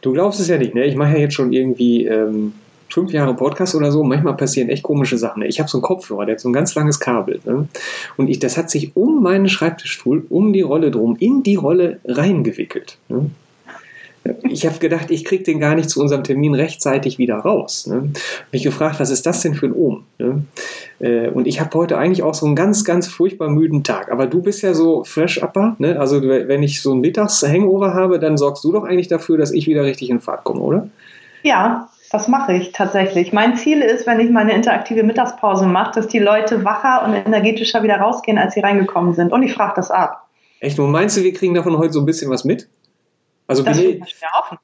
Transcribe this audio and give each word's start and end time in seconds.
Du 0.00 0.12
glaubst 0.12 0.40
es 0.40 0.48
ja 0.48 0.58
nicht, 0.58 0.74
ne? 0.74 0.84
Ich 0.84 0.96
mache 0.96 1.12
ja 1.12 1.18
jetzt 1.18 1.34
schon 1.34 1.52
irgendwie 1.52 2.06
ähm, 2.06 2.52
fünf 2.88 3.12
Jahre 3.12 3.34
Podcast 3.34 3.74
oder 3.74 3.92
so. 3.92 4.02
Manchmal 4.02 4.36
passieren 4.36 4.68
echt 4.68 4.82
komische 4.82 5.18
Sachen. 5.18 5.40
Ne? 5.40 5.48
Ich 5.48 5.60
habe 5.60 5.68
so 5.68 5.78
einen 5.78 5.82
Kopfhörer, 5.82 6.26
der 6.26 6.34
hat 6.34 6.40
so 6.40 6.48
ein 6.48 6.52
ganz 6.52 6.74
langes 6.74 7.00
Kabel. 7.00 7.40
Ne? 7.44 7.68
Und 8.16 8.28
ich, 8.28 8.38
das 8.38 8.56
hat 8.56 8.70
sich 8.70 8.96
um 8.96 9.22
meinen 9.22 9.48
Schreibtischstuhl, 9.48 10.24
um 10.28 10.52
die 10.52 10.62
Rolle 10.62 10.90
drum, 10.90 11.16
in 11.18 11.42
die 11.42 11.56
Rolle 11.56 12.00
reingewickelt. 12.04 12.98
Ne? 13.08 13.30
Ich 14.42 14.66
habe 14.66 14.78
gedacht, 14.78 15.10
ich 15.10 15.24
kriege 15.24 15.44
den 15.44 15.60
gar 15.60 15.74
nicht 15.74 15.88
zu 15.88 16.00
unserem 16.00 16.24
Termin 16.24 16.54
rechtzeitig 16.54 17.18
wieder 17.18 17.36
raus. 17.36 17.86
Ne? 17.86 18.10
Mich 18.52 18.62
gefragt, 18.62 19.00
was 19.00 19.10
ist 19.10 19.26
das 19.26 19.40
denn 19.42 19.54
für 19.54 19.66
ein 19.66 19.72
Ohm? 19.72 20.04
Ne? 20.18 20.42
Äh, 20.98 21.28
und 21.28 21.46
ich 21.46 21.60
habe 21.60 21.76
heute 21.78 21.96
eigentlich 21.98 22.22
auch 22.22 22.34
so 22.34 22.46
einen 22.46 22.56
ganz, 22.56 22.84
ganz 22.84 23.06
furchtbar 23.08 23.48
müden 23.48 23.84
Tag. 23.84 24.10
Aber 24.10 24.26
du 24.26 24.42
bist 24.42 24.62
ja 24.62 24.74
so 24.74 25.04
fresh 25.04 25.42
upper. 25.42 25.76
Ne? 25.78 25.98
Also 25.98 26.22
wenn 26.22 26.62
ich 26.62 26.82
so 26.82 26.94
ein 26.94 27.00
Mittags-Hangover 27.00 27.94
habe, 27.94 28.18
dann 28.18 28.36
sorgst 28.36 28.64
du 28.64 28.72
doch 28.72 28.84
eigentlich 28.84 29.08
dafür, 29.08 29.38
dass 29.38 29.52
ich 29.52 29.66
wieder 29.66 29.84
richtig 29.84 30.10
in 30.10 30.20
Fahrt 30.20 30.44
komme, 30.44 30.60
oder? 30.60 30.88
Ja, 31.42 31.88
das 32.10 32.26
mache 32.26 32.54
ich 32.54 32.72
tatsächlich. 32.72 33.32
Mein 33.32 33.56
Ziel 33.56 33.80
ist, 33.80 34.06
wenn 34.06 34.18
ich 34.20 34.30
meine 34.30 34.52
interaktive 34.52 35.02
Mittagspause 35.02 35.66
mache, 35.66 35.92
dass 35.94 36.08
die 36.08 36.18
Leute 36.18 36.64
wacher 36.64 37.04
und 37.04 37.14
energetischer 37.14 37.82
wieder 37.82 37.96
rausgehen, 37.96 38.38
als 38.38 38.54
sie 38.54 38.60
reingekommen 38.60 39.14
sind. 39.14 39.32
Und 39.32 39.42
ich 39.42 39.52
frage 39.52 39.74
das 39.76 39.90
ab. 39.90 40.26
Echt? 40.60 40.78
Und 40.78 40.90
meinst 40.90 41.16
du, 41.16 41.22
wir 41.22 41.32
kriegen 41.32 41.54
davon 41.54 41.76
heute 41.78 41.92
so 41.92 42.00
ein 42.00 42.06
bisschen 42.06 42.30
was 42.30 42.44
mit? 42.44 42.68
Also 43.48 43.64
bin 43.64 44.02
ich, 44.02 44.16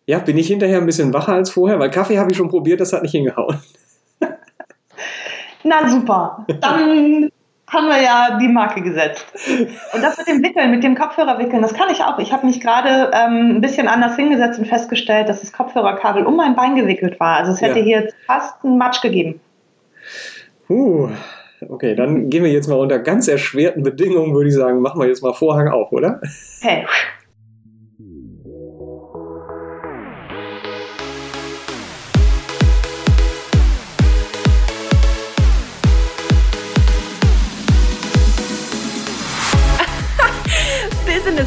ja, 0.06 0.18
bin 0.18 0.36
ich 0.36 0.46
hinterher 0.46 0.78
ein 0.78 0.86
bisschen 0.86 1.12
wacher 1.14 1.32
als 1.32 1.50
vorher, 1.50 1.80
weil 1.80 1.90
Kaffee 1.90 2.18
habe 2.18 2.30
ich 2.30 2.36
schon 2.36 2.50
probiert, 2.50 2.80
das 2.80 2.92
hat 2.92 3.02
nicht 3.02 3.12
hingehauen. 3.12 3.58
Na 5.64 5.88
super, 5.88 6.44
dann 6.60 7.30
haben 7.66 7.88
wir 7.88 8.02
ja 8.02 8.38
die 8.38 8.48
Marke 8.48 8.82
gesetzt. 8.82 9.26
Und 9.92 10.02
das 10.02 10.18
mit 10.18 10.28
dem 10.28 10.42
Wickeln, 10.42 10.70
mit 10.70 10.84
dem 10.84 10.94
Kopfhörer 10.94 11.38
wickeln, 11.38 11.62
das 11.62 11.72
kann 11.72 11.88
ich 11.90 12.02
auch. 12.02 12.18
Ich 12.18 12.32
habe 12.32 12.46
mich 12.46 12.60
gerade 12.60 13.10
ähm, 13.14 13.56
ein 13.56 13.60
bisschen 13.62 13.88
anders 13.88 14.16
hingesetzt 14.16 14.58
und 14.58 14.66
festgestellt, 14.66 15.30
dass 15.30 15.40
das 15.40 15.52
Kopfhörerkabel 15.52 16.26
um 16.26 16.36
mein 16.36 16.54
Bein 16.54 16.76
gewickelt 16.76 17.18
war. 17.18 17.38
Also 17.38 17.52
es 17.52 17.62
hätte 17.62 17.78
ja. 17.78 17.84
hier 17.84 18.08
fast 18.26 18.62
einen 18.62 18.76
Matsch 18.76 19.00
gegeben. 19.00 19.40
Puh. 20.66 21.08
Okay, 21.66 21.94
dann 21.94 22.28
gehen 22.28 22.44
wir 22.44 22.52
jetzt 22.52 22.68
mal 22.68 22.78
unter 22.78 22.98
ganz 22.98 23.26
erschwerten 23.26 23.82
Bedingungen, 23.82 24.34
würde 24.34 24.50
ich 24.50 24.54
sagen, 24.54 24.80
machen 24.80 25.00
wir 25.00 25.08
jetzt 25.08 25.22
mal 25.22 25.32
Vorhang 25.32 25.68
auf, 25.68 25.90
oder? 25.92 26.20
Hey. 26.60 26.84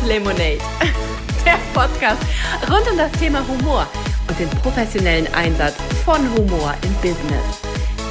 Lemonade, 0.07 0.59
der 1.45 1.59
Podcast 1.73 2.21
rund 2.69 2.89
um 2.89 2.97
das 2.97 3.11
Thema 3.19 3.45
Humor 3.45 3.85
und 4.29 4.39
den 4.39 4.49
professionellen 4.61 5.27
Einsatz 5.33 5.75
von 6.05 6.21
Humor 6.33 6.73
im 6.83 6.93
Business. 7.01 7.61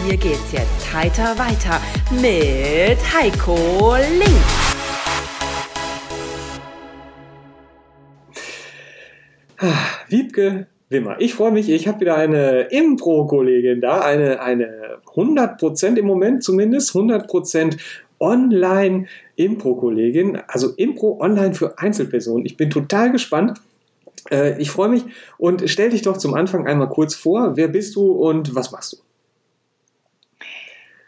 Hier 0.04 0.18
geht's 0.18 0.52
jetzt 0.52 0.92
heiter 0.92 1.38
weiter 1.38 1.80
mit 2.10 2.98
Heiko 3.14 3.96
Link. 3.96 4.44
Wiebke 10.08 10.66
Wimmer, 10.90 11.16
ich 11.18 11.34
freue 11.34 11.50
mich, 11.50 11.70
ich 11.70 11.88
habe 11.88 12.00
wieder 12.00 12.16
eine 12.16 12.68
Impro-Kollegin 12.70 13.80
da, 13.80 14.02
eine, 14.02 14.40
eine 14.40 14.98
100% 15.14 15.96
im 15.96 16.06
Moment 16.06 16.44
zumindest, 16.44 16.94
100% 16.94 17.76
Online-Impro-Kollegin, 18.20 20.40
also 20.48 20.72
Impro 20.76 21.18
online 21.20 21.54
für 21.54 21.78
Einzelpersonen. 21.78 22.46
Ich 22.46 22.56
bin 22.56 22.70
total 22.70 23.12
gespannt. 23.12 23.60
Äh, 24.30 24.60
ich 24.60 24.70
freue 24.70 24.88
mich 24.88 25.04
und 25.38 25.68
stell 25.68 25.90
dich 25.90 26.02
doch 26.02 26.16
zum 26.16 26.34
Anfang 26.34 26.66
einmal 26.66 26.88
kurz 26.88 27.14
vor. 27.14 27.56
Wer 27.56 27.68
bist 27.68 27.94
du 27.96 28.12
und 28.12 28.54
was 28.54 28.72
machst 28.72 28.94
du? 28.94 28.96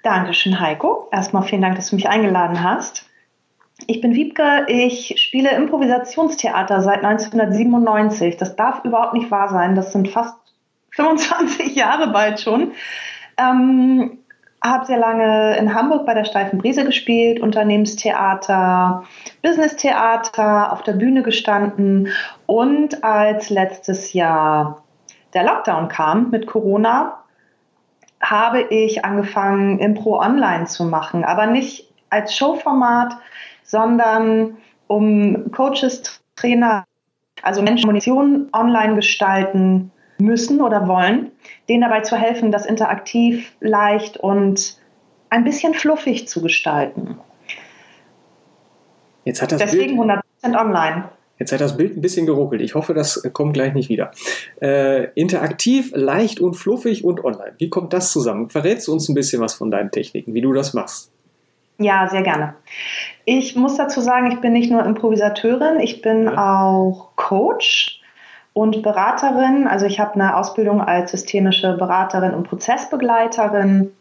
Dankeschön, 0.02 0.60
Heiko. 0.60 1.08
Erstmal 1.12 1.42
vielen 1.42 1.62
Dank, 1.62 1.76
dass 1.76 1.91
du 1.91 1.97
mich 1.97 2.08
eingeladen 2.08 2.62
hast. 2.62 3.04
Ich 3.86 4.00
bin 4.00 4.14
Wiebke, 4.14 4.66
ich 4.68 5.14
spiele 5.18 5.50
Improvisationstheater 5.50 6.80
seit 6.80 7.04
1997. 7.04 8.36
Das 8.36 8.56
darf 8.56 8.84
überhaupt 8.84 9.14
nicht 9.14 9.30
wahr 9.30 9.48
sein. 9.48 9.74
Das 9.74 9.92
sind 9.92 10.08
fast 10.08 10.34
25 10.91 11.76
Jahre 11.76 12.12
bald 12.12 12.41
schon. 12.41 12.72
Ähm, 13.36 14.18
habe 14.62 14.86
sehr 14.86 14.98
lange 14.98 15.56
in 15.56 15.74
Hamburg 15.74 16.04
bei 16.04 16.14
der 16.14 16.24
Steifen 16.24 16.58
Brise 16.58 16.84
gespielt, 16.84 17.41
Unternehmenstheater, 17.41 19.04
Businesstheater, 19.42 20.72
auf 20.72 20.82
der 20.82 20.94
Bühne 20.94 21.22
gestanden 21.22 22.08
und 22.46 23.04
als 23.04 23.50
letztes 23.50 24.12
Jahr 24.12 24.82
der 25.34 25.44
Lockdown 25.44 25.88
kam 25.88 26.30
mit 26.30 26.47
Corona, 26.47 27.22
habe 28.20 28.62
ich 28.62 29.04
angefangen, 29.04 29.78
Impro 29.78 30.20
online 30.20 30.66
zu 30.66 30.84
machen, 30.84 31.24
aber 31.24 31.47
nicht 31.47 31.88
als 32.10 32.34
Showformat, 32.34 33.16
sondern 33.62 34.56
um 34.86 35.52
Coaches, 35.52 36.20
Trainer, 36.34 36.84
also 37.42 37.62
Menschen 37.62 37.86
Munition 37.86 38.48
online 38.52 38.97
gestalten 38.97 39.92
müssen 40.18 40.60
oder 40.60 40.88
wollen, 40.88 41.32
denen 41.68 41.82
dabei 41.82 42.00
zu 42.00 42.16
helfen, 42.16 42.52
das 42.52 42.66
interaktiv, 42.66 43.52
leicht 43.60 44.16
und 44.16 44.76
ein 45.30 45.44
bisschen 45.44 45.74
fluffig 45.74 46.28
zu 46.28 46.42
gestalten. 46.42 47.18
Jetzt 49.24 49.42
hat 49.42 49.52
das 49.52 49.60
Deswegen 49.60 49.98
Bild, 49.98 50.20
100% 50.44 50.58
online. 50.58 51.04
Jetzt 51.38 51.52
hat 51.52 51.60
das 51.60 51.76
Bild 51.76 51.96
ein 51.96 52.00
bisschen 52.00 52.26
geruckelt. 52.26 52.62
Ich 52.62 52.74
hoffe, 52.74 52.94
das 52.94 53.22
kommt 53.32 53.54
gleich 53.54 53.74
nicht 53.74 53.88
wieder. 53.88 54.10
Äh, 54.60 55.12
interaktiv, 55.14 55.92
leicht 55.94 56.40
und 56.40 56.54
fluffig 56.54 57.04
und 57.04 57.24
online. 57.24 57.52
Wie 57.58 57.68
kommt 57.68 57.92
das 57.92 58.10
zusammen? 58.10 58.48
Verrätst 58.48 58.88
du 58.88 58.92
uns 58.92 59.08
ein 59.08 59.14
bisschen 59.14 59.40
was 59.40 59.54
von 59.54 59.70
deinen 59.70 59.90
Techniken, 59.90 60.34
wie 60.34 60.40
du 60.40 60.52
das 60.52 60.74
machst? 60.74 61.12
Ja, 61.78 62.08
sehr 62.08 62.22
gerne. 62.22 62.54
Ich 63.24 63.54
muss 63.54 63.76
dazu 63.76 64.00
sagen, 64.00 64.32
ich 64.32 64.40
bin 64.40 64.52
nicht 64.52 64.70
nur 64.70 64.84
Improvisateurin, 64.84 65.78
ich 65.78 66.02
bin 66.02 66.24
ja. 66.24 66.62
auch 66.62 67.10
Coach 67.14 67.97
und 68.58 68.82
Beraterin. 68.82 69.69
Also 69.69 69.86
ich 69.86 70.00
habe 70.00 70.14
eine 70.14 70.36
Ausbildung 70.36 70.80
als 70.80 71.12
systemische 71.12 71.76
Beraterin 71.76 72.34
und 72.34 72.48
Prozessbegleiterin 72.48 73.92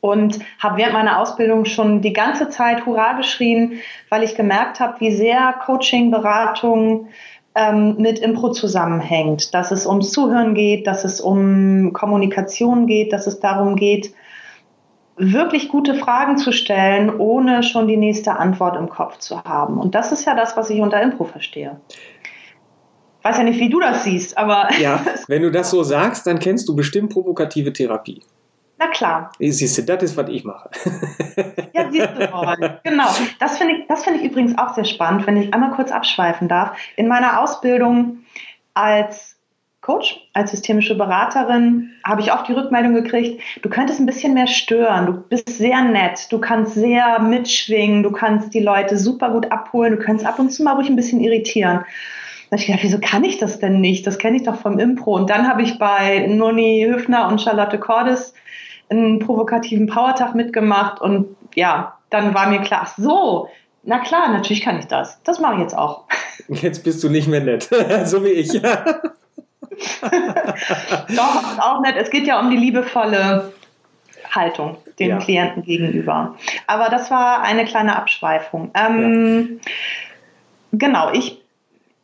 und 0.00 0.38
habe 0.60 0.78
während 0.78 0.92
meiner 0.92 1.18
Ausbildung 1.18 1.64
schon 1.64 2.00
die 2.00 2.12
ganze 2.12 2.48
Zeit 2.48 2.86
Hurra 2.86 3.14
geschrien, 3.14 3.80
weil 4.08 4.22
ich 4.22 4.36
gemerkt 4.36 4.78
habe, 4.78 5.00
wie 5.00 5.10
sehr 5.10 5.54
Coaching, 5.64 6.12
Beratung 6.12 7.08
ähm, 7.56 7.96
mit 7.98 8.20
Impro 8.20 8.50
zusammenhängt. 8.52 9.52
Dass 9.54 9.72
es 9.72 9.86
ums 9.86 10.12
Zuhören 10.12 10.54
geht, 10.54 10.86
dass 10.86 11.04
es 11.04 11.20
um 11.20 11.92
Kommunikation 11.92 12.86
geht, 12.86 13.12
dass 13.12 13.26
es 13.26 13.40
darum 13.40 13.74
geht, 13.74 14.14
wirklich 15.16 15.68
gute 15.68 15.94
Fragen 15.94 16.38
zu 16.38 16.52
stellen, 16.52 17.10
ohne 17.18 17.64
schon 17.64 17.88
die 17.88 17.96
nächste 17.96 18.38
Antwort 18.38 18.76
im 18.76 18.88
Kopf 18.88 19.18
zu 19.18 19.42
haben. 19.42 19.78
Und 19.78 19.96
das 19.96 20.12
ist 20.12 20.24
ja 20.26 20.36
das, 20.36 20.56
was 20.56 20.70
ich 20.70 20.80
unter 20.80 21.02
Impro 21.02 21.24
verstehe 21.24 21.80
weiß 23.22 23.38
ja 23.38 23.44
nicht, 23.44 23.60
wie 23.60 23.68
du 23.68 23.80
das 23.80 24.04
siehst, 24.04 24.36
aber. 24.36 24.68
Ja, 24.80 25.04
wenn 25.28 25.42
du 25.42 25.50
das 25.50 25.70
so 25.70 25.82
sagst, 25.82 26.26
dann 26.26 26.38
kennst 26.38 26.68
du 26.68 26.76
bestimmt 26.76 27.12
provokative 27.12 27.72
Therapie. 27.72 28.22
Na 28.78 28.86
klar. 28.86 29.30
Siehst 29.38 29.76
du, 29.76 29.82
das 29.82 30.02
ist, 30.02 30.16
was 30.16 30.30
ich 30.30 30.42
mache. 30.42 30.70
ja, 31.74 31.90
siehst 31.90 32.08
du 32.16 32.30
mal. 32.30 32.80
Genau. 32.82 33.08
Das 33.38 33.58
finde 33.58 33.74
ich, 33.74 33.98
find 33.98 34.16
ich 34.16 34.24
übrigens 34.24 34.56
auch 34.56 34.74
sehr 34.74 34.86
spannend, 34.86 35.26
wenn 35.26 35.36
ich 35.36 35.52
einmal 35.52 35.72
kurz 35.72 35.92
abschweifen 35.92 36.48
darf. 36.48 36.78
In 36.96 37.06
meiner 37.06 37.42
Ausbildung 37.42 38.20
als 38.72 39.36
Coach, 39.82 40.20
als 40.34 40.50
systemische 40.50 40.94
Beraterin, 40.94 41.90
habe 42.04 42.20
ich 42.20 42.32
oft 42.32 42.48
die 42.48 42.52
Rückmeldung 42.52 42.94
gekriegt, 42.94 43.42
du 43.62 43.68
könntest 43.68 43.98
ein 43.98 44.06
bisschen 44.06 44.34
mehr 44.34 44.46
stören, 44.46 45.06
du 45.06 45.12
bist 45.12 45.48
sehr 45.48 45.82
nett, 45.82 46.26
du 46.30 46.38
kannst 46.38 46.74
sehr 46.74 47.18
mitschwingen, 47.18 48.02
du 48.02 48.12
kannst 48.12 48.52
die 48.52 48.60
Leute 48.60 48.98
super 48.98 49.30
gut 49.30 49.50
abholen, 49.50 49.96
du 49.96 50.02
kannst 50.02 50.26
ab 50.26 50.38
und 50.38 50.50
zu 50.50 50.62
mal 50.62 50.74
ruhig 50.74 50.88
ein 50.88 50.96
bisschen 50.96 51.20
irritieren. 51.20 51.84
Da 52.50 52.56
habe 52.56 52.62
ich 52.62 52.66
gedacht, 52.66 52.82
wieso 52.82 52.98
kann 52.98 53.22
ich 53.22 53.38
das 53.38 53.60
denn 53.60 53.80
nicht? 53.80 54.06
Das 54.06 54.18
kenne 54.18 54.36
ich 54.36 54.42
doch 54.42 54.56
vom 54.56 54.80
Impro. 54.80 55.14
Und 55.14 55.30
dann 55.30 55.48
habe 55.48 55.62
ich 55.62 55.78
bei 55.78 56.26
Noni 56.26 56.84
Höfner 56.88 57.28
und 57.28 57.40
Charlotte 57.40 57.78
Cordes 57.78 58.34
einen 58.88 59.20
provokativen 59.20 59.86
Powertag 59.86 60.34
mitgemacht 60.34 61.00
und 61.00 61.36
ja, 61.54 61.96
dann 62.10 62.34
war 62.34 62.48
mir 62.48 62.60
klar, 62.60 62.92
so, 62.96 63.48
na 63.84 64.00
klar, 64.00 64.32
natürlich 64.32 64.62
kann 64.62 64.80
ich 64.80 64.86
das. 64.86 65.22
Das 65.22 65.38
mache 65.38 65.54
ich 65.54 65.60
jetzt 65.60 65.78
auch. 65.78 66.04
Jetzt 66.48 66.82
bist 66.82 67.04
du 67.04 67.08
nicht 67.08 67.28
mehr 67.28 67.40
nett, 67.40 67.70
so 68.04 68.24
wie 68.24 68.30
ich. 68.30 68.50
Doch, 68.60 68.78
auch 71.58 71.80
nett. 71.80 71.94
Es 71.96 72.10
geht 72.10 72.26
ja 72.26 72.40
um 72.40 72.50
die 72.50 72.56
liebevolle 72.56 73.52
Haltung 74.30 74.76
den 74.98 75.10
ja. 75.10 75.18
Klienten 75.18 75.62
gegenüber. 75.62 76.34
Aber 76.66 76.88
das 76.88 77.10
war 77.10 77.42
eine 77.42 77.64
kleine 77.64 77.96
Abschweifung. 77.96 78.72
Ähm, 78.74 79.60
ja. 79.62 79.70
Genau, 80.72 81.12
ich 81.12 81.39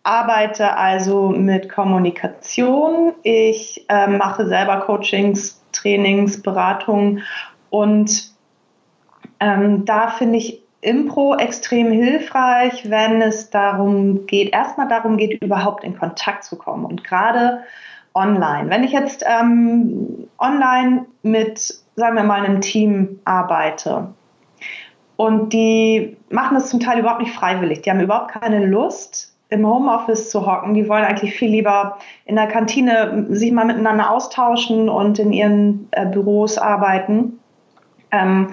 arbeite 0.07 0.77
also 0.77 1.31
mit 1.31 1.69
Kommunikation. 1.69 3.13
Ich 3.23 3.85
äh, 3.89 4.07
mache 4.07 4.47
selber 4.47 4.81
Coachings, 4.81 5.63
Trainings, 5.73 6.41
Beratungen 6.43 7.23
und 7.71 8.31
ähm, 9.41 9.85
da 9.85 10.09
finde 10.09 10.39
ich 10.39 10.63
Impro 10.81 11.37
extrem 11.37 11.91
hilfreich, 11.91 12.89
wenn 12.89 13.21
es 13.21 13.51
darum 13.51 14.27
geht, 14.27 14.53
erstmal 14.53 14.89
darum 14.89 15.17
geht, 15.17 15.43
überhaupt 15.43 15.83
in 15.83 15.99
Kontakt 15.99 16.45
zu 16.45 16.57
kommen. 16.57 16.85
Und 16.85 17.03
gerade 17.03 17.65
online. 18.15 18.71
Wenn 18.71 18.83
ich 18.83 18.93
jetzt 18.93 19.25
ähm, 19.27 20.29
online 20.39 21.07
mit, 21.23 21.59
sagen 21.97 22.17
wir 22.17 22.23
mal, 22.23 22.43
einem 22.43 22.61
Team 22.61 23.21
arbeite 23.25 24.15
und 25.17 25.53
die 25.53 26.17
machen 26.31 26.55
das 26.55 26.71
zum 26.71 26.81
Teil 26.81 27.01
überhaupt 27.01 27.21
nicht 27.21 27.35
freiwillig, 27.35 27.83
die 27.83 27.91
haben 27.91 28.01
überhaupt 28.01 28.33
keine 28.33 28.65
Lust, 28.65 29.36
im 29.49 29.67
Homeoffice 29.67 30.31
zu 30.31 30.47
hocken. 30.47 30.75
Die 30.75 30.89
wollen 30.89 31.05
eigentlich 31.05 31.35
viel 31.35 31.51
lieber 31.51 31.99
in 32.25 32.37
der 32.37 32.49
Kantine 32.49 33.27
sich 33.31 33.53
mal 33.53 33.65
miteinander 33.65 34.11
austauschen 34.11 34.89
und 34.89 35.19
in 35.19 35.33
ihren 35.33 35.89
äh, 35.93 36.07
Büros 36.07 36.59
arbeiten. 36.59 37.39
Ähm, 38.11 38.49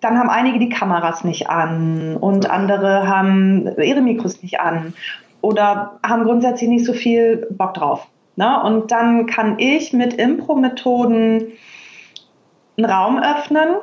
dann 0.00 0.18
haben 0.18 0.30
einige 0.30 0.60
die 0.60 0.68
Kameras 0.68 1.24
nicht 1.24 1.50
an 1.50 2.16
und 2.16 2.48
andere 2.48 3.08
haben 3.08 3.68
ihre 3.78 4.00
Mikros 4.00 4.42
nicht 4.42 4.60
an 4.60 4.94
oder 5.40 5.98
haben 6.06 6.24
grundsätzlich 6.24 6.68
nicht 6.68 6.84
so 6.84 6.92
viel 6.92 7.48
Bock 7.50 7.74
drauf. 7.74 8.06
Ne? 8.36 8.62
Und 8.62 8.92
dann 8.92 9.26
kann 9.26 9.58
ich 9.58 9.92
mit 9.92 10.14
Impro-Methoden 10.14 11.48
einen 12.76 12.84
Raum 12.84 13.18
öffnen, 13.18 13.78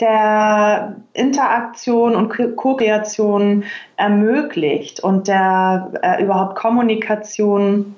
der 0.00 0.96
Interaktion 1.12 2.16
und 2.16 2.56
Co-Kreation 2.56 3.64
ermöglicht 3.96 5.00
und 5.00 5.28
der 5.28 5.92
äh, 6.02 6.22
überhaupt 6.22 6.56
Kommunikation 6.56 7.94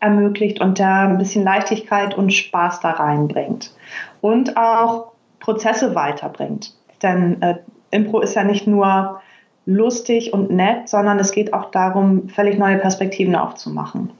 ermöglicht 0.00 0.60
und 0.60 0.78
der 0.78 1.08
ein 1.08 1.18
bisschen 1.18 1.44
Leichtigkeit 1.44 2.14
und 2.14 2.32
Spaß 2.32 2.80
da 2.80 2.90
reinbringt 2.90 3.72
und 4.20 4.56
auch 4.56 5.12
Prozesse 5.40 5.94
weiterbringt. 5.94 6.74
Denn 7.02 7.40
äh, 7.42 7.56
Impro 7.90 8.20
ist 8.20 8.34
ja 8.34 8.44
nicht 8.44 8.66
nur 8.66 9.20
lustig 9.64 10.32
und 10.32 10.50
nett, 10.50 10.88
sondern 10.88 11.18
es 11.18 11.32
geht 11.32 11.52
auch 11.52 11.70
darum, 11.70 12.28
völlig 12.28 12.58
neue 12.58 12.78
Perspektiven 12.78 13.34
aufzumachen. 13.34 14.10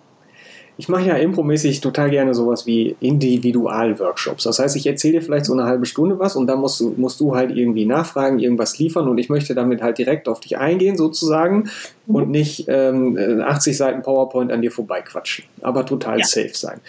Ich 0.79 0.89
mache 0.89 1.07
ja 1.07 1.15
impromäßig 1.15 1.81
total 1.81 2.11
gerne 2.11 2.35
sowas 2.35 2.67
wie 2.67 2.97
Individualworkshops. 3.01 4.45
Das 4.45 4.59
heißt, 4.59 4.77
ich 4.77 4.87
erzähle 4.87 5.15
dir 5.15 5.23
vielleicht 5.23 5.47
so 5.47 5.55
eine 5.55 5.65
halbe 5.65 5.87
Stunde 5.87 6.19
was 6.19 6.37
und 6.37 6.47
dann 6.47 6.61
musst 6.61 6.81
du, 6.81 6.93
musst 6.97 7.19
du 7.21 7.35
halt 7.35 7.51
irgendwie 7.51 7.87
nachfragen, 7.87 8.39
irgendwas 8.39 8.79
liefern 8.79 9.09
und 9.09 9.17
ich 9.19 9.31
möchte 9.31 9.55
damit 9.55 9.81
halt 9.81 9.97
direkt 9.99 10.29
auf 10.29 10.41
dich 10.41 10.59
eingehen 10.59 10.97
sozusagen 10.97 11.71
mhm. 12.07 12.15
und 12.15 12.31
nicht 12.31 12.67
ähm, 12.69 13.19
80 13.43 13.77
Seiten 13.77 14.03
PowerPoint 14.03 14.53
an 14.53 14.61
dir 14.61 14.71
vorbeiquatschen, 14.71 15.47
aber 15.63 15.87
total 15.87 16.19
ja. 16.19 16.27
safe 16.27 16.55
sein. 16.55 16.81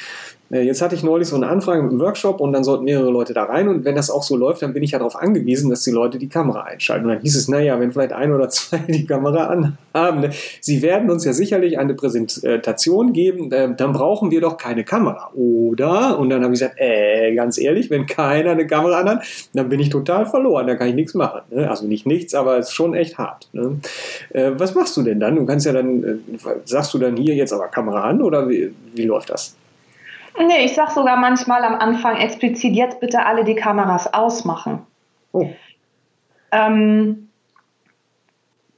Äh, 0.49 0.61
jetzt 0.61 0.81
hatte 0.81 0.95
ich 0.95 1.03
neulich 1.03 1.27
so 1.27 1.35
eine 1.35 1.47
Anfrage 1.47 1.81
mit 1.81 1.91
einem 1.91 1.99
Workshop 1.99 2.39
und 2.39 2.53
dann 2.53 2.63
sollten 2.63 2.85
mehrere 2.85 3.09
Leute 3.09 3.33
da 3.33 3.43
rein 3.43 3.67
und 3.67 3.85
wenn 3.85 3.95
das 3.95 4.09
auch 4.09 4.23
so 4.23 4.35
läuft, 4.35 4.61
dann 4.61 4.73
bin 4.73 4.83
ich 4.83 4.91
ja 4.91 4.99
darauf 4.99 5.15
angewiesen, 5.15 5.69
dass 5.69 5.83
die 5.83 5.91
Leute 5.91 6.17
die 6.17 6.29
Kamera 6.29 6.63
einschalten. 6.63 7.05
Und 7.05 7.13
dann 7.13 7.21
hieß 7.21 7.35
es, 7.35 7.47
naja, 7.47 7.79
wenn 7.79 7.91
vielleicht 7.91 8.13
ein 8.13 8.31
oder 8.31 8.49
zwei 8.49 8.77
die 8.87 9.05
Kamera 9.05 9.47
anhaben, 9.47 10.21
ne? 10.21 10.29
sie 10.61 10.81
werden 10.81 11.09
uns 11.09 11.25
ja 11.25 11.33
sicherlich 11.33 11.77
eine 11.77 11.93
Präsentation 11.93 13.13
geben, 13.13 13.51
äh, 13.51 13.73
dann 13.75 13.93
brauchen 13.93 14.31
wir 14.31 14.41
doch 14.41 14.57
keine 14.57 14.83
Kamera, 14.83 15.31
oder? 15.33 16.17
Und 16.17 16.29
dann 16.29 16.43
habe 16.43 16.53
ich 16.53 16.59
gesagt, 16.59 16.79
äh, 16.79 17.33
ganz 17.35 17.57
ehrlich, 17.57 17.89
wenn 17.89 18.05
keiner 18.05 18.51
eine 18.51 18.67
Kamera 18.67 18.99
anhat, 18.99 19.23
dann 19.53 19.69
bin 19.69 19.79
ich 19.79 19.89
total 19.89 20.25
verloren, 20.25 20.67
dann 20.67 20.77
kann 20.77 20.87
ich 20.87 20.95
nichts 20.95 21.13
machen. 21.13 21.41
Ne? 21.49 21.69
Also 21.69 21.85
nicht 21.85 22.05
nichts, 22.05 22.33
aber 22.33 22.57
es 22.57 22.67
ist 22.67 22.73
schon 22.73 22.93
echt 22.95 23.17
hart. 23.17 23.49
Ne? 23.53 23.79
Äh, 24.31 24.51
was 24.55 24.75
machst 24.75 24.95
du 24.97 25.01
denn 25.01 25.19
dann? 25.19 25.35
Du 25.35 25.45
kannst 25.45 25.65
ja 25.65 25.73
dann, 25.73 26.21
sagst 26.65 26.93
du 26.93 26.99
dann 26.99 27.17
hier 27.17 27.35
jetzt 27.35 27.53
aber 27.53 27.67
Kamera 27.67 28.03
an 28.03 28.21
oder 28.21 28.49
wie, 28.49 28.71
wie 28.93 29.03
läuft 29.03 29.29
das? 29.29 29.55
Nee, 30.39 30.65
ich 30.65 30.75
sage 30.75 30.91
sogar 30.91 31.17
manchmal 31.17 31.63
am 31.63 31.75
Anfang 31.75 32.17
explizit, 32.17 32.75
jetzt 32.75 32.99
bitte 32.99 33.25
alle 33.25 33.43
die 33.43 33.55
Kameras 33.55 34.13
ausmachen. 34.13 34.85
Oh. 35.31 35.49
Ähm, 36.51 37.29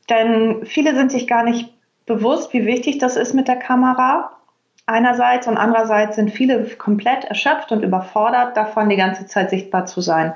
denn 0.10 0.66
viele 0.66 0.96
sind 0.96 1.12
sich 1.12 1.28
gar 1.28 1.44
nicht 1.44 1.74
bewusst, 2.06 2.54
wie 2.54 2.66
wichtig 2.66 2.98
das 2.98 3.18
ist 3.18 3.34
mit 3.34 3.48
der 3.48 3.58
Kamera. 3.58 4.32
Einerseits 4.86 5.48
und 5.48 5.58
andererseits 5.58 6.16
sind 6.16 6.32
viele 6.32 6.64
komplett 6.78 7.26
erschöpft 7.26 7.72
und 7.72 7.84
überfordert 7.84 8.58
davon, 8.58 8.90
die 8.90 8.96
ganze 8.96 9.28
Zeit 9.28 9.52
sichtbar 9.52 9.86
zu 9.86 10.02
sein. 10.02 10.34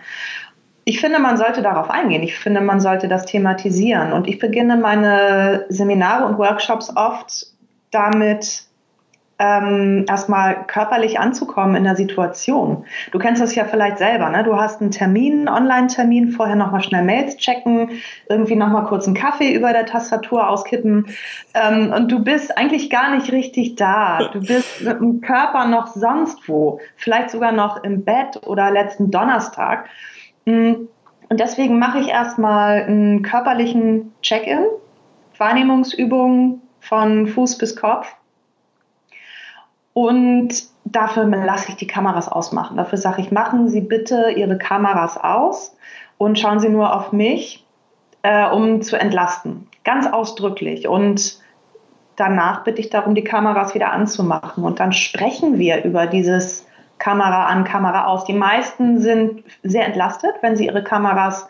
Ich 0.86 1.00
finde, 1.00 1.20
man 1.20 1.38
sollte 1.38 1.62
darauf 1.62 1.90
eingehen. 1.90 2.22
Ich 2.22 2.38
finde, 2.38 2.62
man 2.62 2.80
sollte 2.80 3.08
das 3.08 3.26
thematisieren. 3.26 4.14
Und 4.14 4.28
ich 4.28 4.38
beginne 4.38 4.78
meine 4.78 5.66
Seminare 5.70 6.26
und 6.26 6.38
Workshops 6.38 6.96
oft 6.96 7.48
damit, 7.90 8.66
ähm, 9.40 10.06
erstmal 10.08 10.66
körperlich 10.68 11.20
anzukommen 11.20 11.76
in 11.76 11.84
der 11.84 11.96
Situation. 11.96 12.86
Du 13.12 13.20
kennst 13.20 13.42
das 13.42 13.56
ja 13.56 13.66
vielleicht 13.66 13.98
selber, 13.98 14.30
ne? 14.30 14.44
Du 14.44 14.56
hast 14.56 14.80
einen 14.80 14.92
Termin, 14.92 15.48
einen 15.48 15.64
Online-Termin, 15.64 16.32
vorher 16.32 16.56
nochmal 16.56 16.84
schnell 16.84 17.04
Mails 17.04 17.38
checken, 17.38 17.90
irgendwie 18.30 18.56
nochmal 18.56 18.86
kurz 18.86 19.08
einen 19.08 19.16
Kaffee 19.16 19.54
über 19.54 19.74
der 19.74 19.86
Tastatur 19.86 20.48
auskippen 20.48 21.08
ähm, 21.56 21.92
und 21.96 22.12
du 22.12 22.24
bist 22.24 22.58
eigentlich 22.58 22.90
gar 22.90 23.16
nicht 23.16 23.32
richtig 23.32 23.76
da. 23.76 24.30
Du 24.32 24.40
bist 24.40 24.82
mit 24.82 25.00
dem 25.00 25.22
Körper 25.22 25.66
noch 25.66 25.88
sonst 25.88 26.48
wo, 26.48 26.80
vielleicht 26.96 27.32
sogar 27.32 27.52
noch 27.52 27.84
im 27.84 28.04
Bett 28.04 28.40
oder 28.46 28.70
letzten 28.70 29.10
Donnerstag. 29.10 29.86
Mm, 30.46 30.74
und 31.30 31.40
deswegen 31.40 31.80
mache 31.80 32.00
ich 32.00 32.10
erstmal 32.10 32.84
einen 32.84 33.24
körperlichen 33.24 34.14
Check-in, 34.22 34.66
Wahrnehmungsübungen 35.40 36.62
von 36.80 37.26
Fuß 37.26 37.58
bis 37.58 37.76
Kopf 37.76 38.14
und 39.94 40.50
dafür 40.86 41.26
lasse 41.26 41.70
ich 41.70 41.76
die 41.76 41.88
Kameras 41.88 42.28
ausmachen. 42.28 42.78
Dafür 42.78 42.98
sage 42.98 43.22
ich, 43.22 43.32
machen 43.32 43.68
Sie 43.70 43.82
bitte 43.82 44.32
Ihre 44.36 44.58
Kameras 44.58 45.18
aus 45.18 45.76
und 46.18 46.40
schauen 46.40 46.60
Sie 46.60 46.70
nur 46.70 46.96
auf 46.96 47.12
mich, 47.12 47.66
äh, 48.24 48.48
um 48.48 48.82
zu 48.82 49.00
entlasten. 49.00 49.68
Ganz 49.84 50.08
ausdrücklich. 50.08 50.88
Und 50.88 51.40
danach 52.16 52.64
bitte 52.64 52.82
ich 52.82 52.90
darum, 52.90 53.16
die 53.16 53.24
Kameras 53.24 53.76
wieder 53.76 53.92
anzumachen. 53.92 54.64
Und 54.64 54.80
dann 54.80 54.94
sprechen 54.94 55.60
wir 55.60 55.84
über 55.84 56.08
dieses 56.08 56.66
Kamera 56.98 57.48
an, 57.48 57.64
Kamera 57.64 58.06
aus. 58.06 58.26
Die 58.26 58.34
meisten 58.34 59.00
sind 59.00 59.44
sehr 59.62 59.86
entlastet, 59.86 60.36
wenn 60.42 60.56
sie 60.56 60.66
ihre 60.66 60.84
Kameras 60.84 61.48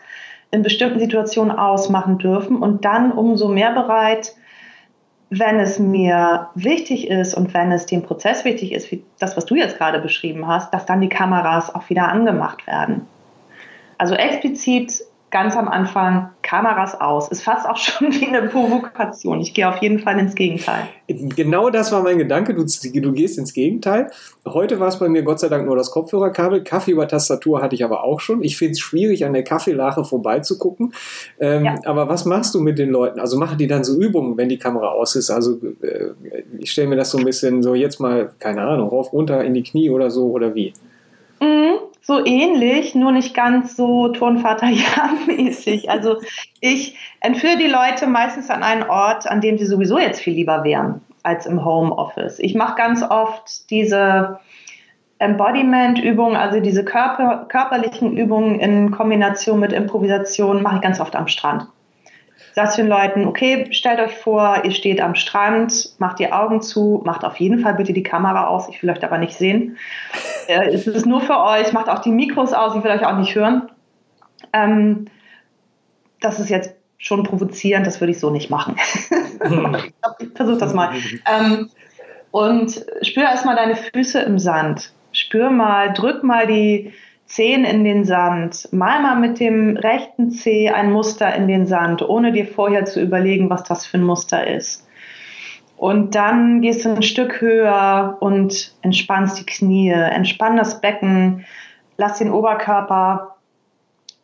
in 0.50 0.62
bestimmten 0.62 1.00
Situationen 1.00 1.56
ausmachen 1.56 2.18
dürfen 2.18 2.56
und 2.58 2.84
dann 2.84 3.12
umso 3.12 3.48
mehr 3.48 3.72
bereit, 3.72 4.34
wenn 5.38 5.58
es 5.60 5.78
mir 5.78 6.48
wichtig 6.54 7.08
ist 7.08 7.34
und 7.34 7.54
wenn 7.54 7.72
es 7.72 7.86
dem 7.86 8.02
Prozess 8.02 8.44
wichtig 8.44 8.72
ist, 8.72 8.90
wie 8.90 9.02
das, 9.18 9.36
was 9.36 9.46
du 9.46 9.54
jetzt 9.54 9.78
gerade 9.78 9.98
beschrieben 9.98 10.46
hast, 10.46 10.72
dass 10.72 10.86
dann 10.86 11.00
die 11.00 11.08
Kameras 11.08 11.74
auch 11.74 11.88
wieder 11.90 12.08
angemacht 12.08 12.66
werden. 12.66 13.06
Also 13.98 14.14
explizit 14.14 15.02
ganz 15.34 15.56
am 15.56 15.66
Anfang 15.66 16.30
Kameras 16.42 17.00
aus. 17.00 17.28
Ist 17.28 17.42
fast 17.42 17.68
auch 17.68 17.76
schon 17.76 18.14
wie 18.14 18.28
eine 18.28 18.48
Provokation. 18.48 19.40
Ich 19.40 19.52
gehe 19.52 19.68
auf 19.68 19.78
jeden 19.78 19.98
Fall 19.98 20.16
ins 20.20 20.36
Gegenteil. 20.36 20.86
Genau 21.08 21.70
das 21.70 21.90
war 21.90 22.04
mein 22.04 22.18
Gedanke. 22.18 22.54
Du, 22.54 22.62
du 22.64 23.12
gehst 23.12 23.36
ins 23.36 23.52
Gegenteil. 23.52 24.12
Heute 24.46 24.78
war 24.78 24.86
es 24.86 25.00
bei 25.00 25.08
mir 25.08 25.24
Gott 25.24 25.40
sei 25.40 25.48
Dank 25.48 25.66
nur 25.66 25.74
das 25.74 25.90
Kopfhörerkabel. 25.90 26.62
Kaffee 26.62 26.92
über 26.92 27.08
Tastatur 27.08 27.60
hatte 27.60 27.74
ich 27.74 27.84
aber 27.84 28.04
auch 28.04 28.20
schon. 28.20 28.44
Ich 28.44 28.56
finde 28.56 28.72
es 28.72 28.80
schwierig, 28.80 29.24
an 29.26 29.32
der 29.32 29.42
Kaffeelache 29.42 30.04
vorbeizugucken. 30.04 30.94
Ähm, 31.40 31.64
ja. 31.64 31.74
Aber 31.84 32.08
was 32.08 32.26
machst 32.26 32.54
du 32.54 32.60
mit 32.60 32.78
den 32.78 32.90
Leuten? 32.90 33.18
Also 33.18 33.36
machen 33.36 33.58
die 33.58 33.66
dann 33.66 33.82
so 33.82 34.00
Übungen, 34.00 34.36
wenn 34.36 34.48
die 34.48 34.58
Kamera 34.58 34.90
aus 34.90 35.16
ist? 35.16 35.30
Also 35.30 35.58
äh, 35.82 36.10
ich 36.60 36.70
stelle 36.70 36.86
mir 36.86 36.96
das 36.96 37.10
so 37.10 37.18
ein 37.18 37.24
bisschen 37.24 37.60
so 37.64 37.74
jetzt 37.74 37.98
mal, 37.98 38.30
keine 38.38 38.62
Ahnung, 38.62 38.88
rauf, 38.88 39.12
runter 39.12 39.42
in 39.42 39.54
die 39.54 39.64
Knie 39.64 39.90
oder 39.90 40.12
so 40.12 40.30
oder 40.30 40.54
wie? 40.54 40.74
Mhm 41.40 41.74
so 42.04 42.24
ähnlich, 42.24 42.94
nur 42.94 43.12
nicht 43.12 43.34
ganz 43.34 43.76
so 43.76 44.08
Turnvater 44.08 44.68
mäßig. 45.26 45.90
Also 45.90 46.16
ich 46.60 46.96
entführe 47.20 47.56
die 47.56 47.66
Leute 47.66 48.06
meistens 48.06 48.50
an 48.50 48.62
einen 48.62 48.82
Ort, 48.84 49.26
an 49.26 49.40
dem 49.40 49.58
sie 49.58 49.66
sowieso 49.66 49.98
jetzt 49.98 50.20
viel 50.20 50.34
lieber 50.34 50.64
wären 50.64 51.00
als 51.22 51.46
im 51.46 51.64
Homeoffice. 51.64 52.38
Ich 52.38 52.54
mache 52.54 52.76
ganz 52.76 53.02
oft 53.02 53.70
diese 53.70 54.38
Embodiment-Übungen, 55.18 56.36
also 56.36 56.60
diese 56.60 56.84
Körper, 56.84 57.46
körperlichen 57.48 58.16
Übungen 58.16 58.60
in 58.60 58.90
Kombination 58.90 59.58
mit 59.58 59.72
Improvisation, 59.72 60.62
mache 60.62 60.76
ich 60.76 60.82
ganz 60.82 61.00
oft 61.00 61.16
am 61.16 61.28
Strand 61.28 61.66
sagst 62.54 62.78
den 62.78 62.86
Leuten, 62.86 63.26
okay, 63.26 63.66
stellt 63.72 63.98
euch 63.98 64.16
vor, 64.16 64.62
ihr 64.64 64.70
steht 64.70 65.00
am 65.00 65.16
Strand, 65.16 65.94
macht 65.98 66.20
die 66.20 66.32
Augen 66.32 66.62
zu, 66.62 67.02
macht 67.04 67.24
auf 67.24 67.36
jeden 67.36 67.58
Fall 67.58 67.74
bitte 67.74 67.92
die 67.92 68.04
Kamera 68.04 68.46
aus, 68.46 68.68
ich 68.68 68.80
will 68.80 68.90
euch 68.90 69.02
aber 69.04 69.18
nicht 69.18 69.34
sehen. 69.34 69.76
Äh, 70.46 70.74
es 70.74 70.86
ist 70.86 71.06
nur 71.06 71.22
für 71.22 71.40
euch, 71.40 71.72
macht 71.72 71.88
auch 71.88 72.00
die 72.00 72.10
Mikros 72.10 72.52
aus, 72.52 72.76
ich 72.76 72.84
will 72.84 72.90
euch 72.90 73.06
auch 73.06 73.16
nicht 73.16 73.34
hören. 73.34 73.70
Ähm, 74.52 75.06
das 76.20 76.38
ist 76.38 76.50
jetzt 76.50 76.74
schon 76.98 77.22
provozierend, 77.22 77.86
das 77.86 78.02
würde 78.02 78.10
ich 78.10 78.20
so 78.20 78.28
nicht 78.28 78.50
machen. 78.50 78.76
ich 80.18 80.28
versuche 80.34 80.58
das 80.58 80.74
mal. 80.74 80.90
Ähm, 81.24 81.70
und 82.30 82.84
spür 83.00 83.22
erstmal 83.22 83.56
deine 83.56 83.74
Füße 83.74 84.20
im 84.20 84.38
Sand. 84.38 84.92
Spür 85.12 85.48
mal, 85.48 85.94
drück 85.94 86.22
mal 86.22 86.46
die, 86.46 86.92
Zehen 87.26 87.64
in 87.64 87.84
den 87.84 88.04
Sand, 88.04 88.68
mal 88.72 89.00
mal 89.02 89.16
mit 89.16 89.40
dem 89.40 89.76
rechten 89.76 90.30
Zeh 90.30 90.70
ein 90.70 90.92
Muster 90.92 91.34
in 91.34 91.48
den 91.48 91.66
Sand, 91.66 92.02
ohne 92.02 92.32
dir 92.32 92.46
vorher 92.46 92.84
zu 92.84 93.00
überlegen, 93.00 93.50
was 93.50 93.64
das 93.64 93.86
für 93.86 93.98
ein 93.98 94.04
Muster 94.04 94.46
ist. 94.46 94.86
Und 95.76 96.14
dann 96.14 96.60
gehst 96.60 96.84
du 96.84 96.90
ein 96.90 97.02
Stück 97.02 97.40
höher 97.40 98.18
und 98.20 98.74
entspannst 98.82 99.38
die 99.38 99.46
Knie, 99.46 99.90
entspann 99.90 100.56
das 100.56 100.80
Becken, 100.80 101.44
lass 101.96 102.18
den 102.18 102.30
Oberkörper 102.30 103.33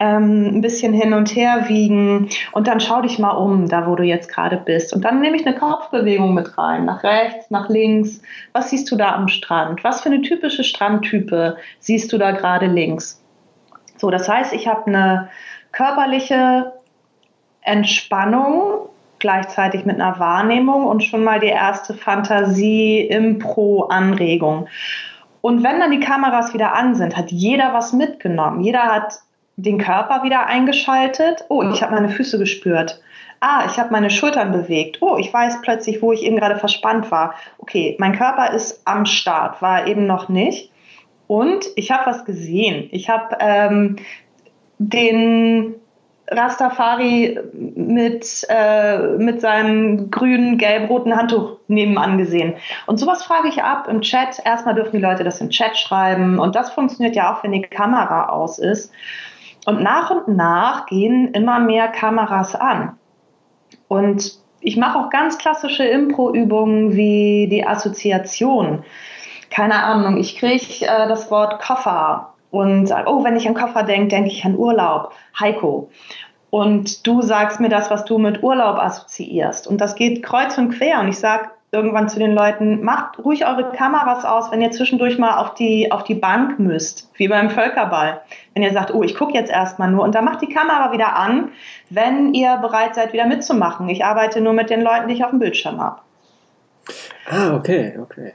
ähm, 0.01 0.57
ein 0.57 0.61
bisschen 0.63 0.95
hin 0.95 1.13
und 1.13 1.37
her 1.37 1.69
wiegen 1.69 2.31
und 2.53 2.67
dann 2.67 2.81
schau 2.81 3.03
dich 3.03 3.19
mal 3.19 3.33
um, 3.33 3.69
da 3.69 3.87
wo 3.87 3.95
du 3.95 4.03
jetzt 4.03 4.33
gerade 4.33 4.57
bist. 4.57 4.95
Und 4.95 5.05
dann 5.05 5.21
nehme 5.21 5.37
ich 5.37 5.47
eine 5.47 5.57
Kopfbewegung 5.57 6.33
mit 6.33 6.57
rein, 6.57 6.87
nach 6.87 7.05
rechts, 7.05 7.51
nach 7.51 7.69
links. 7.69 8.23
Was 8.53 8.71
siehst 8.71 8.91
du 8.91 8.97
da 8.97 9.15
am 9.15 9.29
Strand? 9.29 9.85
Was 9.85 10.01
für 10.01 10.09
eine 10.09 10.23
typische 10.23 10.65
Strandtype 10.65 11.59
siehst 11.79 12.11
du 12.13 12.19
da 12.19 12.33
gerade 12.33 12.67
links? 12.67 13.23
So, 13.99 14.11
das 14.11 14.27
heißt, 14.27 14.55
ich 14.55 14.67
habe 14.67 14.87
eine 14.87 15.29
körperliche 15.73 16.73
Entspannung 17.61 18.89
gleichzeitig 19.19 19.85
mit 19.85 20.01
einer 20.01 20.19
Wahrnehmung 20.19 20.87
und 20.87 21.05
schon 21.05 21.23
mal 21.23 21.41
die 21.41 21.49
erste 21.49 21.93
Fantasie-Impro-Anregung. 21.93 24.67
Und 25.43 25.63
wenn 25.63 25.79
dann 25.79 25.91
die 25.91 26.01
Kameras 26.01 26.55
wieder 26.55 26.75
an 26.75 26.95
sind, 26.95 27.19
hat 27.19 27.31
jeder 27.31 27.75
was 27.75 27.93
mitgenommen. 27.93 28.63
Jeder 28.63 28.85
hat 28.85 29.21
den 29.63 29.79
Körper 29.79 30.23
wieder 30.23 30.47
eingeschaltet. 30.47 31.45
Oh, 31.49 31.63
ich 31.63 31.83
habe 31.83 31.95
meine 31.95 32.09
Füße 32.09 32.39
gespürt. 32.39 33.01
Ah, 33.41 33.65
ich 33.67 33.79
habe 33.79 33.91
meine 33.91 34.11
Schultern 34.11 34.53
bewegt. 34.53 34.99
Oh, 35.01 35.17
ich 35.19 35.33
weiß 35.33 35.63
plötzlich, 35.63 36.03
wo 36.03 36.13
ich 36.13 36.23
eben 36.23 36.37
gerade 36.37 36.57
verspannt 36.57 37.11
war. 37.11 37.35
Okay, 37.59 37.97
mein 37.99 38.17
Körper 38.17 38.53
ist 38.53 38.83
am 38.85 39.07
Start, 39.07 39.63
war 39.63 39.87
eben 39.87 40.07
noch 40.07 40.29
nicht. 40.29 40.71
Und 41.27 41.65
ich 41.77 41.91
habe 41.91 42.11
was 42.11 42.25
gesehen. 42.25 42.89
Ich 42.91 43.09
habe 43.09 43.37
ähm, 43.41 43.97
den 44.79 45.77
Rastafari 46.31 47.39
mit, 47.53 48.47
äh, 48.49 48.99
mit 49.17 49.41
seinem 49.41 50.11
grünen, 50.11 50.59
gelb-roten 50.59 51.17
Handtuch 51.17 51.57
nebenan 51.67 52.19
gesehen. 52.19 52.55
Und 52.87 52.99
sowas 52.99 53.23
frage 53.23 53.49
ich 53.49 53.63
ab 53.63 53.89
im 53.89 54.01
Chat. 54.01 54.41
Erstmal 54.45 54.75
dürfen 54.75 54.97
die 54.97 55.03
Leute 55.03 55.25
das 55.25 55.41
im 55.41 55.51
Chat 55.51 55.77
schreiben. 55.77 56.39
Und 56.39 56.57
das 56.57 56.71
funktioniert 56.71 57.17
ja 57.17 57.35
auch, 57.35 57.43
wenn 57.43 57.53
die 57.53 57.63
Kamera 57.63 58.29
aus 58.29 58.59
ist. 58.59 58.93
Und 59.71 59.85
nach 59.85 60.11
und 60.11 60.27
nach 60.27 60.87
gehen 60.87 61.29
immer 61.33 61.61
mehr 61.61 61.87
Kameras 61.87 62.57
an. 62.57 62.99
Und 63.87 64.33
ich 64.59 64.77
mache 64.77 64.99
auch 64.99 65.11
ganz 65.11 65.39
klassische 65.39 65.85
Impro-Übungen 65.85 66.97
wie 66.97 67.47
die 67.49 67.65
Assoziation. 67.65 68.83
Keine 69.49 69.85
Ahnung, 69.85 70.17
ich 70.17 70.37
kriege 70.37 70.87
äh, 70.87 71.07
das 71.07 71.31
Wort 71.31 71.63
Koffer 71.63 72.35
und 72.51 72.89
sage, 72.89 73.09
oh, 73.09 73.23
wenn 73.23 73.37
ich 73.37 73.47
an 73.47 73.55
Koffer 73.55 73.85
denke, 73.85 74.09
denke 74.09 74.31
ich 74.31 74.45
an 74.45 74.57
Urlaub. 74.57 75.13
Heiko. 75.39 75.89
Und 76.51 77.07
du 77.07 77.23
sagst 77.23 77.61
mir 77.61 77.69
das, 77.69 77.93
was 77.93 78.05
du 78.05 78.19
mit 78.19 78.43
Urlaub 78.43 78.77
assoziierst. 78.77 79.69
Und 79.69 79.81
das 79.81 79.95
geht 79.95 80.25
kreuz 80.25 80.59
und 80.59 80.71
quer. 80.71 80.99
Und 80.99 81.07
ich 81.07 81.19
sage, 81.21 81.49
irgendwann 81.73 82.09
zu 82.09 82.19
den 82.19 82.35
Leuten, 82.35 82.83
macht 82.83 83.19
ruhig 83.19 83.47
eure 83.47 83.71
Kameras 83.71 84.25
aus, 84.25 84.51
wenn 84.51 84.61
ihr 84.61 84.73
zwischendurch 84.73 85.19
mal 85.19 85.39
auf 85.39 85.55
die, 85.55 85.93
auf 85.93 86.03
die 86.03 86.15
Bank 86.15 86.59
müsst, 86.59 87.09
wie 87.15 87.29
beim 87.29 87.51
Völkerball. 87.51 88.23
Wenn 88.55 88.63
ihr 88.65 88.73
sagt, 88.73 88.93
oh, 88.93 89.03
ich 89.05 89.15
gucke 89.15 89.35
jetzt 89.35 89.51
erstmal 89.51 89.91
nur 89.91 90.03
und 90.03 90.15
dann 90.15 90.25
macht 90.25 90.43
die 90.43 90.53
Kamera 90.53 90.93
wieder 90.93 91.15
an, 91.17 91.51
wenn 91.89 92.35
ihr 92.35 92.57
bereit 92.57 92.97
seid, 92.97 93.13
wieder 93.13 93.27
mitzumachen. 93.27 93.89
Ich 93.89 94.05
arbeite 94.05 94.41
nur 94.41 94.53
mit 94.53 94.71
den 94.71 94.83
Leuten, 94.83 95.09
die 95.09 95.15
ich 95.15 95.25
auf 95.25 95.31
dem 95.31 95.39
Bildschirm 95.39 95.81
habe. 95.81 96.01
Ah, 97.29 97.55
okay, 97.55 97.97
okay. 98.03 98.33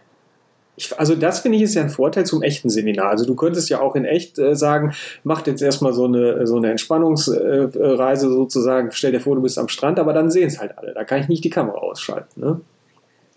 Ich, 0.78 0.98
also 0.98 1.16
das 1.16 1.40
finde 1.40 1.58
ich 1.58 1.64
ist 1.64 1.76
ja 1.76 1.82
ein 1.82 1.90
Vorteil 1.90 2.26
zum 2.26 2.42
echten 2.42 2.70
Seminar. 2.70 3.10
Also 3.10 3.26
du 3.26 3.36
könntest 3.36 3.70
ja 3.70 3.80
auch 3.80 3.96
in 3.96 4.06
echt 4.06 4.40
äh, 4.40 4.56
sagen, 4.56 4.94
macht 5.24 5.48
jetzt 5.48 5.62
erstmal 5.62 5.94
so 5.94 6.06
eine, 6.06 6.46
so 6.48 6.58
eine 6.58 6.72
Entspannungsreise 6.72 8.28
äh, 8.28 8.30
sozusagen, 8.30 8.92
stell 8.92 9.12
dir 9.12 9.22
vor, 9.22 9.36
du 9.36 9.42
bist 9.42 9.58
am 9.58 9.70
Strand, 9.70 10.00
aber 10.00 10.14
dann 10.14 10.30
sehen 10.30 10.48
es 10.48 10.60
halt 10.60 10.78
alle. 10.78 10.94
Da 10.94 11.04
kann 11.04 11.20
ich 11.20 11.30
nicht 11.30 11.44
die 11.44 11.50
Kamera 11.50 11.78
ausschalten. 11.78 12.42
Ne? 12.42 12.62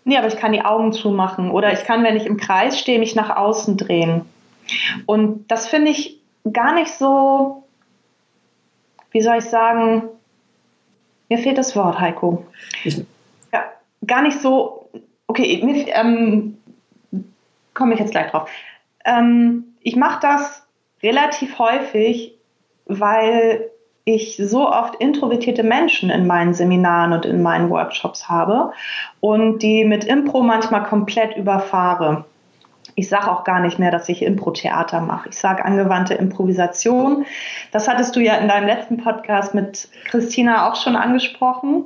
Nee, 0.03 0.17
aber 0.17 0.27
ich 0.27 0.37
kann 0.37 0.53
die 0.53 0.63
Augen 0.63 0.91
zumachen 0.91 1.51
oder 1.51 1.73
ich 1.73 1.83
kann, 1.83 2.03
wenn 2.03 2.15
ich 2.15 2.25
im 2.25 2.37
Kreis 2.37 2.79
stehe, 2.79 2.99
mich 2.99 3.15
nach 3.15 3.35
außen 3.35 3.77
drehen. 3.77 4.21
Und 5.05 5.47
das 5.49 5.67
finde 5.67 5.91
ich 5.91 6.19
gar 6.51 6.73
nicht 6.73 6.91
so, 6.91 7.63
wie 9.11 9.21
soll 9.21 9.37
ich 9.37 9.45
sagen, 9.45 10.03
mir 11.29 11.37
fehlt 11.37 11.57
das 11.57 11.75
Wort, 11.75 11.99
Heiko. 11.99 12.45
Ich, 12.83 13.03
ja, 13.53 13.65
gar 14.05 14.21
nicht 14.21 14.39
so, 14.41 14.89
okay, 15.27 15.61
mir, 15.63 15.87
ähm, 15.89 16.57
komme 17.73 17.93
ich 17.93 17.99
jetzt 17.99 18.11
gleich 18.11 18.31
drauf. 18.31 18.49
Ähm, 19.05 19.75
ich 19.81 19.95
mache 19.95 20.19
das 20.21 20.67
relativ 21.01 21.59
häufig, 21.59 22.35
weil 22.85 23.69
ich 24.05 24.37
so 24.37 24.67
oft 24.67 24.95
introvertierte 24.95 25.63
Menschen 25.63 26.09
in 26.09 26.25
meinen 26.25 26.53
Seminaren 26.53 27.13
und 27.13 27.25
in 27.25 27.41
meinen 27.41 27.69
Workshops 27.69 28.27
habe 28.29 28.71
und 29.19 29.59
die 29.59 29.85
mit 29.85 30.03
Impro 30.03 30.41
manchmal 30.41 30.83
komplett 30.83 31.35
überfahre. 31.37 32.25
Ich 32.95 33.07
sage 33.07 33.31
auch 33.31 33.43
gar 33.43 33.61
nicht 33.61 33.79
mehr, 33.79 33.91
dass 33.91 34.09
ich 34.09 34.23
Impro-Theater 34.23 34.99
mache. 34.99 35.29
Ich 35.29 35.37
sage 35.37 35.63
angewandte 35.63 36.15
Improvisation. 36.15 37.25
Das 37.71 37.87
hattest 37.87 38.15
du 38.15 38.19
ja 38.19 38.35
in 38.35 38.47
deinem 38.47 38.67
letzten 38.67 38.97
Podcast 38.97 39.53
mit 39.53 39.87
Christina 40.05 40.69
auch 40.69 40.75
schon 40.75 40.95
angesprochen. 40.95 41.85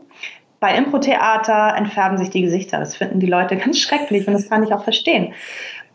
Bei 0.59 0.75
Impro-Theater 0.75 1.75
entfärben 1.75 2.17
sich 2.17 2.29
die 2.29 2.41
Gesichter. 2.41 2.79
Das 2.79 2.95
finden 2.95 3.19
die 3.19 3.27
Leute 3.27 3.57
ganz 3.57 3.79
schrecklich 3.79 4.27
und 4.27 4.33
das 4.33 4.49
kann 4.49 4.63
ich 4.63 4.73
auch 4.73 4.83
verstehen. 4.83 5.33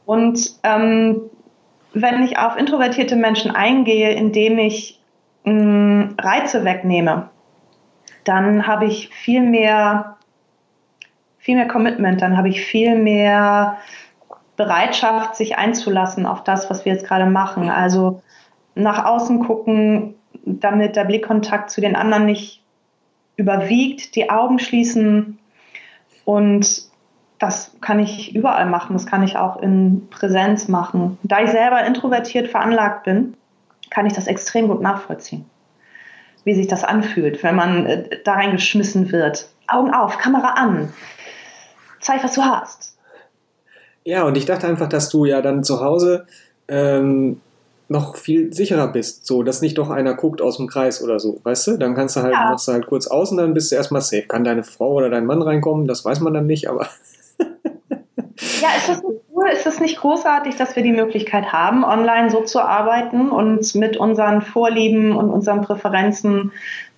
Und 0.04 0.52
ähm, 0.62 1.22
wenn 1.94 2.22
ich 2.22 2.38
auf 2.38 2.56
introvertierte 2.56 3.16
Menschen 3.16 3.50
eingehe, 3.50 4.10
indem 4.10 4.58
ich 4.58 4.97
mh, 5.48 6.14
Reize 6.18 6.64
wegnehme, 6.64 7.30
dann 8.24 8.66
habe 8.66 8.86
ich 8.86 9.08
viel 9.08 9.42
mehr, 9.42 10.16
viel 11.38 11.56
mehr 11.56 11.68
Commitment, 11.68 12.20
dann 12.20 12.36
habe 12.36 12.48
ich 12.48 12.60
viel 12.60 12.96
mehr 12.96 13.78
Bereitschaft, 14.56 15.36
sich 15.36 15.56
einzulassen 15.56 16.26
auf 16.26 16.44
das, 16.44 16.68
was 16.68 16.84
wir 16.84 16.92
jetzt 16.92 17.06
gerade 17.06 17.26
machen. 17.26 17.70
Also 17.70 18.22
nach 18.74 19.04
außen 19.04 19.44
gucken, 19.44 20.14
damit 20.44 20.96
der 20.96 21.04
Blickkontakt 21.04 21.70
zu 21.70 21.80
den 21.80 21.96
anderen 21.96 22.26
nicht 22.26 22.62
überwiegt, 23.36 24.16
die 24.16 24.30
Augen 24.30 24.58
schließen 24.58 25.38
und 26.24 26.88
das 27.38 27.76
kann 27.80 28.00
ich 28.00 28.34
überall 28.34 28.66
machen, 28.66 28.94
das 28.94 29.06
kann 29.06 29.22
ich 29.22 29.36
auch 29.36 29.62
in 29.62 30.08
Präsenz 30.10 30.68
machen. 30.68 31.18
Da 31.22 31.40
ich 31.40 31.50
selber 31.50 31.84
introvertiert 31.86 32.48
veranlagt 32.48 33.04
bin, 33.04 33.36
kann 33.90 34.06
ich 34.06 34.12
das 34.12 34.26
extrem 34.26 34.68
gut 34.68 34.80
nachvollziehen, 34.80 35.48
wie 36.44 36.54
sich 36.54 36.66
das 36.66 36.84
anfühlt, 36.84 37.42
wenn 37.42 37.56
man 37.56 37.86
äh, 37.86 38.20
da 38.24 38.34
reingeschmissen 38.34 39.12
wird. 39.12 39.48
Augen 39.66 39.92
auf, 39.92 40.18
Kamera 40.18 40.54
an, 40.54 40.92
zeig, 42.00 42.24
was 42.24 42.34
du 42.34 42.42
hast. 42.42 42.96
Ja, 44.04 44.24
und 44.24 44.36
ich 44.36 44.46
dachte 44.46 44.66
einfach, 44.66 44.88
dass 44.88 45.10
du 45.10 45.26
ja 45.26 45.42
dann 45.42 45.62
zu 45.62 45.80
Hause 45.80 46.26
ähm, 46.68 47.40
noch 47.88 48.16
viel 48.16 48.52
sicherer 48.52 48.88
bist, 48.88 49.26
so 49.26 49.42
dass 49.42 49.62
nicht 49.62 49.78
doch 49.78 49.90
einer 49.90 50.14
guckt 50.14 50.40
aus 50.40 50.58
dem 50.58 50.66
Kreis 50.66 51.02
oder 51.02 51.18
so, 51.20 51.40
weißt 51.42 51.66
du? 51.66 51.76
Dann 51.78 51.94
kannst 51.94 52.16
du 52.16 52.22
halt, 52.22 52.34
ja. 52.34 52.50
machst 52.50 52.68
du 52.68 52.72
halt 52.72 52.86
kurz 52.86 53.06
aus 53.06 53.30
und 53.30 53.38
dann 53.38 53.54
bist 53.54 53.72
du 53.72 53.76
erstmal 53.76 54.02
safe. 54.02 54.26
Kann 54.26 54.44
deine 54.44 54.64
Frau 54.64 54.92
oder 54.94 55.10
dein 55.10 55.26
Mann 55.26 55.42
reinkommen, 55.42 55.86
das 55.86 56.04
weiß 56.04 56.20
man 56.20 56.34
dann 56.34 56.46
nicht, 56.46 56.68
aber. 56.68 56.86
ja, 57.38 58.68
ist 58.76 58.88
das 58.88 59.02
nicht 59.02 59.27
cool? 59.38 59.48
Ist 59.52 59.66
es 59.66 59.80
nicht 59.80 59.98
großartig, 59.98 60.56
dass 60.56 60.76
wir 60.76 60.82
die 60.82 60.92
Möglichkeit 60.92 61.52
haben, 61.52 61.84
online 61.84 62.30
so 62.30 62.42
zu 62.42 62.60
arbeiten 62.60 63.30
und 63.30 63.74
mit 63.74 63.96
unseren 63.96 64.42
Vorlieben 64.42 65.16
und 65.16 65.30
unseren 65.30 65.62
Präferenzen 65.62 66.52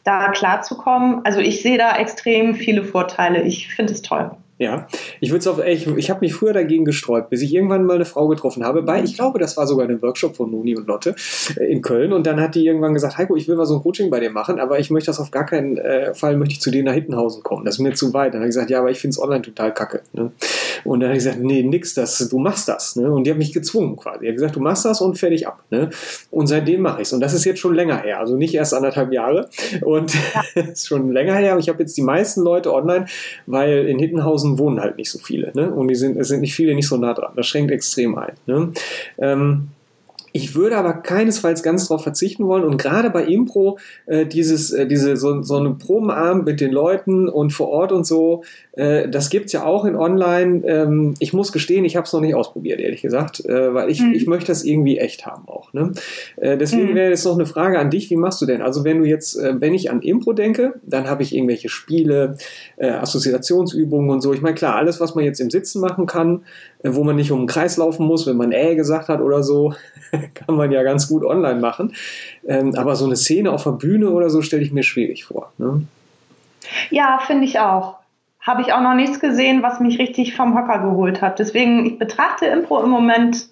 da 0.04 0.30
klarzukommen? 0.30 1.20
Also 1.24 1.40
ich 1.40 1.62
sehe 1.62 1.78
da 1.78 1.96
extrem 1.96 2.54
viele 2.54 2.84
Vorteile. 2.84 3.42
Ich 3.42 3.74
finde 3.74 3.92
es 3.92 4.02
toll. 4.02 4.30
Ja, 4.60 4.86
ich 5.20 5.30
würde 5.30 5.38
es 5.38 5.46
auf, 5.46 5.64
ich, 5.64 5.86
ich 5.86 6.10
habe 6.10 6.20
mich 6.20 6.34
früher 6.34 6.52
dagegen 6.52 6.84
gesträubt, 6.84 7.30
bis 7.30 7.40
ich 7.40 7.54
irgendwann 7.54 7.86
mal 7.86 7.94
eine 7.94 8.04
Frau 8.04 8.28
getroffen 8.28 8.62
habe. 8.62 8.82
Bei, 8.82 9.02
ich 9.02 9.14
glaube, 9.14 9.38
das 9.38 9.56
war 9.56 9.66
sogar 9.66 9.88
ein 9.88 10.02
Workshop 10.02 10.36
von 10.36 10.50
Nuni 10.50 10.76
und 10.76 10.86
Lotte 10.86 11.14
äh, 11.56 11.72
in 11.72 11.80
Köln. 11.80 12.12
Und 12.12 12.26
dann 12.26 12.38
hat 12.38 12.54
die 12.54 12.66
irgendwann 12.66 12.92
gesagt, 12.92 13.16
Heiko, 13.16 13.36
ich 13.36 13.48
will 13.48 13.56
mal 13.56 13.64
so 13.64 13.76
ein 13.76 13.82
Coaching 13.82 14.10
bei 14.10 14.20
dir 14.20 14.28
machen, 14.28 14.60
aber 14.60 14.78
ich 14.78 14.90
möchte 14.90 15.06
das 15.06 15.18
auf 15.18 15.30
gar 15.30 15.46
keinen 15.46 15.78
äh, 15.78 16.12
Fall, 16.12 16.36
möchte 16.36 16.52
ich 16.52 16.60
zu 16.60 16.70
dir 16.70 16.82
nach 16.82 16.92
Hittenhausen 16.92 17.42
kommen. 17.42 17.64
Das 17.64 17.76
ist 17.76 17.80
mir 17.80 17.94
zu 17.94 18.12
weit. 18.12 18.34
Dann 18.34 18.42
habe 18.42 18.50
ich 18.50 18.54
gesagt, 18.54 18.68
ja, 18.68 18.80
aber 18.80 18.90
ich 18.90 18.98
finde 18.98 19.12
es 19.12 19.18
online 19.18 19.40
total 19.40 19.72
kacke. 19.72 20.02
Ne? 20.12 20.30
Und 20.84 21.00
dann 21.00 21.10
habe 21.10 21.18
ich 21.18 21.24
gesagt, 21.24 21.40
nee, 21.40 21.62
nix, 21.62 21.94
das, 21.94 22.18
du 22.28 22.38
machst 22.38 22.68
das. 22.68 22.96
Ne? 22.96 23.10
Und 23.10 23.24
die 23.24 23.30
hat 23.30 23.38
mich 23.38 23.52
gezwungen 23.52 23.96
quasi. 23.96 24.20
Die 24.20 24.28
hat 24.28 24.34
gesagt, 24.34 24.56
du 24.56 24.60
machst 24.60 24.84
das 24.84 25.00
und 25.00 25.18
fertig 25.18 25.46
ab. 25.46 25.62
Ne? 25.70 25.90
Und 26.30 26.46
seitdem 26.46 26.82
mache 26.82 27.02
ich 27.02 27.08
es. 27.08 27.12
Und 27.12 27.20
das 27.20 27.34
ist 27.34 27.44
jetzt 27.44 27.60
schon 27.60 27.74
länger 27.74 27.98
her. 27.98 28.20
Also 28.20 28.36
nicht 28.36 28.54
erst 28.54 28.74
anderthalb 28.74 29.12
Jahre. 29.12 29.48
Und 29.82 30.14
ja. 30.54 30.62
ist 30.62 30.88
schon 30.88 31.12
länger 31.12 31.34
her. 31.34 31.52
Aber 31.52 31.60
ich 31.60 31.68
habe 31.68 31.80
jetzt 31.80 31.96
die 31.96 32.02
meisten 32.02 32.42
Leute 32.42 32.72
online, 32.72 33.06
weil 33.46 33.86
in 33.86 33.98
Hittenhausen 33.98 34.58
wohnen 34.58 34.80
halt 34.80 34.96
nicht 34.96 35.10
so 35.10 35.18
viele. 35.18 35.52
Ne? 35.54 35.70
Und 35.72 35.88
die 35.88 35.94
sind, 35.94 36.16
es 36.16 36.28
sind 36.28 36.40
nicht 36.40 36.54
viele 36.54 36.74
nicht 36.74 36.88
so 36.88 36.96
nah 36.96 37.14
dran. 37.14 37.32
Das 37.36 37.46
schränkt 37.46 37.70
extrem 37.70 38.16
ein. 38.16 38.32
Ne? 38.46 38.72
Ähm, 39.18 39.68
ich 40.32 40.54
würde 40.54 40.76
aber 40.76 40.94
keinesfalls 40.94 41.62
ganz 41.62 41.88
darauf 41.88 42.02
verzichten 42.02 42.46
wollen 42.46 42.64
und 42.64 42.76
gerade 42.76 43.10
bei 43.10 43.24
Impro 43.24 43.78
äh, 44.06 44.26
dieses, 44.26 44.72
äh, 44.72 44.86
diese 44.86 45.16
so, 45.16 45.42
so 45.42 45.56
eine 45.56 45.70
Probenabend 45.70 46.44
mit 46.44 46.60
den 46.60 46.70
Leuten 46.72 47.28
und 47.28 47.52
vor 47.52 47.68
Ort 47.68 47.92
und 47.92 48.06
so, 48.06 48.42
äh, 48.72 49.08
das 49.08 49.30
gibt's 49.30 49.52
ja 49.52 49.64
auch 49.64 49.84
in 49.84 49.96
Online. 49.96 50.64
Ähm, 50.66 51.14
ich 51.18 51.32
muss 51.32 51.52
gestehen, 51.52 51.84
ich 51.84 51.96
habe 51.96 52.06
es 52.06 52.12
noch 52.12 52.20
nicht 52.20 52.34
ausprobiert, 52.34 52.80
ehrlich 52.80 53.02
gesagt, 53.02 53.44
äh, 53.44 53.74
weil 53.74 53.90
ich, 53.90 54.00
mhm. 54.00 54.12
ich 54.12 54.26
möchte 54.26 54.48
das 54.48 54.64
irgendwie 54.64 54.98
echt 54.98 55.26
haben 55.26 55.48
auch. 55.48 55.72
Ne? 55.72 55.92
Äh, 56.36 56.56
deswegen 56.56 56.92
mhm. 56.92 56.94
wäre 56.94 57.10
jetzt 57.10 57.24
noch 57.24 57.34
eine 57.34 57.46
Frage 57.46 57.78
an 57.78 57.90
dich, 57.90 58.10
wie 58.10 58.16
machst 58.16 58.40
du 58.40 58.46
denn? 58.46 58.62
Also 58.62 58.84
wenn 58.84 58.98
du 58.98 59.04
jetzt, 59.04 59.36
äh, 59.36 59.60
wenn 59.60 59.74
ich 59.74 59.90
an 59.90 60.02
Impro 60.02 60.32
denke, 60.32 60.74
dann 60.86 61.08
habe 61.08 61.22
ich 61.22 61.34
irgendwelche 61.34 61.68
Spiele, 61.68 62.36
äh, 62.76 62.88
Assoziationsübungen 62.90 64.10
und 64.10 64.20
so. 64.20 64.32
Ich 64.32 64.42
meine, 64.42 64.54
klar, 64.54 64.76
alles, 64.76 65.00
was 65.00 65.14
man 65.14 65.24
jetzt 65.24 65.40
im 65.40 65.50
Sitzen 65.50 65.80
machen 65.80 66.06
kann, 66.06 66.42
wo 66.82 67.04
man 67.04 67.16
nicht 67.16 67.30
um 67.32 67.40
den 67.40 67.46
Kreis 67.46 67.76
laufen 67.76 68.06
muss, 68.06 68.26
wenn 68.26 68.36
man 68.36 68.52
äh 68.52 68.74
gesagt 68.74 69.08
hat 69.08 69.20
oder 69.20 69.42
so, 69.42 69.74
kann 70.34 70.54
man 70.54 70.72
ja 70.72 70.82
ganz 70.82 71.08
gut 71.08 71.24
online 71.24 71.60
machen. 71.60 71.94
Ähm, 72.46 72.74
aber 72.76 72.96
so 72.96 73.04
eine 73.04 73.16
Szene 73.16 73.52
auf 73.52 73.64
der 73.64 73.72
Bühne 73.72 74.10
oder 74.10 74.30
so 74.30 74.42
stelle 74.42 74.62
ich 74.62 74.72
mir 74.72 74.82
schwierig 74.82 75.24
vor. 75.24 75.52
Ne? 75.58 75.82
Ja, 76.90 77.20
finde 77.26 77.44
ich 77.44 77.58
auch. 77.58 77.96
Habe 78.40 78.62
ich 78.62 78.72
auch 78.72 78.80
noch 78.80 78.94
nichts 78.94 79.20
gesehen, 79.20 79.62
was 79.62 79.80
mich 79.80 79.98
richtig 79.98 80.34
vom 80.34 80.56
Hocker 80.56 80.78
geholt 80.78 81.20
hat. 81.20 81.38
Deswegen, 81.38 81.84
ich 81.84 81.98
betrachte 81.98 82.46
Impro 82.46 82.82
im 82.82 82.88
Moment, 82.88 83.48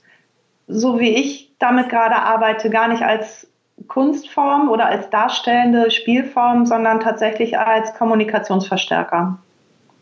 so 0.67 0.99
wie 0.99 1.15
ich 1.15 1.53
damit 1.59 1.91
gerade 1.91 2.17
arbeite, 2.17 2.71
gar 2.71 2.89
nicht 2.89 3.03
als 3.03 3.47
Kunstform 3.87 4.71
oder 4.71 4.87
als 4.87 5.11
darstellende 5.11 5.91
Spielform, 5.91 6.67
sondern 6.67 7.01
tatsächlich 7.01 7.59
als 7.59 7.95
Kommunikationsverstärker. 7.95 9.39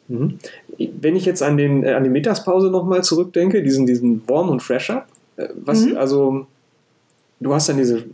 Mhm. 0.08 0.38
Wenn 0.78 1.16
ich 1.16 1.24
jetzt 1.24 1.42
an, 1.42 1.56
den, 1.56 1.84
äh, 1.84 1.92
an 1.92 2.04
die 2.04 2.10
Mittagspause 2.10 2.70
nochmal 2.70 3.02
zurückdenke, 3.02 3.62
diesen, 3.62 3.86
diesen 3.86 4.28
Warm 4.28 4.48
und 4.48 4.62
Fresh 4.62 4.90
Up, 4.90 5.06
äh, 5.36 5.48
was, 5.54 5.86
mhm. 5.86 5.96
also, 5.96 6.46
du 7.40 7.54
hast 7.54 7.68
dann 7.68 7.78
diese, 7.78 8.04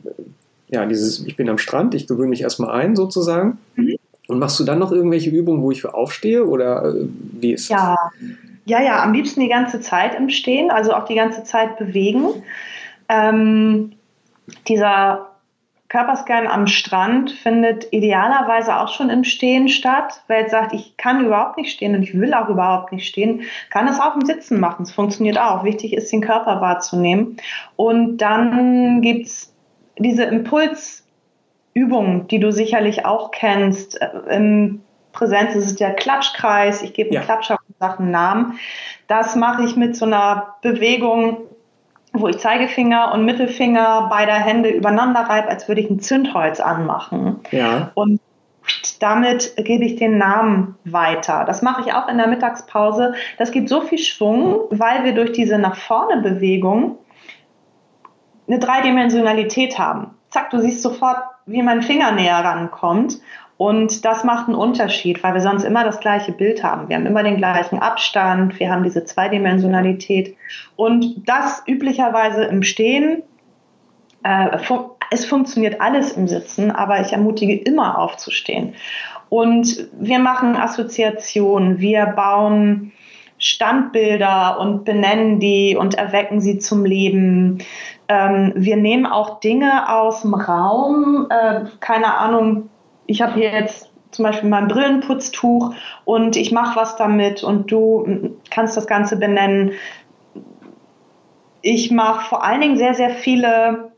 ja, 0.69 0.87
dieses, 0.87 1.26
ich 1.26 1.37
bin 1.37 1.49
am 1.49 1.59
Strand, 1.59 1.95
ich 1.95 2.07
gewöhne 2.07 2.28
mich 2.28 2.42
erstmal 2.42 2.71
ein 2.71 2.97
sozusagen. 2.97 3.59
Mhm. 3.76 3.97
Und 4.28 4.38
machst 4.38 4.59
du 4.61 4.64
dann 4.64 4.78
noch 4.78 4.92
irgendwelche 4.92 5.31
Übungen, 5.31 5.62
wo 5.62 5.73
ich 5.73 5.81
für 5.81 5.95
aufstehe 5.95 6.47
oder 6.47 6.95
äh, 6.95 7.07
wie 7.40 7.52
ist 7.52 7.69
ja. 7.69 7.97
das? 8.21 8.28
Ja, 8.64 8.81
ja, 8.81 9.02
am 9.02 9.12
liebsten 9.12 9.40
die 9.40 9.49
ganze 9.49 9.81
Zeit 9.81 10.14
im 10.14 10.28
Stehen, 10.28 10.71
also 10.71 10.92
auch 10.92 11.04
die 11.04 11.16
ganze 11.16 11.42
Zeit 11.42 11.78
bewegen. 11.78 12.42
Ähm, 13.09 13.92
dieser 14.69 15.31
Körperscan 15.92 16.46
am 16.46 16.66
Strand 16.68 17.32
findet 17.32 17.92
idealerweise 17.92 18.80
auch 18.80 18.88
schon 18.88 19.11
im 19.11 19.25
Stehen 19.25 19.68
statt. 19.68 20.22
Wer 20.26 20.40
jetzt 20.40 20.52
sagt, 20.52 20.72
ich 20.72 20.96
kann 20.96 21.26
überhaupt 21.26 21.58
nicht 21.58 21.70
stehen 21.70 21.94
und 21.94 22.02
ich 22.02 22.18
will 22.18 22.32
auch 22.32 22.49
überhaupt 22.49 22.92
nicht 22.92 23.06
stehen, 23.06 23.42
kann 23.68 23.87
es 23.87 24.00
auch 24.00 24.14
im 24.14 24.25
Sitzen 24.25 24.58
machen. 24.58 24.84
Es 24.84 24.92
funktioniert 24.92 25.38
auch. 25.38 25.64
Wichtig 25.64 25.92
ist, 25.92 26.11
den 26.11 26.22
Körper 26.22 26.62
wahrzunehmen. 26.62 27.37
Und 27.76 28.16
dann 28.16 29.02
gibt 29.02 29.26
es 29.26 29.54
diese 29.99 30.25
Impulsübungen, 30.25 32.26
die 32.26 32.40
du 32.40 32.52
sicherlich 32.52 33.04
auch 33.04 33.30
kennst. 33.30 34.00
Im 34.30 34.80
Präsenz 35.12 35.54
ist 35.54 35.66
es 35.66 35.76
der 35.76 35.92
Klatschkreis. 35.92 36.80
Ich 36.80 36.94
gebe 36.94 37.12
ja. 37.12 37.20
Klatscher 37.20 37.58
einen 37.80 38.11
Namen. 38.11 38.58
Das 39.08 39.37
mache 39.37 39.64
ich 39.64 39.76
mit 39.76 39.94
so 39.94 40.06
einer 40.06 40.54
Bewegung 40.62 41.49
wo 42.12 42.28
ich 42.28 42.38
Zeigefinger 42.38 43.12
und 43.12 43.25
Mittelfinger 43.25 44.09
beider 44.11 44.35
Hände 44.35 44.69
übereinander 44.69 45.21
reibe, 45.21 45.49
als 45.49 45.69
würde 45.69 45.81
ich 45.81 45.90
ein 45.90 46.00
Zündholz 46.00 46.61
anmachen. 46.61 47.40
Ja. 47.50 47.90
Und 47.95 48.21
damit 49.00 49.54
gebe 49.57 49.85
ich 49.85 49.97
den 49.97 50.19
Namen 50.19 50.76
weiter. 50.85 51.45
Das 51.45 51.62
mache 51.62 51.83
ich 51.83 51.95
auch 51.95 52.09
in 52.09 52.19
der 52.19 52.28
Mittagspause. 52.28 53.14
Das 53.38 53.50
gibt 53.50 53.69
so 53.69 53.81
viel 53.81 53.99
Schwung, 53.99 54.61
weil 54.71 55.04
wir 55.04 55.14
durch 55.14 55.33
diese 55.33 55.59
nach 55.59 55.76
vorne 55.76 56.23
Bewegung 56.23 56.99
eine 58.47 58.59
Dreidimensionalität 58.59 59.78
haben. 59.78 60.11
Zack, 60.31 60.50
du 60.50 60.61
siehst 60.61 60.83
sofort, 60.83 61.19
wie 61.47 61.62
mein 61.62 61.83
Finger 61.83 62.12
näher 62.12 62.38
rankommt. 62.38 63.21
Und 63.56 64.04
das 64.04 64.25
macht 64.25 64.49
einen 64.49 64.56
Unterschied, 64.56 65.23
weil 65.23 65.35
wir 65.35 65.40
sonst 65.40 65.64
immer 65.64 65.85
das 65.85 66.00
gleiche 66.00 66.32
Bild 66.32 66.64
haben. 66.64 66.88
Wir 66.88 66.97
haben 66.97 67.06
immer 67.06 67.23
den 67.23 67.37
gleichen 67.37 67.78
Abstand, 67.78 68.59
wir 68.59 68.71
haben 68.71 68.82
diese 68.82 69.04
Zweidimensionalität. 69.04 70.37
Und 70.76 71.28
das 71.28 71.62
üblicherweise 71.66 72.44
im 72.44 72.62
Stehen. 72.62 73.23
Äh, 74.25 74.59
es 75.11 75.26
funktioniert 75.26 75.80
alles 75.80 76.12
im 76.12 76.26
Sitzen, 76.26 76.71
aber 76.71 77.00
ich 77.00 77.12
ermutige 77.12 77.54
immer 77.54 77.99
aufzustehen. 77.99 78.75
Und 79.28 79.88
wir 79.99 80.18
machen 80.18 80.56
Assoziationen, 80.56 81.78
wir 81.80 82.06
bauen 82.06 82.92
Standbilder 83.38 84.61
und 84.61 84.85
benennen 84.85 85.40
die 85.40 85.76
und 85.76 85.94
erwecken 85.94 86.40
sie 86.40 86.59
zum 86.59 86.85
Leben. 86.85 87.59
Ähm, 88.09 88.52
wir 88.54 88.76
nehmen 88.76 89.04
auch 89.04 89.40
Dinge 89.40 89.88
aus 89.88 90.23
dem 90.23 90.35
Raum, 90.35 91.26
äh, 91.28 91.62
keine 91.80 92.16
Ahnung, 92.16 92.68
ich 93.06 93.23
habe 93.23 93.35
hier 93.35 93.52
jetzt 93.52 93.90
zum 94.11 94.25
Beispiel 94.25 94.49
mein 94.49 94.68
Brillenputztuch 94.68 95.75
und 96.04 96.37
ich 96.37 96.52
mache 96.52 96.76
was 96.76 96.97
damit 96.97 97.42
und 97.42 97.73
du 97.73 98.37
kannst 98.50 98.76
das 98.76 98.87
Ganze 98.87 99.16
benennen. 99.16 99.73
Ich 101.62 101.90
mache 101.90 102.28
vor 102.28 102.44
allen 102.44 102.61
Dingen 102.61 102.76
sehr, 102.76 102.94
sehr 102.94 103.10
viele 103.10 103.93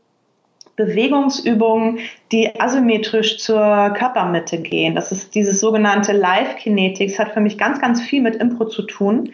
Bewegungsübungen, 0.75 1.99
die 2.31 2.59
asymmetrisch 2.59 3.37
zur 3.39 3.93
Körpermitte 3.97 4.57
gehen. 4.61 4.95
Das 4.95 5.11
ist 5.11 5.35
dieses 5.35 5.59
sogenannte 5.59 6.11
Live 6.11 6.57
Kinetics, 6.57 7.17
hat 7.17 7.33
für 7.33 7.39
mich 7.39 7.57
ganz, 7.57 7.79
ganz 7.79 8.01
viel 8.01 8.21
mit 8.21 8.35
Impro 8.35 8.65
zu 8.65 8.81
tun, 8.83 9.31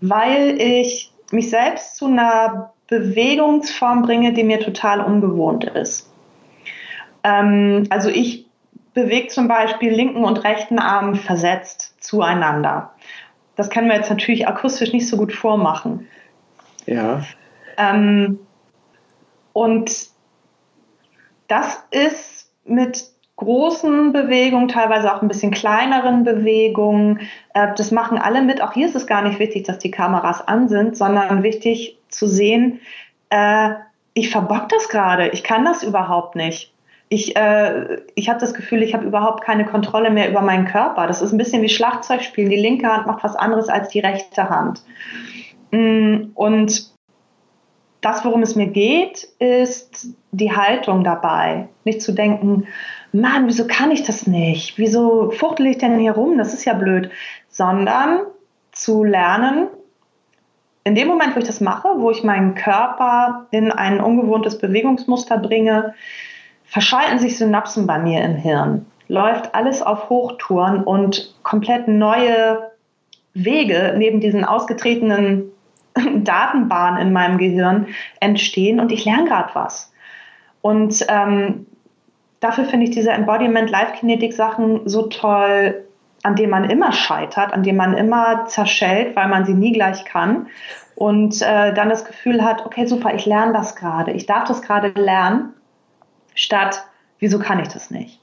weil 0.00 0.60
ich 0.60 1.10
mich 1.30 1.50
selbst 1.50 1.96
zu 1.96 2.06
einer 2.06 2.72
Bewegungsform 2.88 4.02
bringe, 4.02 4.32
die 4.32 4.44
mir 4.44 4.60
total 4.60 5.00
ungewohnt 5.00 5.64
ist. 5.64 6.12
Ähm, 7.24 7.86
also 7.90 8.08
ich 8.08 8.43
bewegt 8.94 9.32
zum 9.32 9.48
Beispiel 9.48 9.92
linken 9.92 10.24
und 10.24 10.44
rechten 10.44 10.78
Arm 10.78 11.16
versetzt 11.16 11.94
zueinander. 12.00 12.92
Das 13.56 13.70
können 13.70 13.88
wir 13.88 13.96
jetzt 13.96 14.10
natürlich 14.10 14.48
akustisch 14.48 14.92
nicht 14.92 15.08
so 15.08 15.16
gut 15.16 15.32
vormachen. 15.32 16.08
Ja. 16.86 17.22
Ähm, 17.76 18.38
und 19.52 20.08
das 21.48 21.84
ist 21.90 22.50
mit 22.64 23.04
großen 23.36 24.12
Bewegungen, 24.12 24.68
teilweise 24.68 25.12
auch 25.12 25.22
ein 25.22 25.28
bisschen 25.28 25.50
kleineren 25.50 26.24
Bewegungen. 26.24 27.20
Äh, 27.52 27.74
das 27.76 27.90
machen 27.90 28.18
alle 28.18 28.42
mit. 28.42 28.60
Auch 28.60 28.72
hier 28.72 28.86
ist 28.86 28.96
es 28.96 29.06
gar 29.06 29.22
nicht 29.22 29.38
wichtig, 29.38 29.64
dass 29.64 29.78
die 29.78 29.90
Kameras 29.90 30.46
an 30.46 30.68
sind, 30.68 30.96
sondern 30.96 31.42
wichtig 31.42 31.98
zu 32.08 32.26
sehen, 32.26 32.80
äh, 33.30 33.70
ich 34.14 34.30
verbock 34.30 34.68
das 34.68 34.88
gerade, 34.88 35.28
ich 35.28 35.42
kann 35.42 35.64
das 35.64 35.82
überhaupt 35.82 36.36
nicht 36.36 36.73
ich, 37.08 37.36
äh, 37.36 38.02
ich 38.14 38.28
habe 38.28 38.40
das 38.40 38.54
Gefühl, 38.54 38.82
ich 38.82 38.94
habe 38.94 39.04
überhaupt 39.04 39.44
keine 39.44 39.64
Kontrolle 39.64 40.10
mehr 40.10 40.28
über 40.30 40.40
meinen 40.40 40.66
Körper. 40.66 41.06
Das 41.06 41.22
ist 41.22 41.32
ein 41.32 41.38
bisschen 41.38 41.62
wie 41.62 41.68
Schlagzeugspielen. 41.68 42.50
Die 42.50 42.56
linke 42.56 42.88
Hand 42.88 43.06
macht 43.06 43.22
was 43.22 43.36
anderes 43.36 43.68
als 43.68 43.88
die 43.88 44.00
rechte 44.00 44.48
Hand. 44.48 44.82
Mm, 45.70 46.30
und 46.34 46.92
das, 48.00 48.24
worum 48.24 48.42
es 48.42 48.54
mir 48.54 48.66
geht, 48.66 49.28
ist 49.38 50.08
die 50.32 50.52
Haltung 50.52 51.04
dabei. 51.04 51.68
Nicht 51.84 52.02
zu 52.02 52.12
denken, 52.12 52.66
Mann, 53.12 53.46
wieso 53.46 53.66
kann 53.66 53.90
ich 53.90 54.02
das 54.02 54.26
nicht? 54.26 54.78
Wieso 54.78 55.30
fuchtel 55.30 55.66
ich 55.66 55.78
denn 55.78 55.98
hier 55.98 56.12
rum? 56.12 56.36
Das 56.36 56.52
ist 56.52 56.64
ja 56.64 56.74
blöd. 56.74 57.10
Sondern 57.48 58.20
zu 58.72 59.04
lernen, 59.04 59.68
in 60.84 60.94
dem 60.94 61.08
Moment, 61.08 61.34
wo 61.34 61.38
ich 61.38 61.46
das 61.46 61.60
mache, 61.60 61.88
wo 61.96 62.10
ich 62.10 62.24
meinen 62.24 62.54
Körper 62.54 63.46
in 63.50 63.72
ein 63.72 64.00
ungewohntes 64.00 64.58
Bewegungsmuster 64.58 65.38
bringe, 65.38 65.94
verschalten 66.64 67.18
sich 67.18 67.38
Synapsen 67.38 67.86
bei 67.86 67.98
mir 67.98 68.22
im 68.22 68.36
Hirn, 68.36 68.86
läuft 69.08 69.54
alles 69.54 69.82
auf 69.82 70.08
Hochtouren 70.08 70.82
und 70.82 71.34
komplett 71.42 71.88
neue 71.88 72.70
Wege 73.34 73.94
neben 73.96 74.20
diesen 74.20 74.44
ausgetretenen 74.44 75.50
Datenbahnen 76.24 77.00
in 77.00 77.12
meinem 77.12 77.38
Gehirn 77.38 77.88
entstehen 78.20 78.80
und 78.80 78.92
ich 78.92 79.04
lerne 79.04 79.26
gerade 79.26 79.50
was. 79.54 79.92
Und 80.62 81.04
ähm, 81.08 81.66
dafür 82.40 82.64
finde 82.64 82.86
ich 82.86 82.90
diese 82.90 83.10
Embodiment-Life-Kinetik-Sachen 83.12 84.88
so 84.88 85.08
toll, 85.08 85.84
an 86.22 86.36
denen 86.36 86.50
man 86.50 86.70
immer 86.70 86.90
scheitert, 86.92 87.52
an 87.52 87.62
denen 87.62 87.76
man 87.76 87.94
immer 87.94 88.46
zerschellt, 88.46 89.14
weil 89.14 89.28
man 89.28 89.44
sie 89.44 89.52
nie 89.52 89.72
gleich 89.72 90.06
kann. 90.06 90.46
Und 90.94 91.42
äh, 91.42 91.74
dann 91.74 91.90
das 91.90 92.06
Gefühl 92.06 92.42
hat, 92.42 92.64
okay, 92.64 92.86
super, 92.86 93.14
ich 93.14 93.26
lerne 93.26 93.52
das 93.52 93.76
gerade, 93.76 94.12
ich 94.12 94.26
darf 94.26 94.44
das 94.44 94.62
gerade 94.62 94.88
lernen 94.98 95.52
statt, 96.34 96.84
wieso 97.18 97.38
kann 97.38 97.60
ich 97.60 97.68
das 97.68 97.90
nicht? 97.90 98.20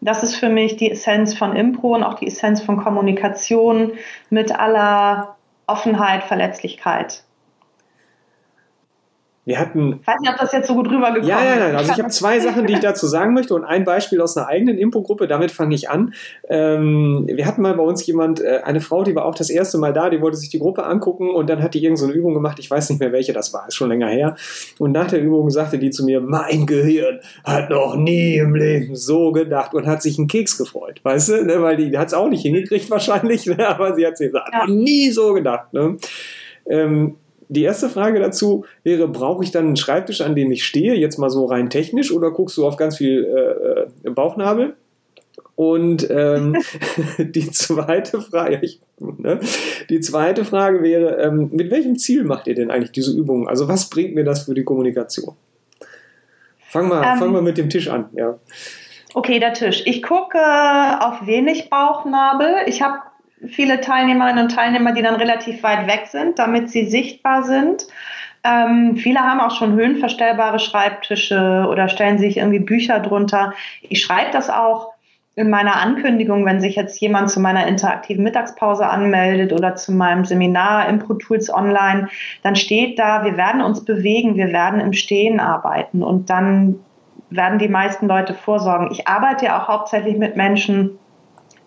Das 0.00 0.22
ist 0.22 0.36
für 0.36 0.48
mich 0.48 0.76
die 0.76 0.90
Essenz 0.90 1.36
von 1.36 1.56
Impro 1.56 1.94
und 1.94 2.04
auch 2.04 2.14
die 2.14 2.26
Essenz 2.26 2.60
von 2.62 2.76
Kommunikation 2.76 3.92
mit 4.30 4.52
aller 4.52 5.36
Offenheit, 5.66 6.24
Verletzlichkeit. 6.24 7.24
Wir 9.48 9.58
hatten. 9.58 10.00
Ich 10.02 10.06
weiß 10.06 10.20
nicht, 10.20 10.30
ob 10.30 10.38
das 10.38 10.52
jetzt 10.52 10.68
so 10.68 10.74
gut 10.74 10.88
rübergekommen 10.88 11.22
ist. 11.22 11.28
Ja, 11.28 11.42
ja, 11.42 11.56
nein. 11.56 11.74
Also 11.74 11.90
ich 11.90 11.98
habe 11.98 12.10
zwei 12.10 12.38
Sachen, 12.38 12.66
die 12.66 12.74
ich 12.74 12.80
dazu 12.80 13.06
sagen 13.06 13.32
möchte 13.32 13.54
und 13.54 13.64
ein 13.64 13.84
Beispiel 13.84 14.20
aus 14.20 14.36
einer 14.36 14.46
eigenen 14.46 14.76
Impro-Gruppe. 14.76 15.26
Damit 15.26 15.52
fange 15.52 15.74
ich 15.74 15.88
an. 15.88 16.12
Ähm, 16.50 17.24
wir 17.26 17.46
hatten 17.46 17.62
mal 17.62 17.72
bei 17.72 17.82
uns 17.82 18.06
jemand, 18.06 18.42
äh, 18.42 18.60
eine 18.64 18.82
Frau, 18.82 19.04
die 19.04 19.14
war 19.14 19.24
auch 19.24 19.34
das 19.34 19.48
erste 19.48 19.78
Mal 19.78 19.94
da, 19.94 20.10
die 20.10 20.20
wollte 20.20 20.36
sich 20.36 20.50
die 20.50 20.58
Gruppe 20.58 20.84
angucken 20.84 21.30
und 21.30 21.48
dann 21.48 21.62
hat 21.62 21.72
die 21.72 21.82
irgendeine 21.82 22.12
so 22.12 22.18
Übung 22.18 22.34
gemacht. 22.34 22.58
Ich 22.58 22.70
weiß 22.70 22.90
nicht 22.90 22.98
mehr, 22.98 23.10
welche 23.10 23.32
das 23.32 23.54
war, 23.54 23.66
ist 23.66 23.74
schon 23.74 23.88
länger 23.88 24.08
her. 24.08 24.36
Und 24.78 24.92
nach 24.92 25.06
der 25.06 25.22
Übung 25.22 25.48
sagte 25.48 25.78
die 25.78 25.88
zu 25.88 26.04
mir, 26.04 26.20
mein 26.20 26.66
Gehirn 26.66 27.20
hat 27.42 27.70
noch 27.70 27.96
nie 27.96 28.36
im 28.36 28.54
Leben 28.54 28.96
so 28.96 29.32
gedacht 29.32 29.72
und 29.72 29.86
hat 29.86 30.02
sich 30.02 30.18
einen 30.18 30.28
Keks 30.28 30.58
gefreut. 30.58 31.00
Weißt 31.02 31.30
du, 31.30 31.46
ne? 31.46 31.62
weil 31.62 31.78
die 31.78 31.96
hat 31.96 32.08
es 32.08 32.14
auch 32.14 32.28
nicht 32.28 32.42
hingekriegt 32.42 32.90
wahrscheinlich, 32.90 33.46
ne? 33.46 33.66
aber 33.66 33.94
sie 33.94 34.06
hat 34.06 34.18
sich 34.18 34.26
gesagt, 34.26 34.50
ja. 34.52 34.66
nie 34.66 35.10
so 35.10 35.32
gedacht. 35.32 35.72
Ne? 35.72 35.96
Ähm, 36.68 37.14
die 37.48 37.62
erste 37.62 37.88
Frage 37.88 38.20
dazu 38.20 38.64
wäre, 38.82 39.08
brauche 39.08 39.42
ich 39.42 39.50
dann 39.50 39.66
einen 39.66 39.76
Schreibtisch, 39.76 40.20
an 40.20 40.34
dem 40.34 40.50
ich 40.50 40.64
stehe, 40.64 40.94
jetzt 40.94 41.18
mal 41.18 41.30
so 41.30 41.46
rein 41.46 41.70
technisch, 41.70 42.12
oder 42.12 42.30
guckst 42.30 42.56
du 42.56 42.66
auf 42.66 42.76
ganz 42.76 42.96
viel 42.96 43.24
äh, 43.24 44.08
äh 44.08 44.10
Bauchnabel? 44.10 44.74
Und 45.56 46.08
ähm, 46.10 46.56
die 47.18 47.50
zweite 47.50 48.20
Frage, 48.20 48.60
ich, 48.62 48.80
ne? 48.98 49.40
die 49.88 50.00
zweite 50.00 50.44
Frage 50.44 50.82
wäre, 50.82 51.16
ähm, 51.16 51.50
mit 51.52 51.70
welchem 51.70 51.98
Ziel 51.98 52.22
macht 52.22 52.46
ihr 52.46 52.54
denn 52.54 52.70
eigentlich 52.70 52.92
diese 52.92 53.12
Übungen? 53.12 53.48
Also 53.48 53.66
was 53.66 53.90
bringt 53.90 54.14
mir 54.14 54.24
das 54.24 54.44
für 54.44 54.54
die 54.54 54.62
Kommunikation? 54.64 55.34
Fangen 56.68 56.90
wir, 56.90 57.02
ähm, 57.02 57.18
fang 57.18 57.42
mit 57.42 57.58
dem 57.58 57.70
Tisch 57.70 57.88
an, 57.88 58.08
ja. 58.12 58.38
Okay, 59.14 59.40
der 59.40 59.54
Tisch. 59.54 59.82
Ich 59.86 60.02
gucke 60.02 60.38
auf 60.38 61.26
wenig 61.26 61.70
Bauchnabel. 61.70 62.54
Ich 62.66 62.82
habe 62.82 62.98
viele 63.46 63.80
Teilnehmerinnen 63.80 64.44
und 64.44 64.54
Teilnehmer, 64.54 64.92
die 64.92 65.02
dann 65.02 65.16
relativ 65.16 65.62
weit 65.62 65.86
weg 65.86 66.06
sind, 66.06 66.38
damit 66.38 66.70
sie 66.70 66.86
sichtbar 66.86 67.42
sind. 67.42 67.86
Ähm, 68.44 68.96
viele 68.96 69.20
haben 69.20 69.40
auch 69.40 69.56
schon 69.56 69.74
höhenverstellbare 69.74 70.58
Schreibtische 70.58 71.66
oder 71.68 71.88
stellen 71.88 72.18
sich 72.18 72.38
irgendwie 72.38 72.60
Bücher 72.60 73.00
drunter. 73.00 73.52
Ich 73.82 74.02
schreibe 74.02 74.30
das 74.32 74.48
auch 74.48 74.92
in 75.34 75.50
meiner 75.50 75.76
Ankündigung, 75.76 76.44
wenn 76.44 76.60
sich 76.60 76.74
jetzt 76.74 77.00
jemand 77.00 77.30
zu 77.30 77.38
meiner 77.38 77.66
interaktiven 77.68 78.24
Mittagspause 78.24 78.88
anmeldet 78.88 79.52
oder 79.52 79.76
zu 79.76 79.92
meinem 79.92 80.24
Seminar 80.24 80.88
Impro 80.88 81.14
Tools 81.14 81.48
Online, 81.52 82.08
dann 82.42 82.56
steht 82.56 82.98
da, 82.98 83.24
wir 83.24 83.36
werden 83.36 83.60
uns 83.60 83.84
bewegen, 83.84 84.34
wir 84.34 84.48
werden 84.48 84.80
im 84.80 84.92
Stehen 84.92 85.38
arbeiten 85.38 86.02
und 86.02 86.28
dann 86.28 86.80
werden 87.30 87.60
die 87.60 87.68
meisten 87.68 88.08
Leute 88.08 88.34
vorsorgen. 88.34 88.90
Ich 88.90 89.06
arbeite 89.06 89.46
ja 89.46 89.62
auch 89.62 89.68
hauptsächlich 89.68 90.16
mit 90.16 90.36
Menschen, 90.36 90.98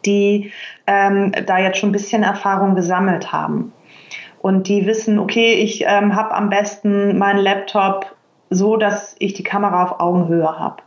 die 0.05 0.51
ähm, 0.87 1.31
da 1.45 1.59
jetzt 1.59 1.77
schon 1.77 1.89
ein 1.89 1.93
bisschen 1.93 2.23
Erfahrung 2.23 2.75
gesammelt 2.75 3.31
haben. 3.31 3.73
Und 4.41 4.67
die 4.67 4.85
wissen, 4.85 5.19
okay, 5.19 5.53
ich 5.53 5.85
ähm, 5.87 6.15
habe 6.15 6.33
am 6.33 6.49
besten 6.49 7.17
meinen 7.17 7.39
Laptop 7.39 8.15
so, 8.49 8.75
dass 8.75 9.15
ich 9.19 9.33
die 9.33 9.43
Kamera 9.43 9.83
auf 9.83 9.99
Augenhöhe 9.99 10.59
habe. 10.59 10.77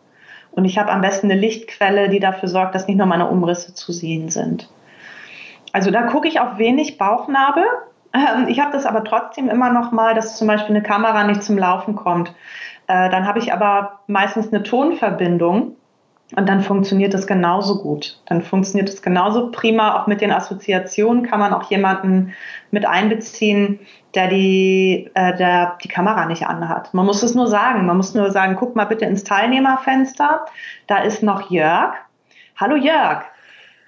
Und 0.51 0.65
ich 0.65 0.79
habe 0.79 0.91
am 0.91 1.01
besten 1.01 1.31
eine 1.31 1.41
Lichtquelle, 1.41 2.09
die 2.09 2.21
dafür 2.21 2.49
sorgt, 2.49 2.75
dass 2.75 2.87
nicht 2.87 2.97
nur 2.97 3.07
meine 3.07 3.29
Umrisse 3.29 3.75
zu 3.75 3.93
sehen 3.93 4.29
sind. 4.29 4.71
Also 5.73 5.91
da 5.91 6.03
gucke 6.03 6.29
ich 6.29 6.41
auf 6.41 6.59
wenig 6.59 6.99
Bauchnabel. 6.99 7.65
Ähm, 8.13 8.47
ich 8.49 8.61
habe 8.61 8.73
das 8.73 8.87
aber 8.87 9.03
trotzdem 9.03 9.49
immer 9.49 9.71
noch 9.71 9.91
mal, 9.93 10.15
dass 10.15 10.37
zum 10.37 10.47
Beispiel 10.47 10.75
eine 10.75 10.85
Kamera 10.85 11.25
nicht 11.25 11.43
zum 11.43 11.59
Laufen 11.59 11.97
kommt. 11.97 12.35
Äh, 12.87 13.11
dann 13.11 13.27
habe 13.27 13.39
ich 13.39 13.53
aber 13.53 14.01
meistens 14.07 14.53
eine 14.53 14.63
Tonverbindung 14.63 15.77
und 16.37 16.49
dann 16.49 16.63
funktioniert 16.63 17.13
das 17.13 17.27
genauso 17.27 17.83
gut. 17.83 18.19
Dann 18.27 18.43
funktioniert 18.43 18.89
es 18.89 19.03
genauso 19.03 19.51
prima. 19.51 20.01
Auch 20.01 20.07
mit 20.07 20.21
den 20.21 20.33
Assoziationen 20.33 21.23
kann 21.23 21.39
man 21.39 21.53
auch 21.53 21.71
jemanden 21.71 22.33
mit 22.71 22.87
einbeziehen, 22.87 23.79
der 24.15 24.29
die, 24.29 25.11
äh, 25.15 25.37
der 25.37 25.77
die 25.85 25.89
Kamera 25.89 26.25
nicht 26.27 26.47
anhat. 26.47 26.95
Man 26.95 27.05
muss 27.05 27.23
es 27.23 27.35
nur 27.35 27.47
sagen. 27.47 27.87
Man 27.87 27.99
muss 27.99 28.15
nur 28.15 28.31
sagen, 28.31 28.57
guck 28.59 28.75
mal 28.75 28.87
bitte 28.87 29.05
ins 29.05 29.23
Teilnehmerfenster. 29.23 30.47
Da 30.87 30.99
ist 30.99 31.23
noch 31.23 31.51
Jörg. 31.51 31.95
Hallo 32.57 32.77
Jörg. 32.77 33.25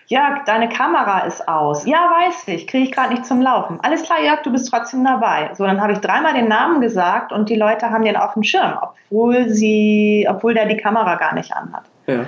Jörg, 0.09 0.45
deine 0.45 0.69
Kamera 0.69 1.21
ist 1.21 1.49
aus. 1.49 1.85
Ja, 1.85 1.97
weiß 1.97 2.47
ich, 2.49 2.69
kriege 2.69 2.85
ich 2.85 2.93
gerade 2.93 3.11
nicht 3.11 3.27
zum 3.27 3.41
Laufen. 3.41 3.81
Alles 3.83 4.05
klar, 4.05 4.23
Jörg, 4.23 4.43
du 4.43 4.53
bist 4.53 4.71
trotzdem 4.71 5.05
dabei. 5.05 5.51
So, 5.55 5.65
dann 5.65 5.81
habe 5.81 5.95
ich 5.95 5.99
dreimal 5.99 6.35
den 6.35 6.47
Namen 6.47 6.81
gesagt 6.81 7.33
und 7.33 7.49
die 7.49 7.57
Leute 7.57 7.91
haben 7.91 8.05
den 8.05 8.17
auf 8.17 8.35
dem 8.35 8.45
Schirm, 8.45 8.79
obwohl 8.81 9.49
sie, 9.49 10.29
obwohl 10.31 10.55
der 10.55 10.67
die 10.67 10.77
Kamera 10.77 11.17
gar 11.17 11.35
nicht 11.35 11.53
anhat. 11.53 11.83
Ja. 12.07 12.27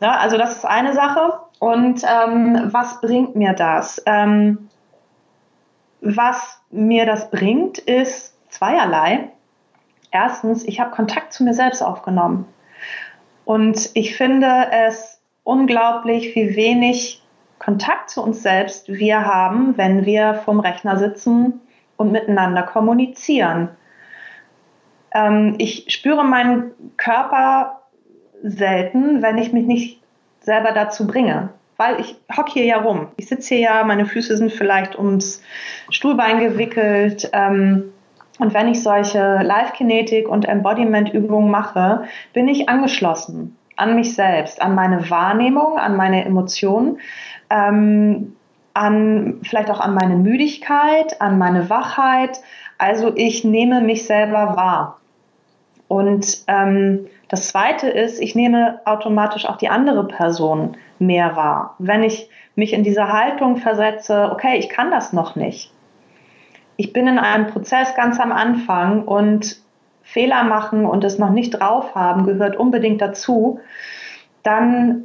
ja 0.00 0.12
also 0.12 0.36
das 0.38 0.56
ist 0.56 0.64
eine 0.64 0.94
Sache. 0.94 1.40
Und 1.58 2.02
ähm, 2.04 2.70
was 2.72 3.00
bringt 3.00 3.36
mir 3.36 3.52
das? 3.52 4.02
Ähm, 4.06 4.68
was 6.00 6.60
mir 6.70 7.06
das 7.06 7.30
bringt, 7.30 7.78
ist 7.78 8.36
zweierlei. 8.48 9.28
Erstens, 10.10 10.64
ich 10.64 10.80
habe 10.80 10.90
Kontakt 10.90 11.32
zu 11.32 11.44
mir 11.44 11.54
selbst 11.54 11.82
aufgenommen. 11.82 12.46
Und 13.44 13.90
ich 13.94 14.16
finde 14.16 14.68
es 14.72 15.20
unglaublich, 15.44 16.34
wie 16.34 16.56
wenig 16.56 17.22
Kontakt 17.58 18.10
zu 18.10 18.22
uns 18.22 18.42
selbst 18.42 18.88
wir 18.88 19.24
haben, 19.24 19.76
wenn 19.76 20.04
wir 20.04 20.34
vorm 20.34 20.60
Rechner 20.60 20.96
sitzen 20.96 21.60
und 21.96 22.10
miteinander 22.10 22.64
kommunizieren. 22.64 23.68
Ähm, 25.14 25.54
ich 25.58 25.86
spüre 25.88 26.24
meinen 26.24 26.72
Körper 26.96 27.81
selten, 28.42 29.22
wenn 29.22 29.38
ich 29.38 29.52
mich 29.52 29.66
nicht 29.66 30.00
selber 30.40 30.72
dazu 30.72 31.06
bringe. 31.06 31.50
Weil 31.76 32.00
ich 32.00 32.16
hocke 32.36 32.52
hier 32.52 32.64
ja 32.64 32.78
rum. 32.78 33.08
Ich 33.16 33.28
sitze 33.28 33.54
hier 33.54 33.64
ja, 33.64 33.84
meine 33.84 34.06
Füße 34.06 34.36
sind 34.36 34.52
vielleicht 34.52 34.98
ums 34.98 35.42
Stuhlbein 35.90 36.40
gewickelt. 36.40 37.30
Ähm, 37.32 37.92
und 38.38 38.54
wenn 38.54 38.68
ich 38.68 38.82
solche 38.82 39.40
Live-Kinetik 39.42 40.28
und 40.28 40.46
Embodiment-Übungen 40.46 41.50
mache, 41.50 42.04
bin 42.32 42.48
ich 42.48 42.68
angeschlossen 42.68 43.56
an 43.76 43.94
mich 43.94 44.14
selbst, 44.14 44.60
an 44.60 44.74
meine 44.74 45.10
Wahrnehmung, 45.10 45.78
an 45.78 45.96
meine 45.96 46.24
Emotionen, 46.24 46.98
ähm, 47.50 48.36
an 48.74 49.40
vielleicht 49.42 49.70
auch 49.70 49.80
an 49.80 49.94
meine 49.94 50.16
Müdigkeit, 50.16 51.20
an 51.20 51.38
meine 51.38 51.68
Wachheit. 51.68 52.40
Also 52.78 53.12
ich 53.14 53.44
nehme 53.44 53.80
mich 53.80 54.06
selber 54.06 54.56
wahr. 54.56 55.00
Und 55.88 56.44
ähm, 56.48 57.06
das 57.32 57.48
Zweite 57.48 57.88
ist, 57.88 58.20
ich 58.20 58.34
nehme 58.34 58.82
automatisch 58.84 59.46
auch 59.46 59.56
die 59.56 59.70
andere 59.70 60.06
Person 60.06 60.76
mehr 60.98 61.34
wahr. 61.34 61.76
Wenn 61.78 62.02
ich 62.02 62.28
mich 62.56 62.74
in 62.74 62.84
diese 62.84 63.10
Haltung 63.10 63.56
versetze, 63.56 64.28
okay, 64.30 64.58
ich 64.58 64.68
kann 64.68 64.90
das 64.90 65.14
noch 65.14 65.34
nicht. 65.34 65.72
Ich 66.76 66.92
bin 66.92 67.06
in 67.06 67.18
einem 67.18 67.46
Prozess 67.46 67.94
ganz 67.94 68.20
am 68.20 68.32
Anfang 68.32 69.04
und 69.04 69.62
Fehler 70.02 70.44
machen 70.44 70.84
und 70.84 71.04
es 71.04 71.18
noch 71.18 71.30
nicht 71.30 71.52
drauf 71.52 71.94
haben, 71.94 72.26
gehört 72.26 72.56
unbedingt 72.56 73.00
dazu, 73.00 73.60
dann 74.42 75.04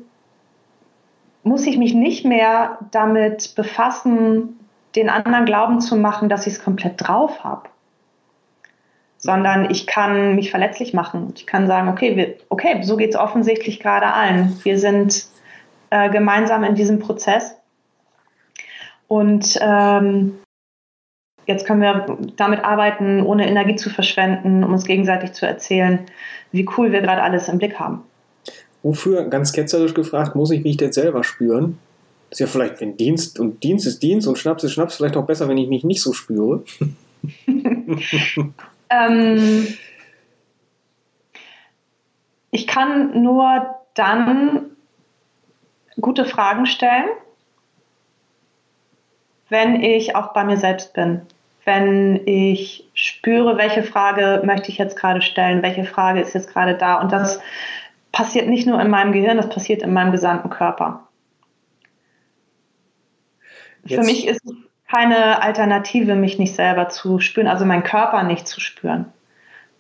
muss 1.44 1.66
ich 1.66 1.78
mich 1.78 1.94
nicht 1.94 2.26
mehr 2.26 2.78
damit 2.92 3.56
befassen, 3.56 4.60
den 4.98 5.10
anderen 5.10 5.46
glauben 5.46 5.80
zu 5.80 5.96
machen, 5.96 6.28
dass 6.28 6.46
ich 6.46 6.56
es 6.56 6.64
komplett 6.64 6.96
drauf 6.98 7.46
habe. 7.46 7.70
Sondern 9.28 9.70
ich 9.70 9.88
kann 9.88 10.36
mich 10.36 10.52
verletzlich 10.52 10.94
machen. 10.94 11.34
Ich 11.36 11.46
kann 11.46 11.68
sagen, 11.68 11.90
okay, 11.90 12.16
wir, 12.16 12.36
okay 12.48 12.82
so 12.84 12.96
geht 12.96 13.10
es 13.10 13.18
offensichtlich 13.18 13.82
gerade 13.82 14.14
allen. 14.14 14.58
Wir 14.64 14.80
sind 14.80 15.26
äh, 15.90 16.10
gemeinsam 16.10 16.64
in 16.64 16.76
diesem 16.76 17.00
Prozess. 17.00 17.54
Und 19.10 19.60
ähm, 19.60 20.36
jetzt 21.46 21.68
können 21.68 21.82
wir 21.82 22.18
damit 22.38 22.64
arbeiten, 22.64 23.22
ohne 23.22 23.50
Energie 23.50 23.76
zu 23.76 23.90
verschwenden, 23.90 24.64
um 24.64 24.72
uns 24.72 24.86
gegenseitig 24.86 25.34
zu 25.34 25.46
erzählen, 25.46 26.06
wie 26.54 26.66
cool 26.78 26.94
wir 26.94 27.02
gerade 27.02 27.22
alles 27.22 27.50
im 27.50 27.58
Blick 27.58 27.78
haben. 27.78 28.04
Wofür, 28.82 29.26
ganz 29.26 29.52
ketzerisch 29.52 29.94
gefragt, 29.94 30.38
muss 30.38 30.52
ich 30.52 30.64
mich 30.64 30.78
denn 30.78 30.94
selber 30.94 31.26
spüren? 31.26 31.80
Das 32.30 32.40
ist 32.40 32.40
ja 32.40 32.48
vielleicht, 32.48 32.80
wenn 32.80 32.96
Dienst 32.96 33.42
und 33.42 33.62
Dienst 33.62 33.88
ist 33.88 34.02
Dienst 34.02 34.26
und 34.26 34.38
Schnaps 34.38 34.64
ist 34.64 34.72
Schnaps, 34.72 34.96
vielleicht 34.96 35.18
auch 35.18 35.26
besser, 35.26 35.50
wenn 35.50 35.58
ich 35.58 35.68
mich 35.68 35.84
nicht 35.84 36.02
so 36.02 36.14
spüre. 36.14 36.64
ähm, 38.90 39.68
ich 42.52 42.68
kann 42.68 43.22
nur 43.22 43.76
dann 43.94 44.72
gute 46.00 46.26
Fragen 46.26 46.66
stellen, 46.66 47.08
wenn 49.50 49.82
ich 49.82 50.16
auch 50.16 50.34
bei 50.34 50.44
mir 50.44 50.58
selbst 50.58 50.94
bin 50.94 51.22
wenn 51.68 52.26
ich 52.26 52.90
spüre, 52.94 53.58
welche 53.58 53.84
Frage 53.84 54.42
möchte 54.46 54.72
ich 54.72 54.78
jetzt 54.78 54.96
gerade 54.96 55.22
stellen, 55.22 55.62
welche 55.62 55.84
Frage 55.84 56.22
ist 56.22 56.34
jetzt 56.34 56.50
gerade 56.50 56.76
da. 56.76 56.96
Und 57.02 57.12
das 57.12 57.42
passiert 58.14 58.48
nicht 58.48 58.66
nur 58.66 58.80
in 58.80 58.90
meinem 58.90 59.12
Gehirn, 59.12 59.36
das 59.36 59.50
passiert 59.50 59.84
in 59.84 59.92
meinem 59.92 60.14
gesamten 60.14 60.50
Körper. 60.50 61.10
Jetzt. 63.84 64.00
Für 64.00 64.06
mich 64.06 64.28
ist 64.28 64.46
es 64.46 64.54
keine 64.90 65.42
Alternative, 65.42 66.16
mich 66.16 66.40
nicht 66.40 66.56
selber 66.56 66.90
zu 66.90 67.20
spüren, 67.20 67.48
also 67.48 67.66
meinen 67.66 67.84
Körper 67.84 68.24
nicht 68.24 68.48
zu 68.48 68.60
spüren. 68.60 69.06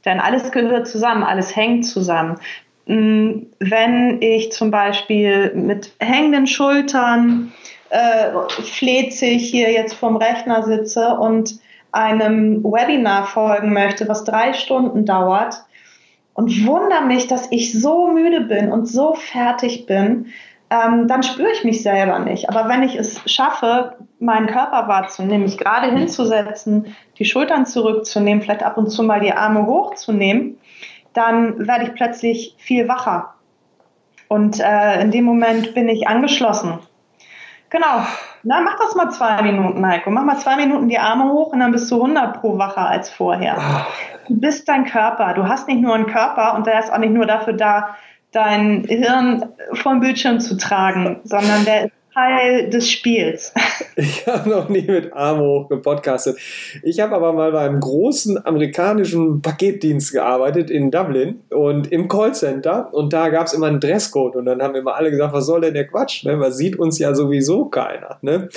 Denn 0.05 0.19
alles 0.19 0.51
gehört 0.51 0.87
zusammen, 0.87 1.23
alles 1.23 1.55
hängt 1.55 1.85
zusammen. 1.85 2.39
Mm, 2.85 3.43
wenn 3.59 4.21
ich 4.21 4.51
zum 4.51 4.71
Beispiel 4.71 5.53
mit 5.53 5.91
hängenden 5.99 6.47
Schultern 6.47 7.51
äh, 7.89 8.31
flezig 8.49 9.49
hier 9.49 9.71
jetzt 9.71 9.93
vom 9.93 10.17
Rechner 10.17 10.63
sitze 10.63 11.15
und 11.15 11.59
einem 11.91 12.63
Webinar 12.63 13.25
folgen 13.25 13.73
möchte, 13.73 14.07
was 14.07 14.23
drei 14.23 14.53
Stunden 14.53 15.05
dauert 15.05 15.63
und 16.33 16.67
wundere 16.67 17.05
mich, 17.05 17.27
dass 17.27 17.51
ich 17.51 17.79
so 17.79 18.07
müde 18.07 18.41
bin 18.41 18.71
und 18.71 18.85
so 18.87 19.15
fertig 19.15 19.85
bin, 19.85 20.27
ähm, 20.69 21.07
dann 21.07 21.23
spüre 21.23 21.51
ich 21.51 21.63
mich 21.63 21.81
selber 21.81 22.19
nicht. 22.19 22.49
Aber 22.49 22.67
wenn 22.67 22.83
ich 22.83 22.95
es 22.95 23.21
schaffe, 23.25 23.95
meinen 24.19 24.47
Körper 24.47 24.87
wahrzunehmen, 24.87 25.43
mich 25.43 25.57
gerade 25.57 25.91
hinzusetzen, 25.91 26.95
die 27.17 27.25
Schultern 27.25 27.65
zurückzunehmen, 27.65 28.41
vielleicht 28.41 28.63
ab 28.63 28.77
und 28.77 28.89
zu 28.89 29.03
mal 29.03 29.21
die 29.21 29.33
Arme 29.33 29.65
hochzunehmen, 29.65 30.57
dann 31.13 31.67
werde 31.67 31.85
ich 31.85 31.93
plötzlich 31.93 32.55
viel 32.57 32.87
wacher. 32.87 33.33
Und 34.27 34.59
äh, 34.59 35.01
in 35.01 35.11
dem 35.11 35.23
Moment 35.23 35.73
bin 35.73 35.87
ich 35.87 36.07
angeschlossen. 36.07 36.79
Genau. 37.69 38.05
Na, 38.43 38.61
mach 38.61 38.77
das 38.77 38.95
mal 38.95 39.09
zwei 39.09 39.41
Minuten, 39.41 39.85
Heiko. 39.85 40.09
Mach 40.09 40.23
mal 40.23 40.37
zwei 40.37 40.55
Minuten 40.57 40.89
die 40.89 40.99
Arme 40.99 41.31
hoch 41.31 41.53
und 41.53 41.59
dann 41.59 41.71
bist 41.71 41.89
du 41.91 41.95
100 41.95 42.39
pro 42.39 42.57
wacher 42.57 42.87
als 42.87 43.09
vorher. 43.09 43.85
Du 44.27 44.39
bist 44.39 44.67
dein 44.67 44.85
Körper. 44.85 45.33
Du 45.33 45.47
hast 45.47 45.67
nicht 45.67 45.81
nur 45.81 45.95
einen 45.95 46.07
Körper 46.07 46.55
und 46.55 46.67
der 46.67 46.79
ist 46.79 46.91
auch 46.91 46.97
nicht 46.97 47.13
nur 47.13 47.25
dafür 47.25 47.53
da, 47.53 47.95
dein 48.37 48.83
Hirn 48.83 49.49
vom 49.73 49.99
Bildschirm 49.99 50.39
zu 50.39 50.57
tragen, 50.57 51.19
sondern 51.23 51.65
der 51.65 51.85
ist 51.85 51.91
Teil 52.13 52.69
des 52.69 52.89
Spiels. 52.89 53.53
Ich 53.99 54.27
habe 54.27 54.47
noch 54.47 54.69
nie 54.69 54.83
mit 54.83 55.11
Amo 55.13 55.65
gepodcastet. 55.67 56.37
Ich 56.83 56.99
habe 56.99 57.15
aber 57.15 57.33
mal 57.33 57.51
bei 57.51 57.61
einem 57.61 57.79
großen 57.79 58.45
amerikanischen 58.45 59.41
Paketdienst 59.41 60.13
gearbeitet 60.13 60.69
in 60.69 60.91
Dublin 60.91 61.39
und 61.49 61.91
im 61.91 62.07
Callcenter 62.07 62.93
und 62.93 63.11
da 63.11 63.29
gab 63.29 63.47
es 63.47 63.53
immer 63.53 63.65
einen 63.65 63.79
Dresscode 63.79 64.35
und 64.35 64.45
dann 64.45 64.61
haben 64.61 64.75
immer 64.75 64.95
alle 64.95 65.09
gesagt, 65.09 65.33
was 65.33 65.47
soll 65.47 65.61
denn 65.61 65.73
der 65.73 65.87
Quatsch? 65.87 66.25
Ne? 66.25 66.37
Man 66.37 66.51
sieht 66.51 66.77
uns 66.77 66.99
ja 66.99 67.15
sowieso 67.15 67.65
keiner. 67.65 68.19
Ne? 68.21 68.49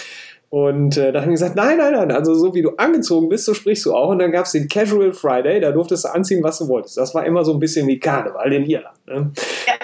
Und 0.51 0.97
äh, 0.97 1.13
dann 1.13 1.23
haben 1.23 1.29
wir 1.29 1.35
gesagt, 1.35 1.55
nein, 1.55 1.79
nein, 1.79 1.93
nein, 1.93 2.11
also 2.11 2.35
so 2.35 2.55
wie 2.55 2.63
du 2.63 2.71
angezogen 2.71 3.29
bist, 3.29 3.45
so 3.45 3.55
sprichst 3.55 3.87
du 3.87 3.95
auch. 3.95 4.11
Und 4.11 4.19
dann 4.19 4.33
gab 4.33 4.47
es 4.47 4.53
den 4.53 4.69
Casual 4.69 5.13
Friday, 5.13 5.61
da 5.61 5.71
durftest 5.71 6.05
du 6.05 6.09
anziehen, 6.09 6.43
was 6.43 6.59
du 6.59 6.67
wolltest. 6.67 6.97
Das 6.97 7.15
war 7.15 7.25
immer 7.25 7.45
so 7.45 7.53
ein 7.53 7.61
bisschen 7.61 7.87
wie 7.87 8.01
Karneval 8.01 8.53
in 8.53 8.65
Irland. 8.65 9.07
Ne? 9.07 9.31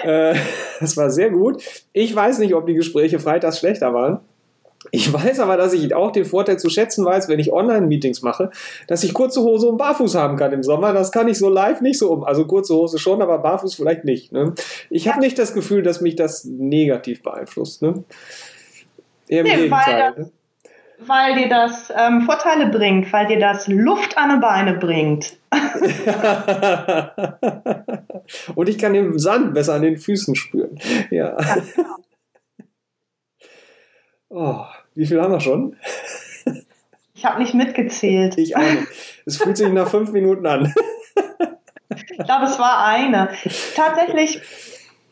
Ja. 0.03 0.31
Äh, 0.31 0.35
das 0.81 0.97
war 0.97 1.09
sehr 1.09 1.29
gut. 1.29 1.63
Ich 1.93 2.13
weiß 2.13 2.39
nicht, 2.39 2.53
ob 2.53 2.67
die 2.67 2.73
Gespräche 2.73 3.17
freitags 3.19 3.59
schlechter 3.59 3.93
waren. 3.93 4.19
Ich 4.91 5.11
weiß 5.11 5.39
aber, 5.39 5.55
dass 5.55 5.73
ich 5.73 5.93
auch 5.95 6.11
den 6.11 6.25
Vorteil 6.25 6.59
zu 6.59 6.69
schätzen 6.69 7.03
weiß, 7.05 7.29
wenn 7.29 7.39
ich 7.39 7.51
Online-Meetings 7.51 8.21
mache, 8.21 8.51
dass 8.87 9.03
ich 9.03 9.13
kurze 9.13 9.41
Hose 9.41 9.67
und 9.67 9.77
Barfuß 9.77 10.15
haben 10.15 10.37
kann 10.37 10.51
im 10.51 10.63
Sommer. 10.63 10.93
Das 10.93 11.11
kann 11.13 11.27
ich 11.29 11.37
so 11.37 11.49
live 11.49 11.81
nicht 11.81 11.97
so 11.97 12.11
um. 12.11 12.23
Also 12.23 12.45
kurze 12.45 12.75
Hose 12.75 12.99
schon, 12.99 13.21
aber 13.21 13.39
Barfuß 13.39 13.75
vielleicht 13.75 14.03
nicht. 14.03 14.33
Ne? 14.33 14.53
Ich 14.89 15.07
habe 15.07 15.19
nicht 15.19 15.39
das 15.39 15.53
Gefühl, 15.53 15.81
dass 15.81 16.01
mich 16.01 16.15
das 16.15 16.43
negativ 16.43 17.23
beeinflusst. 17.23 17.81
Ne? 17.81 18.03
Eher 19.27 19.41
im 19.41 19.47
nee, 19.47 19.55
Gegenteil. 19.55 20.13
Das, 20.15 20.25
ne? 20.25 20.31
Weil 20.99 21.35
dir 21.35 21.49
das 21.49 21.93
ähm, 21.95 22.23
Vorteile 22.23 22.65
bringt, 22.67 23.13
weil 23.13 23.27
dir 23.27 23.39
das 23.39 23.67
Luft 23.67 24.17
an 24.17 24.31
die 24.31 24.39
Beine 24.39 24.73
bringt. 24.73 25.37
Und 28.55 28.69
ich 28.69 28.77
kann 28.77 28.93
den 28.93 29.19
Sand 29.19 29.53
besser 29.53 29.75
an 29.75 29.83
den 29.83 29.97
Füßen 29.97 30.35
spüren. 30.35 30.79
Ja. 31.11 31.37
ja 31.39 31.57
genau. 31.75 31.97
oh, 34.29 34.65
wie 34.95 35.05
viel 35.05 35.21
haben 35.21 35.33
wir 35.33 35.39
schon? 35.39 35.75
Ich 37.13 37.25
habe 37.25 37.41
nicht 37.41 37.53
mitgezählt. 37.55 38.37
Ich 38.37 38.55
auch 38.55 38.61
nicht. 38.61 38.87
Es 39.25 39.37
fühlt 39.37 39.57
sich 39.57 39.69
nach 39.69 39.89
fünf 39.89 40.11
Minuten 40.11 40.45
an. 40.45 40.71
ich 41.89 42.25
glaube, 42.25 42.45
es 42.45 42.59
war 42.59 42.85
eine. 42.85 43.29
Tatsächlich 43.75 44.39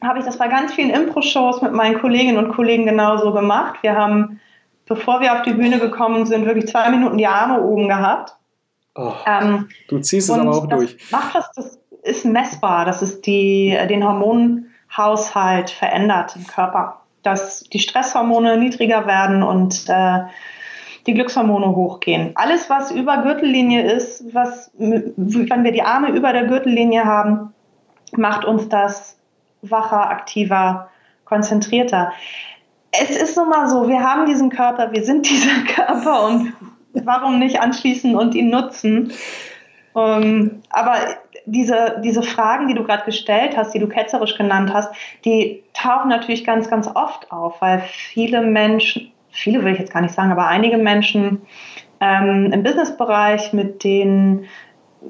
habe 0.04 0.20
ich 0.20 0.26
das 0.26 0.38
bei 0.38 0.48
ganz 0.48 0.76
vielen 0.76 0.92
Impro-Shows 0.92 1.64
mit 1.64 1.74
meinen 1.74 2.00
Kolleginnen 2.00 2.38
und 2.38 2.54
Kollegen 2.54 2.86
genauso 2.86 3.34
gemacht. 3.34 3.80
Wir 3.82 3.96
haben 3.96 4.40
bevor 4.86 5.22
wir 5.22 5.34
auf 5.34 5.42
die 5.44 5.54
Bühne 5.54 5.80
gekommen 5.80 6.26
sind, 6.26 6.46
wirklich 6.46 6.68
zwei 6.68 6.90
Minuten 6.90 7.18
die 7.18 7.28
Arme 7.28 7.62
oben 7.62 7.88
gehabt. 7.88 8.36
Oh, 8.96 9.14
ähm, 9.26 9.68
du 9.90 10.00
ziehst 10.00 10.30
es 10.30 10.36
aber 10.36 10.50
auch 10.50 10.68
durch. 10.68 10.98
Macht 11.12 11.36
was, 11.36 11.52
das 11.56 11.80
ist 12.04 12.26
messbar, 12.26 12.86
dass 12.86 13.02
es 13.02 13.22
die, 13.22 13.78
den 13.90 14.04
Hormonhaushalt 14.04 15.70
verändert 15.70 16.36
im 16.36 16.48
Körper. 16.48 17.02
Dass 17.24 17.62
die 17.64 17.80
Stresshormone 17.80 18.58
niedriger 18.58 19.08
werden 19.08 19.44
und 19.44 19.90
äh, 19.90 20.20
die 21.08 21.14
Glückshormone 21.14 21.76
hochgehen. 21.76 22.32
Alles, 22.36 22.70
was 22.70 22.92
über 22.92 23.18
Gürtellinie 23.18 23.92
ist, 23.92 24.34
was, 24.34 24.72
wenn 24.78 25.64
wir 25.64 25.72
die 25.72 25.84
Arme 25.84 26.10
über 26.10 26.34
der 26.34 26.46
Gürtellinie 26.46 27.06
haben, 27.06 27.54
macht 28.16 28.46
uns 28.46 28.70
das 28.70 29.18
wacher, 29.62 30.10
aktiver, 30.10 30.90
konzentrierter 31.26 32.12
es 33.02 33.18
ist 33.18 33.38
nun 33.38 33.50
mal 33.50 33.68
so, 33.68 33.88
wir 33.88 34.02
haben 34.02 34.26
diesen 34.26 34.50
Körper, 34.50 34.92
wir 34.92 35.04
sind 35.04 35.30
dieser 35.30 35.62
Körper 35.74 36.28
und 36.28 36.54
warum 36.94 37.40
nicht 37.40 37.60
anschließen 37.60 38.16
und 38.16 38.36
ihn 38.36 38.50
nutzen? 38.50 39.12
Ähm, 39.96 40.62
aber 40.70 40.96
diese, 41.46 42.02
diese 42.04 42.24
Fragen, 42.24 42.68
die 42.68 42.74
du 42.74 42.84
gerade 42.84 43.06
gestellt 43.06 43.56
hast, 43.56 43.74
die 43.74 43.80
du 43.80 43.88
ketzerisch 43.88 44.38
genannt 44.38 44.74
hast, 44.74 44.94
die 45.24 45.64
tauchen 45.74 46.10
natürlich 46.10 46.44
ganz, 46.44 46.70
ganz 46.70 46.88
oft 46.88 47.32
auf, 47.32 47.62
weil 47.62 47.82
viele 47.82 48.42
Menschen, 48.42 49.12
viele 49.30 49.64
will 49.64 49.74
ich 49.74 49.80
jetzt 49.80 49.94
gar 49.94 50.02
nicht 50.02 50.14
sagen, 50.14 50.32
aber 50.32 50.48
einige 50.48 50.78
Menschen 50.78 51.42
ähm, 52.00 52.52
im 52.52 52.64
Businessbereich, 52.64 53.54
mit 53.54 53.84
denen 53.84 54.46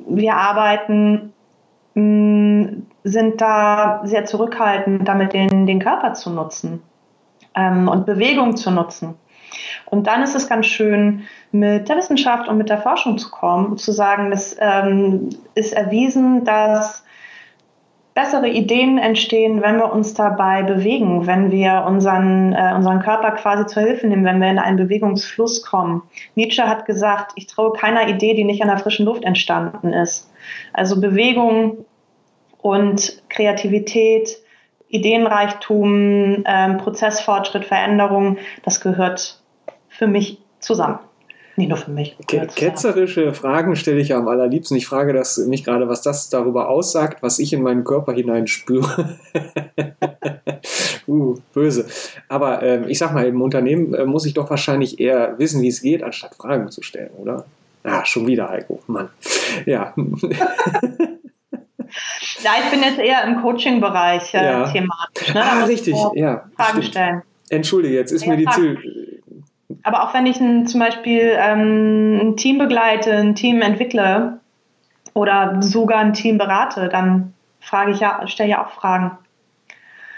wir 0.07 0.35
arbeiten, 0.35 1.33
mh, 1.93 2.01
mm, 2.01 2.87
sind 3.03 3.39
da 3.39 4.01
sehr 4.03 4.25
zurückhaltend, 4.25 5.07
damit 5.07 5.33
den, 5.33 5.67
den 5.67 5.79
Körper 5.79 6.13
zu 6.13 6.31
nutzen 6.31 6.81
ähm, 7.55 7.87
und 7.87 8.05
Bewegung 8.05 8.55
zu 8.55 8.71
nutzen. 8.71 9.15
Und 9.85 10.07
dann 10.07 10.23
ist 10.23 10.35
es 10.35 10.49
ganz 10.49 10.65
schön, 10.65 11.23
mit 11.51 11.87
der 11.87 11.97
Wissenschaft 11.97 12.47
und 12.47 12.57
mit 12.57 12.69
der 12.69 12.79
Forschung 12.79 13.17
zu 13.17 13.29
kommen 13.29 13.67
und 13.67 13.79
zu 13.79 13.91
sagen, 13.91 14.31
es 14.31 14.55
ähm, 14.59 15.29
ist 15.53 15.73
erwiesen, 15.73 16.43
dass 16.43 17.05
bessere 18.15 18.47
Ideen 18.47 18.97
entstehen, 18.97 19.61
wenn 19.61 19.77
wir 19.77 19.91
uns 19.91 20.13
dabei 20.13 20.63
bewegen, 20.63 21.27
wenn 21.27 21.51
wir 21.51 21.83
unseren, 21.85 22.53
äh, 22.53 22.73
unseren 22.73 23.01
Körper 23.01 23.31
quasi 23.31 23.65
zur 23.65 23.83
Hilfe 23.83 24.07
nehmen, 24.07 24.23
wenn 24.23 24.39
wir 24.39 24.49
in 24.49 24.57
einen 24.57 24.77
Bewegungsfluss 24.77 25.63
kommen. 25.63 26.01
Nietzsche 26.33 26.67
hat 26.67 26.85
gesagt, 26.85 27.33
ich 27.35 27.45
traue 27.47 27.73
keiner 27.73 28.07
Idee, 28.07 28.33
die 28.33 28.45
nicht 28.45 28.61
an 28.61 28.69
der 28.69 28.77
frischen 28.77 29.05
Luft 29.05 29.25
entstanden 29.25 29.91
ist. 29.91 30.31
Also 30.71 30.99
Bewegung 31.01 31.85
und 32.61 33.21
Kreativität 33.27 34.37
Ideenreichtum, 34.95 36.43
ähm, 36.45 36.77
Prozessfortschritt, 36.77 37.65
Veränderung, 37.65 38.37
das 38.63 38.81
gehört 38.81 39.39
für 39.89 40.07
mich 40.07 40.39
zusammen. 40.59 40.99
Nicht 41.57 41.69
nur 41.69 41.77
für 41.77 41.91
mich. 41.91 42.17
Ketzerische 42.27 43.33
Fragen 43.33 43.77
stelle 43.77 44.01
ich 44.01 44.09
ja 44.09 44.17
am 44.17 44.27
allerliebsten. 44.27 44.75
Ich 44.75 44.87
frage 44.87 45.13
das 45.13 45.37
mich 45.37 45.63
gerade, 45.63 45.87
was 45.87 46.01
das 46.01 46.29
darüber 46.29 46.69
aussagt, 46.69 47.23
was 47.23 47.39
ich 47.39 47.53
in 47.53 47.61
meinen 47.61 47.85
Körper 47.85 48.11
hinein 48.11 48.47
spüre. 48.47 49.17
uh, 51.07 51.35
böse. 51.53 51.85
Aber 52.27 52.61
ähm, 52.61 52.85
ich 52.89 52.97
sag 52.97 53.13
mal, 53.13 53.25
im 53.25 53.41
Unternehmen 53.41 53.93
äh, 53.93 54.05
muss 54.05 54.25
ich 54.25 54.33
doch 54.33 54.49
wahrscheinlich 54.49 54.99
eher 54.99 55.39
wissen, 55.39 55.61
wie 55.61 55.69
es 55.69 55.81
geht, 55.81 56.03
anstatt 56.03 56.35
Fragen 56.35 56.69
zu 56.71 56.81
stellen, 56.81 57.11
oder? 57.17 57.45
Ah, 57.83 58.03
schon 58.03 58.27
wieder, 58.27 58.49
Heiko. 58.49 58.81
Mann. 58.87 59.09
Ja. 59.65 59.93
Ja, 62.45 62.51
ich 62.63 62.69
bin 62.69 62.83
jetzt 62.83 62.99
eher 62.99 63.23
im 63.23 63.41
Coaching-Bereich 63.41 64.35
äh, 64.35 64.45
ja. 64.45 64.67
thematisch. 64.67 65.33
Ne? 65.33 65.43
Ah, 65.43 65.63
richtig, 65.65 65.95
ja. 66.13 66.43
Fragen 66.55 66.69
stimmt. 66.69 66.85
stellen. 66.85 67.21
Entschuldige, 67.49 67.95
jetzt 67.95 68.11
ist 68.11 68.23
ja, 68.23 68.31
mir 68.31 68.37
die 68.37 68.45
Ziel. 68.45 69.21
Aber 69.81 70.03
auch 70.03 70.13
wenn 70.13 70.27
ich 70.27 70.39
ein, 70.39 70.67
zum 70.67 70.79
Beispiel 70.79 71.35
ähm, 71.39 72.19
ein 72.21 72.37
Team 72.37 72.59
begleite, 72.59 73.13
ein 73.13 73.33
Team 73.33 73.63
entwickle 73.63 74.39
oder 75.15 75.57
sogar 75.61 75.97
ein 75.99 76.13
Team 76.13 76.37
berate, 76.37 76.87
dann 76.87 77.33
frage 77.61 77.91
ich 77.91 77.99
ja, 77.99 78.21
stelle 78.27 78.49
ich 78.49 78.55
auch 78.55 78.69
Fragen. 78.69 79.17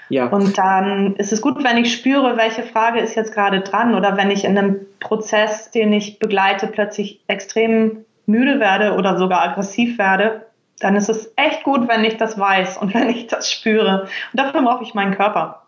Ja. 0.10 0.28
Und 0.28 0.58
dann 0.58 1.16
ist 1.16 1.32
es 1.32 1.42
gut, 1.42 1.64
wenn 1.64 1.78
ich 1.78 1.94
spüre, 1.94 2.36
welche 2.36 2.64
Frage 2.64 3.00
ist 3.00 3.16
jetzt 3.16 3.34
gerade 3.34 3.62
dran 3.62 3.96
oder 3.96 4.18
wenn 4.18 4.32
ich 4.32 4.44
in 4.44 4.58
einem 4.58 4.82
Prozess, 5.00 5.72
den 5.72 5.94
ich 5.94 6.20
begleite, 6.20 6.68
plötzlich 6.68 7.22
extrem 7.28 8.06
müde 8.26 8.60
werde 8.60 8.96
oder 8.96 9.18
sogar 9.18 9.44
aggressiv 9.44 9.98
werde, 9.98 10.47
dann 10.80 10.96
ist 10.96 11.10
es 11.10 11.32
echt 11.36 11.64
gut, 11.64 11.88
wenn 11.88 12.04
ich 12.04 12.18
das 12.18 12.38
weiß 12.38 12.78
und 12.78 12.94
wenn 12.94 13.10
ich 13.10 13.28
das 13.28 13.52
spüre. 13.52 14.08
Und 14.32 14.40
dafür 14.40 14.62
brauche 14.62 14.84
ich 14.84 14.94
meinen 14.94 15.16
Körper. 15.16 15.64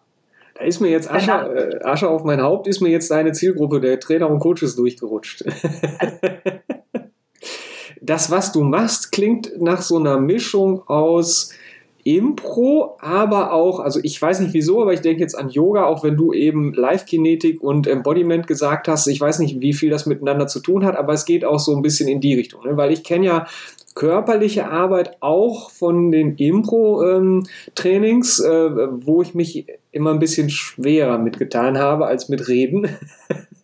Da 0.55 0.65
ist 0.65 0.81
mir 0.81 0.89
jetzt 0.89 1.09
Asche, 1.09 1.31
äh, 1.31 1.85
Asche 1.85 2.09
auf 2.09 2.23
mein 2.23 2.41
Haupt, 2.41 2.67
ist 2.67 2.81
mir 2.81 2.89
jetzt 2.89 3.09
deine 3.11 3.31
Zielgruppe 3.31 3.79
der 3.79 3.99
Trainer 3.99 4.29
und 4.29 4.39
Coaches 4.39 4.75
durchgerutscht. 4.75 5.45
das, 8.01 8.29
was 8.29 8.51
du 8.51 8.63
machst, 8.63 9.11
klingt 9.11 9.61
nach 9.61 9.81
so 9.81 9.97
einer 9.97 10.19
Mischung 10.19 10.87
aus 10.87 11.53
Impro, 12.03 12.97
aber 12.99 13.53
auch, 13.53 13.79
also 13.79 13.99
ich 14.03 14.21
weiß 14.21 14.39
nicht 14.39 14.53
wieso, 14.53 14.81
aber 14.81 14.93
ich 14.93 15.01
denke 15.01 15.21
jetzt 15.21 15.37
an 15.37 15.49
Yoga, 15.49 15.85
auch 15.85 16.03
wenn 16.03 16.17
du 16.17 16.33
eben 16.33 16.73
Live-Kinetik 16.73 17.61
und 17.61 17.87
Embodiment 17.87 18.47
gesagt 18.47 18.87
hast. 18.87 19.07
Ich 19.07 19.21
weiß 19.21 19.39
nicht, 19.39 19.61
wie 19.61 19.73
viel 19.73 19.89
das 19.89 20.05
miteinander 20.05 20.47
zu 20.47 20.59
tun 20.59 20.85
hat, 20.85 20.95
aber 20.95 21.13
es 21.13 21.25
geht 21.25 21.45
auch 21.45 21.59
so 21.59 21.75
ein 21.75 21.81
bisschen 21.81 22.07
in 22.07 22.19
die 22.19 22.35
Richtung. 22.35 22.65
Ne? 22.65 22.77
Weil 22.77 22.91
ich 22.91 23.03
kenne 23.03 23.25
ja 23.25 23.47
körperliche 23.99 24.69
Arbeit 24.69 25.17
auch 25.19 25.69
von 25.71 26.09
den 26.09 26.37
Impro-Trainings, 26.37 28.39
äh, 28.39 28.69
wo 29.05 29.21
ich 29.21 29.35
mich 29.35 29.65
immer 29.91 30.11
ein 30.11 30.19
bisschen 30.19 30.49
schwerer 30.49 31.17
mitgetan 31.17 31.77
habe 31.77 32.05
als 32.05 32.29
mit 32.29 32.47
Reden. 32.47 32.87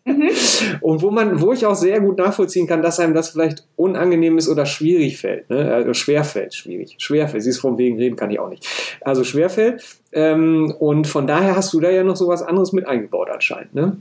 Mhm. 0.03 0.29
Und 0.81 1.01
wo 1.01 1.09
man, 1.09 1.39
wo 1.39 1.53
ich 1.53 1.65
auch 1.65 1.75
sehr 1.75 2.01
gut 2.01 2.17
nachvollziehen 2.17 2.67
kann, 2.67 2.81
dass 2.81 2.99
einem 2.99 3.13
das 3.13 3.29
vielleicht 3.29 3.65
unangenehm 3.77 4.37
ist 4.37 4.49
oder 4.49 4.65
schwierig 4.65 5.19
fällt. 5.19 5.49
Ne? 5.49 5.73
Also 5.73 5.93
schwer 5.93 6.25
fällt, 6.25 6.53
schwierig. 6.53 6.95
Schwer 6.97 7.29
fällt. 7.29 7.43
Siehst 7.43 7.61
von 7.61 7.77
wegen 7.77 7.95
reden 7.95 8.17
kann 8.17 8.29
ich 8.29 8.39
auch 8.39 8.49
nicht. 8.49 8.67
Also 9.01 9.23
schwer 9.23 9.49
fällt. 9.49 9.85
Ähm, 10.11 10.73
und 10.77 11.07
von 11.07 11.27
daher 11.27 11.55
hast 11.55 11.73
du 11.73 11.79
da 11.79 11.89
ja 11.89 12.03
noch 12.03 12.17
so 12.17 12.27
was 12.27 12.43
anderes 12.43 12.73
mit 12.73 12.85
eingebaut 12.85 13.29
anscheinend. 13.31 13.73
Ne? 13.73 13.95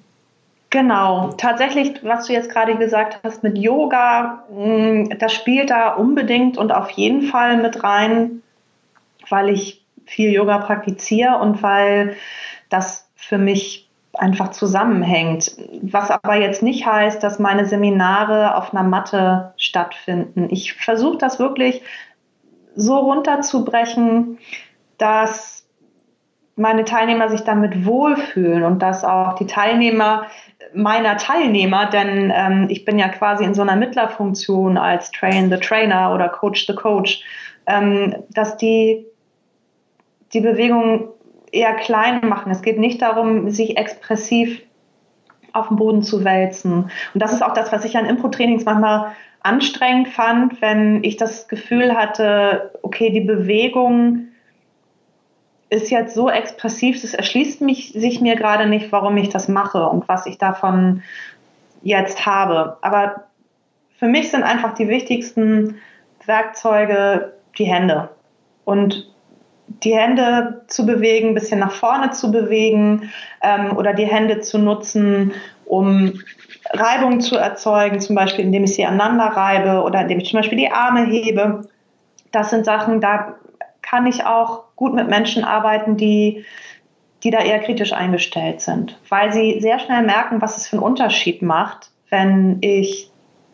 Genau, 0.74 1.30
tatsächlich, 1.37 2.02
was 2.02 2.26
du 2.26 2.32
jetzt 2.32 2.50
gerade 2.50 2.74
gesagt 2.74 3.20
hast 3.22 3.44
mit 3.44 3.56
Yoga, 3.56 4.42
mm, 4.50 5.04
das 5.20 5.32
spielt 5.32 5.70
da 5.70 5.90
unbedingt 5.90 6.58
und 6.58 6.72
auf 6.72 6.90
jeden 6.90 7.22
Fall 7.22 7.58
mit 7.58 7.84
rein, 7.84 8.42
weil 9.28 9.50
ich 9.50 9.87
viel 10.04 10.32
Yoga 10.32 10.58
praktiziere 10.58 11.38
und 11.38 11.62
weil 11.62 12.16
das 12.70 13.08
für 13.14 13.38
mich 13.38 13.88
einfach 14.14 14.50
zusammenhängt. 14.50 15.56
Was 15.82 16.10
aber 16.10 16.34
jetzt 16.34 16.64
nicht 16.64 16.84
heißt, 16.84 17.22
dass 17.22 17.38
meine 17.38 17.66
Seminare 17.66 18.56
auf 18.56 18.74
einer 18.74 18.82
Matte 18.82 19.54
stattfinden. 19.56 20.48
Ich 20.50 20.72
versuche 20.72 21.18
das 21.18 21.38
wirklich 21.38 21.82
so 22.74 22.96
runterzubrechen, 22.98 24.38
dass 24.98 25.64
meine 26.56 26.84
Teilnehmer 26.84 27.28
sich 27.28 27.42
damit 27.42 27.84
wohlfühlen 27.84 28.64
und 28.64 28.80
dass 28.80 29.04
auch 29.04 29.34
die 29.34 29.46
Teilnehmer 29.46 30.26
meiner 30.72 31.16
Teilnehmer, 31.16 31.87
denn 31.87 32.33
ähm, 32.35 32.66
ich 32.70 32.85
bin 32.85 32.98
ja 32.98 33.09
quasi 33.09 33.44
in 33.44 33.55
so 33.55 33.62
einer 33.62 33.77
Mittlerfunktion 33.77 34.77
als 34.77 35.11
Train 35.11 35.50
the 35.50 35.59
Trainer 35.59 36.12
oder 36.14 36.29
Coach 36.29 36.66
the 36.66 36.74
Coach, 36.74 37.22
ähm, 37.66 38.14
dass 38.31 38.57
die 38.57 39.07
die 40.33 40.40
Bewegung 40.40 41.09
eher 41.53 41.74
klein 41.74 42.29
machen. 42.29 42.50
Es 42.50 42.62
geht 42.62 42.79
nicht 42.79 43.00
darum, 43.00 43.50
sich 43.50 43.77
expressiv 43.77 44.62
auf 45.53 45.68
den 45.68 45.77
Boden 45.77 46.03
zu 46.03 46.24
wälzen. 46.24 46.90
Und 47.14 47.22
das 47.22 47.33
ist 47.33 47.42
auch 47.42 47.55
das, 47.55 47.72
was 47.72 47.85
ich 47.85 47.96
an 47.96 48.07
Impro-Trainings 48.07 48.64
manchmal 48.64 49.12
anstrengend 49.44 50.09
fand, 50.09 50.61
wenn 50.61 51.05
ich 51.05 51.16
das 51.16 51.46
Gefühl 51.48 51.94
hatte, 51.94 52.72
okay, 52.83 53.11
die 53.11 53.20
Bewegung 53.20 54.29
ist 55.74 55.90
jetzt 55.90 56.14
so 56.14 56.30
expressiv, 56.30 57.02
es 57.02 57.14
erschließt 57.14 57.60
mich, 57.60 57.92
sich 57.92 58.20
mir 58.20 58.37
gerade 58.37 58.66
nicht, 58.66 58.92
warum 58.92 59.16
ich 59.16 59.28
das 59.28 59.48
mache 59.48 59.87
und 59.87 60.08
was 60.08 60.26
ich 60.26 60.38
davon 60.38 61.02
jetzt 61.82 62.24
habe. 62.24 62.78
Aber 62.80 63.24
für 63.98 64.06
mich 64.06 64.30
sind 64.30 64.42
einfach 64.42 64.74
die 64.74 64.88
wichtigsten 64.88 65.76
Werkzeuge 66.24 67.32
die 67.58 67.64
Hände. 67.64 68.10
Und 68.64 69.10
die 69.82 69.96
Hände 69.96 70.62
zu 70.68 70.87
bewegen, 70.87 71.28
ein 71.28 71.34
bisschen 71.34 71.60
nach 71.60 71.72
vorne 71.72 72.10
zu 72.10 72.30
bewegen 72.30 73.10
ähm, 73.42 73.76
oder 73.76 73.92
die 73.92 74.06
Hände 74.06 74.40
zu 74.40 74.58
nutzen, 74.58 75.32
um 75.64 76.20
Reibung 76.70 77.20
zu 77.20 77.37
erzeugen, 77.37 78.00
zum 78.00 78.16
Beispiel 78.16 78.44
indem 78.44 78.64
ich 78.64 78.74
sie 78.74 78.84
aneinander 78.84 79.24
reibe 79.24 79.82
oder 79.82 80.02
indem 80.02 80.20
ich 80.20 80.30
zum 80.30 80.38
Beispiel 80.38 80.58
die 80.58 80.70
Arme 80.70 81.06
hebe. 81.06 81.66
Das 82.32 82.50
sind 82.50 82.64
Sachen, 82.64 83.00
da 83.00 83.37
kann 83.84 84.06
ich 84.06 84.24
auch 84.24 84.64
gut 84.76 84.94
mit 84.94 85.08
Menschen 85.08 85.44
arbeiten, 85.44 85.96
die, 85.96 86.44
die 87.22 87.30
da 87.30 87.40
eher 87.40 87.60
kritisch 87.60 87.92
eingestellt 87.92 88.60
sind, 88.60 88.98
weil 89.08 89.32
sie 89.32 89.60
sehr 89.60 89.78
schnell 89.78 90.02
merken, 90.02 90.40
was 90.40 90.56
es 90.56 90.66
für 90.66 90.76
einen 90.76 90.84
Unterschied 90.84 91.42
macht, 91.42 91.90
wenn 92.10 92.58
ich 92.60 93.10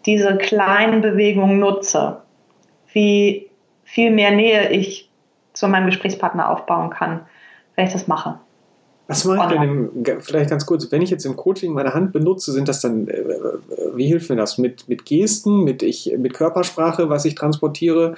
diese 0.06 0.36
kleinen 0.36 1.02
Bewegungen 1.02 1.58
nutze, 1.58 2.22
wie 2.92 3.50
viel 3.84 4.10
mehr 4.10 4.30
Nähe 4.30 4.70
ich 4.70 5.10
zu 5.52 5.68
meinem 5.68 5.86
Gesprächspartner 5.86 6.48
aufbauen 6.48 6.90
kann, 6.90 7.26
wenn 7.74 7.86
ich 7.86 7.92
das 7.92 8.06
mache. 8.06 8.38
Was 9.08 9.24
mache 9.24 9.52
ich 9.54 9.60
denn 9.60 9.62
im, 10.04 10.20
vielleicht 10.20 10.50
ganz 10.50 10.64
kurz, 10.64 10.90
wenn 10.92 11.02
ich 11.02 11.10
jetzt 11.10 11.26
im 11.26 11.34
Coaching 11.34 11.72
meine 11.72 11.94
Hand 11.94 12.12
benutze, 12.12 12.52
sind 12.52 12.68
das 12.68 12.80
dann, 12.80 13.08
äh, 13.08 13.24
wie 13.94 14.06
hilft 14.06 14.30
mir 14.30 14.36
das? 14.36 14.56
Mit, 14.56 14.88
mit 14.88 15.04
Gesten, 15.04 15.64
mit, 15.64 15.82
ich, 15.82 16.14
mit 16.16 16.32
Körpersprache, 16.32 17.08
was 17.10 17.24
ich 17.24 17.34
transportiere? 17.34 18.14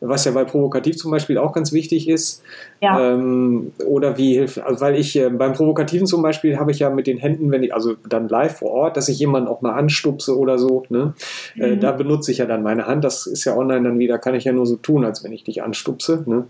Was 0.00 0.24
ja 0.24 0.32
bei 0.32 0.44
Provokativ 0.44 0.96
zum 0.96 1.10
Beispiel 1.10 1.38
auch 1.38 1.52
ganz 1.52 1.72
wichtig 1.72 2.08
ist. 2.08 2.42
Ja. 2.80 3.12
Ähm, 3.12 3.72
oder 3.86 4.16
wie 4.16 4.34
hilft, 4.34 4.58
also 4.58 4.80
weil 4.80 4.96
ich 4.96 5.16
äh, 5.16 5.28
beim 5.28 5.52
Provokativen 5.52 6.06
zum 6.06 6.22
Beispiel 6.22 6.58
habe 6.58 6.70
ich 6.70 6.78
ja 6.78 6.90
mit 6.90 7.06
den 7.06 7.18
Händen, 7.18 7.50
wenn 7.50 7.62
ich, 7.62 7.74
also 7.74 7.94
dann 8.08 8.28
live 8.28 8.58
vor 8.58 8.70
Ort, 8.70 8.96
dass 8.96 9.08
ich 9.08 9.18
jemanden 9.18 9.48
auch 9.48 9.60
mal 9.60 9.74
anstupse 9.74 10.38
oder 10.38 10.58
so, 10.58 10.84
ne? 10.88 11.14
Äh, 11.56 11.66
mhm. 11.66 11.72
Äh, 11.72 11.76
da 11.76 11.92
benutze 11.92 12.32
ich 12.32 12.38
ja 12.38 12.46
dann 12.46 12.62
meine 12.62 12.86
Hand. 12.86 13.04
Das 13.04 13.26
ist 13.26 13.44
ja 13.44 13.56
online 13.56 13.82
dann 13.82 13.98
wieder, 13.98 14.18
kann 14.18 14.34
ich 14.34 14.44
ja 14.44 14.52
nur 14.52 14.66
so 14.66 14.76
tun, 14.76 15.04
als 15.04 15.22
wenn 15.22 15.32
ich 15.32 15.44
dich 15.44 15.62
anstupse. 15.62 16.24
Ne? 16.26 16.46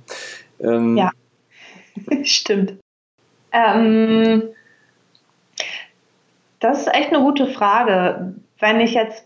Ähm, 0.60 0.96
ja, 0.96 1.10
stimmt. 2.22 2.74
Ähm, 3.52 4.42
das 6.60 6.80
ist 6.80 6.94
echt 6.94 7.12
eine 7.12 7.24
gute 7.24 7.46
Frage. 7.46 8.34
Wenn 8.58 8.80
ich 8.80 8.94
jetzt 8.94 9.24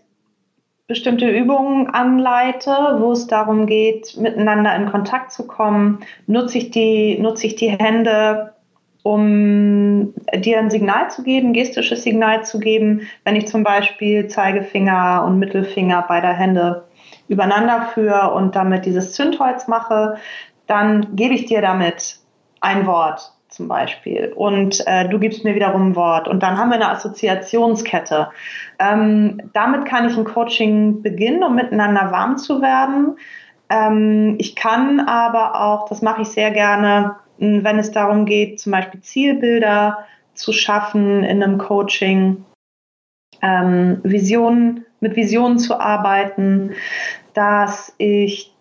bestimmte 0.87 1.27
Übungen 1.27 1.89
anleite, 1.89 2.97
wo 2.99 3.11
es 3.11 3.27
darum 3.27 3.65
geht, 3.65 4.17
miteinander 4.17 4.75
in 4.75 4.91
Kontakt 4.91 5.31
zu 5.31 5.47
kommen, 5.47 5.99
nutze 6.27 6.59
ich 6.59 6.71
die, 6.71 7.17
nutze 7.19 7.47
ich 7.47 7.55
die 7.55 7.69
Hände, 7.69 8.53
um 9.01 10.13
dir 10.35 10.59
ein 10.59 10.69
Signal 10.69 11.11
zu 11.11 11.23
geben, 11.23 11.53
gestisches 11.53 12.03
Signal 12.03 12.43
zu 12.43 12.59
geben, 12.59 13.01
wenn 13.23 13.35
ich 13.35 13.47
zum 13.47 13.63
Beispiel 13.63 14.27
Zeigefinger 14.27 15.23
und 15.25 15.39
Mittelfinger 15.39 16.03
beider 16.07 16.33
Hände 16.33 16.85
übereinander 17.27 17.89
führe 17.93 18.33
und 18.33 18.55
damit 18.55 18.85
dieses 18.85 19.13
Zündholz 19.13 19.67
mache, 19.67 20.17
dann 20.67 21.15
gebe 21.15 21.33
ich 21.33 21.45
dir 21.45 21.61
damit 21.61 22.17
ein 22.61 22.85
Wort 22.87 23.34
zum 23.55 23.69
Beispiel 23.69 24.33
und 24.35 24.85
äh, 24.85 25.07
du 25.07 25.17
gibst 25.17 25.45
mir 25.45 25.55
wiederum 25.55 25.89
ein 25.89 25.95
Wort 25.95 26.27
und 26.27 26.43
dann 26.43 26.57
haben 26.57 26.69
wir 26.69 26.75
eine 26.75 26.89
Assoziationskette. 26.89 28.29
Ähm, 28.79 29.49
damit 29.53 29.85
kann 29.85 30.09
ich 30.09 30.17
ein 30.17 30.25
Coaching 30.25 31.01
beginnen, 31.01 31.43
um 31.43 31.55
miteinander 31.55 32.11
warm 32.11 32.37
zu 32.37 32.61
werden. 32.61 33.17
Ähm, 33.69 34.35
ich 34.39 34.55
kann 34.55 34.99
aber 34.99 35.61
auch, 35.61 35.87
das 35.87 36.01
mache 36.01 36.23
ich 36.23 36.27
sehr 36.27 36.51
gerne, 36.51 37.15
wenn 37.37 37.79
es 37.79 37.91
darum 37.91 38.25
geht, 38.25 38.59
zum 38.59 38.73
Beispiel 38.73 39.01
Zielbilder 39.01 40.05
zu 40.33 40.51
schaffen 40.51 41.23
in 41.23 41.41
einem 41.41 41.57
Coaching, 41.57 42.43
ähm, 43.41 43.99
Visionen, 44.03 44.85
mit 44.99 45.15
Visionen 45.15 45.59
zu 45.59 45.79
arbeiten, 45.79 46.71
dass 47.33 47.93
ich 47.97 48.54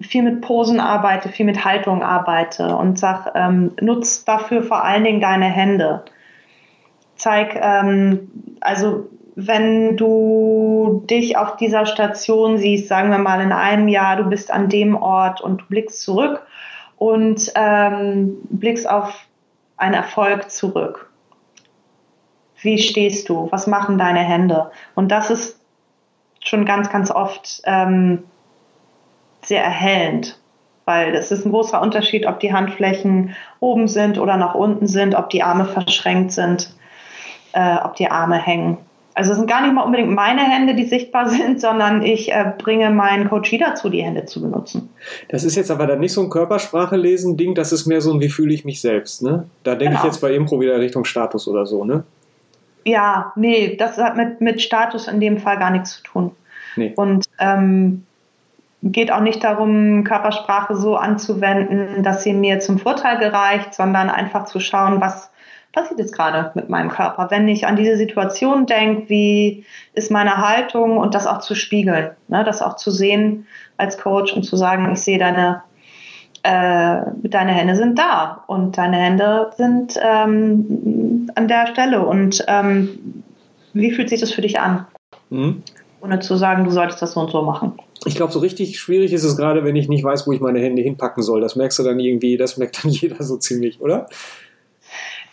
viel 0.00 0.22
mit 0.22 0.40
Posen 0.40 0.80
arbeite, 0.80 1.28
viel 1.28 1.46
mit 1.46 1.64
Haltung 1.64 2.02
arbeite 2.02 2.76
und 2.76 2.98
sag, 2.98 3.32
ähm, 3.34 3.72
nutz 3.80 4.24
dafür 4.24 4.62
vor 4.62 4.84
allen 4.84 5.04
Dingen 5.04 5.20
deine 5.20 5.46
Hände. 5.46 6.04
Zeig, 7.16 7.58
ähm, 7.60 8.30
also 8.60 9.08
wenn 9.34 9.96
du 9.96 11.04
dich 11.08 11.36
auf 11.36 11.56
dieser 11.56 11.86
Station 11.86 12.58
siehst, 12.58 12.88
sagen 12.88 13.10
wir 13.10 13.18
mal 13.18 13.40
in 13.40 13.52
einem 13.52 13.88
Jahr, 13.88 14.16
du 14.16 14.24
bist 14.24 14.50
an 14.50 14.68
dem 14.68 14.96
Ort 14.96 15.40
und 15.40 15.62
du 15.62 15.64
blickst 15.66 16.02
zurück 16.02 16.42
und 16.96 17.52
ähm, 17.54 18.38
blickst 18.50 18.88
auf 18.88 19.26
einen 19.76 19.94
Erfolg 19.94 20.50
zurück. 20.50 21.10
Wie 22.60 22.78
stehst 22.78 23.28
du? 23.28 23.46
Was 23.50 23.68
machen 23.68 23.98
deine 23.98 24.20
Hände? 24.20 24.72
Und 24.96 25.12
das 25.12 25.30
ist 25.30 25.60
schon 26.40 26.64
ganz, 26.64 26.90
ganz 26.90 27.10
oft 27.10 27.62
ähm, 27.64 28.24
sehr 29.42 29.62
erhellend, 29.62 30.38
weil 30.84 31.14
es 31.14 31.30
ist 31.30 31.44
ein 31.44 31.50
großer 31.50 31.80
Unterschied, 31.80 32.26
ob 32.26 32.40
die 32.40 32.52
Handflächen 32.52 33.34
oben 33.60 33.88
sind 33.88 34.18
oder 34.18 34.36
nach 34.36 34.54
unten 34.54 34.86
sind, 34.86 35.14
ob 35.14 35.30
die 35.30 35.42
Arme 35.42 35.64
verschränkt 35.64 36.32
sind, 36.32 36.70
äh, 37.52 37.76
ob 37.82 37.96
die 37.96 38.10
Arme 38.10 38.36
hängen. 38.36 38.78
Also 39.18 39.32
es 39.32 39.38
sind 39.38 39.48
gar 39.48 39.62
nicht 39.62 39.74
mal 39.74 39.82
unbedingt 39.82 40.14
meine 40.14 40.42
Hände, 40.42 40.76
die 40.76 40.84
sichtbar 40.84 41.28
sind, 41.28 41.60
sondern 41.60 42.02
ich 42.02 42.32
äh, 42.32 42.52
bringe 42.56 42.90
meinen 42.90 43.28
Coach 43.28 43.52
dazu, 43.58 43.88
die 43.88 44.02
Hände 44.02 44.26
zu 44.26 44.40
benutzen. 44.40 44.90
Das 45.28 45.42
ist 45.42 45.56
jetzt 45.56 45.72
aber 45.72 45.88
dann 45.88 45.98
nicht 45.98 46.12
so 46.12 46.22
ein 46.22 46.30
Körpersprache-Lesen-Ding, 46.30 47.56
das 47.56 47.72
ist 47.72 47.86
mehr 47.86 48.00
so 48.00 48.12
ein 48.12 48.20
Wie 48.20 48.28
fühle 48.28 48.54
ich 48.54 48.64
mich 48.64 48.80
selbst, 48.80 49.22
ne? 49.22 49.48
Da 49.64 49.74
denke 49.74 49.94
genau. 49.94 49.98
ich 49.98 50.04
jetzt 50.04 50.20
bei 50.20 50.32
Impro 50.32 50.60
wieder 50.60 50.78
Richtung 50.78 51.04
Status 51.04 51.48
oder 51.48 51.66
so, 51.66 51.84
ne? 51.84 52.04
Ja, 52.84 53.32
nee, 53.34 53.76
das 53.76 53.98
hat 53.98 54.16
mit, 54.16 54.40
mit 54.40 54.62
Status 54.62 55.08
in 55.08 55.20
dem 55.20 55.38
Fall 55.38 55.58
gar 55.58 55.72
nichts 55.72 55.96
zu 55.96 56.02
tun. 56.04 56.30
Nee. 56.76 56.92
Und 56.94 57.26
ähm, 57.40 58.04
geht 58.82 59.10
auch 59.12 59.20
nicht 59.20 59.42
darum, 59.42 60.04
Körpersprache 60.04 60.76
so 60.76 60.96
anzuwenden, 60.96 62.02
dass 62.02 62.22
sie 62.22 62.32
mir 62.32 62.60
zum 62.60 62.78
Vorteil 62.78 63.18
gereicht, 63.18 63.74
sondern 63.74 64.08
einfach 64.08 64.44
zu 64.44 64.60
schauen, 64.60 65.00
was 65.00 65.30
passiert 65.72 65.98
jetzt 65.98 66.14
gerade 66.14 66.52
mit 66.54 66.68
meinem 66.68 66.88
Körper. 66.88 67.30
Wenn 67.30 67.48
ich 67.48 67.66
an 67.66 67.76
diese 67.76 67.96
Situation 67.96 68.66
denke, 68.66 69.08
wie 69.08 69.64
ist 69.94 70.10
meine 70.10 70.36
Haltung 70.38 70.96
und 70.96 71.14
das 71.14 71.26
auch 71.26 71.38
zu 71.38 71.54
spiegeln, 71.54 72.10
ne, 72.28 72.44
das 72.44 72.62
auch 72.62 72.76
zu 72.76 72.90
sehen 72.90 73.46
als 73.76 73.98
Coach 73.98 74.32
und 74.32 74.44
zu 74.44 74.56
sagen, 74.56 74.90
ich 74.92 75.00
sehe 75.00 75.18
deine, 75.18 75.62
äh, 76.42 77.02
deine 77.24 77.52
Hände 77.52 77.74
sind 77.74 77.98
da 77.98 78.44
und 78.46 78.78
deine 78.78 78.96
Hände 78.96 79.50
sind 79.56 79.98
ähm, 80.00 81.28
an 81.34 81.48
der 81.48 81.66
Stelle 81.66 82.04
und 82.04 82.44
ähm, 82.48 83.22
wie 83.74 83.90
fühlt 83.90 84.08
sich 84.08 84.20
das 84.20 84.32
für 84.32 84.42
dich 84.42 84.58
an? 84.58 84.86
Mhm. 85.30 85.62
Ohne 86.00 86.20
zu 86.20 86.36
sagen, 86.36 86.64
du 86.64 86.70
solltest 86.70 87.02
das 87.02 87.12
so 87.12 87.20
und 87.20 87.30
so 87.30 87.42
machen 87.42 87.74
ich 88.04 88.14
glaube, 88.14 88.32
so 88.32 88.38
richtig 88.38 88.78
schwierig 88.78 89.12
ist 89.12 89.24
es 89.24 89.36
gerade, 89.36 89.64
wenn 89.64 89.76
ich 89.76 89.88
nicht 89.88 90.04
weiß, 90.04 90.26
wo 90.26 90.32
ich 90.32 90.40
meine 90.40 90.60
Hände 90.60 90.82
hinpacken 90.82 91.22
soll. 91.22 91.40
Das 91.40 91.56
merkst 91.56 91.78
du 91.78 91.82
dann 91.82 91.98
irgendwie, 92.00 92.36
das 92.36 92.56
merkt 92.56 92.84
dann 92.84 92.90
jeder 92.92 93.22
so 93.22 93.36
ziemlich, 93.36 93.80
oder? 93.80 94.06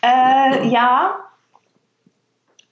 Äh, 0.02 0.68
ja. 0.68 1.20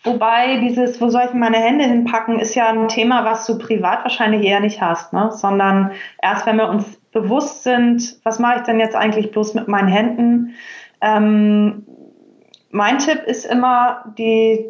Wobei 0.04 0.58
dieses, 0.58 1.00
wo 1.00 1.08
soll 1.08 1.24
ich 1.28 1.34
meine 1.34 1.58
Hände 1.58 1.86
hinpacken, 1.86 2.40
ist 2.40 2.56
ja 2.56 2.68
ein 2.68 2.90
Thema, 2.90 3.24
was 3.24 3.46
du 3.46 3.58
privat 3.58 4.04
wahrscheinlich 4.04 4.46
eher 4.46 4.60
nicht 4.60 4.82
hast, 4.82 5.14
ne? 5.14 5.30
sondern 5.32 5.92
erst 6.22 6.46
wenn 6.46 6.58
wir 6.58 6.68
uns 6.68 7.00
bewusst 7.14 7.64
sind, 7.64 8.18
was 8.24 8.38
mache 8.38 8.58
ich 8.58 8.62
denn 8.64 8.82
jetzt 8.82 8.96
eigentlich 8.96 9.32
bloß 9.32 9.54
mit 9.54 9.70
meinen 9.70 9.88
Händen? 9.88 10.56
Ähm, 11.00 11.86
mein 12.70 12.98
Tipp 12.98 13.24
ist 13.26 13.46
immer, 13.46 14.04
die 14.18 14.66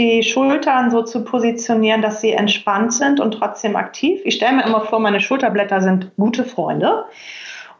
die 0.00 0.22
Schultern 0.22 0.90
so 0.90 1.02
zu 1.02 1.22
positionieren, 1.24 2.00
dass 2.00 2.22
sie 2.22 2.32
entspannt 2.32 2.94
sind 2.94 3.20
und 3.20 3.32
trotzdem 3.32 3.76
aktiv. 3.76 4.20
Ich 4.24 4.36
stelle 4.36 4.56
mir 4.56 4.64
immer 4.64 4.80
vor, 4.80 4.98
meine 4.98 5.20
Schulterblätter 5.20 5.82
sind 5.82 6.10
gute 6.16 6.44
Freunde 6.44 7.04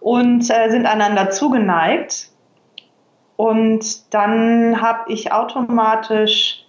und 0.01 0.43
äh, 0.51 0.69
sind 0.71 0.85
einander 0.85 1.31
zugeneigt. 1.31 2.29
Und 3.37 4.13
dann 4.13 4.83
habe 4.83 5.11
ich 5.11 5.33
automatisch 5.33 6.67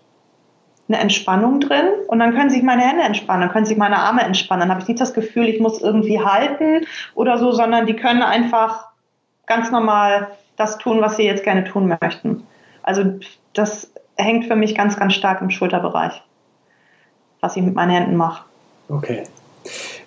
eine 0.88 1.00
Entspannung 1.00 1.60
drin 1.60 1.88
und 2.08 2.20
dann 2.20 2.34
können 2.34 2.50
sich 2.50 2.64
meine 2.64 2.84
Hände 2.84 3.04
entspannen, 3.04 3.42
dann 3.42 3.52
können 3.52 3.66
sich 3.66 3.78
meine 3.78 3.98
Arme 3.98 4.22
entspannen. 4.22 4.62
Dann 4.62 4.72
habe 4.72 4.82
ich 4.82 4.88
nicht 4.88 5.02
das 5.02 5.14
Gefühl, 5.14 5.50
ich 5.50 5.60
muss 5.60 5.82
irgendwie 5.82 6.22
halten 6.22 6.86
oder 7.14 7.38
so, 7.38 7.52
sondern 7.52 7.88
die 7.88 7.96
können 7.98 8.24
einfach 8.24 8.88
ganz 9.48 9.70
normal 9.70 10.30
das 10.56 10.78
tun, 10.78 11.02
was 11.02 11.18
sie 11.18 11.24
jetzt 11.24 11.44
gerne 11.44 11.66
tun 11.66 11.98
möchten. 12.02 12.48
Also 12.84 13.20
das 13.54 13.94
hängt 14.22 14.46
für 14.46 14.56
mich 14.56 14.76
ganz, 14.76 14.98
ganz 14.98 15.14
stark 15.14 15.42
im 15.42 15.50
Schulterbereich, 15.50 16.22
was 17.40 17.56
ich 17.56 17.64
mit 17.64 17.76
meinen 17.76 17.92
Händen 17.92 18.16
mache. 18.16 18.46
Okay. 18.90 19.24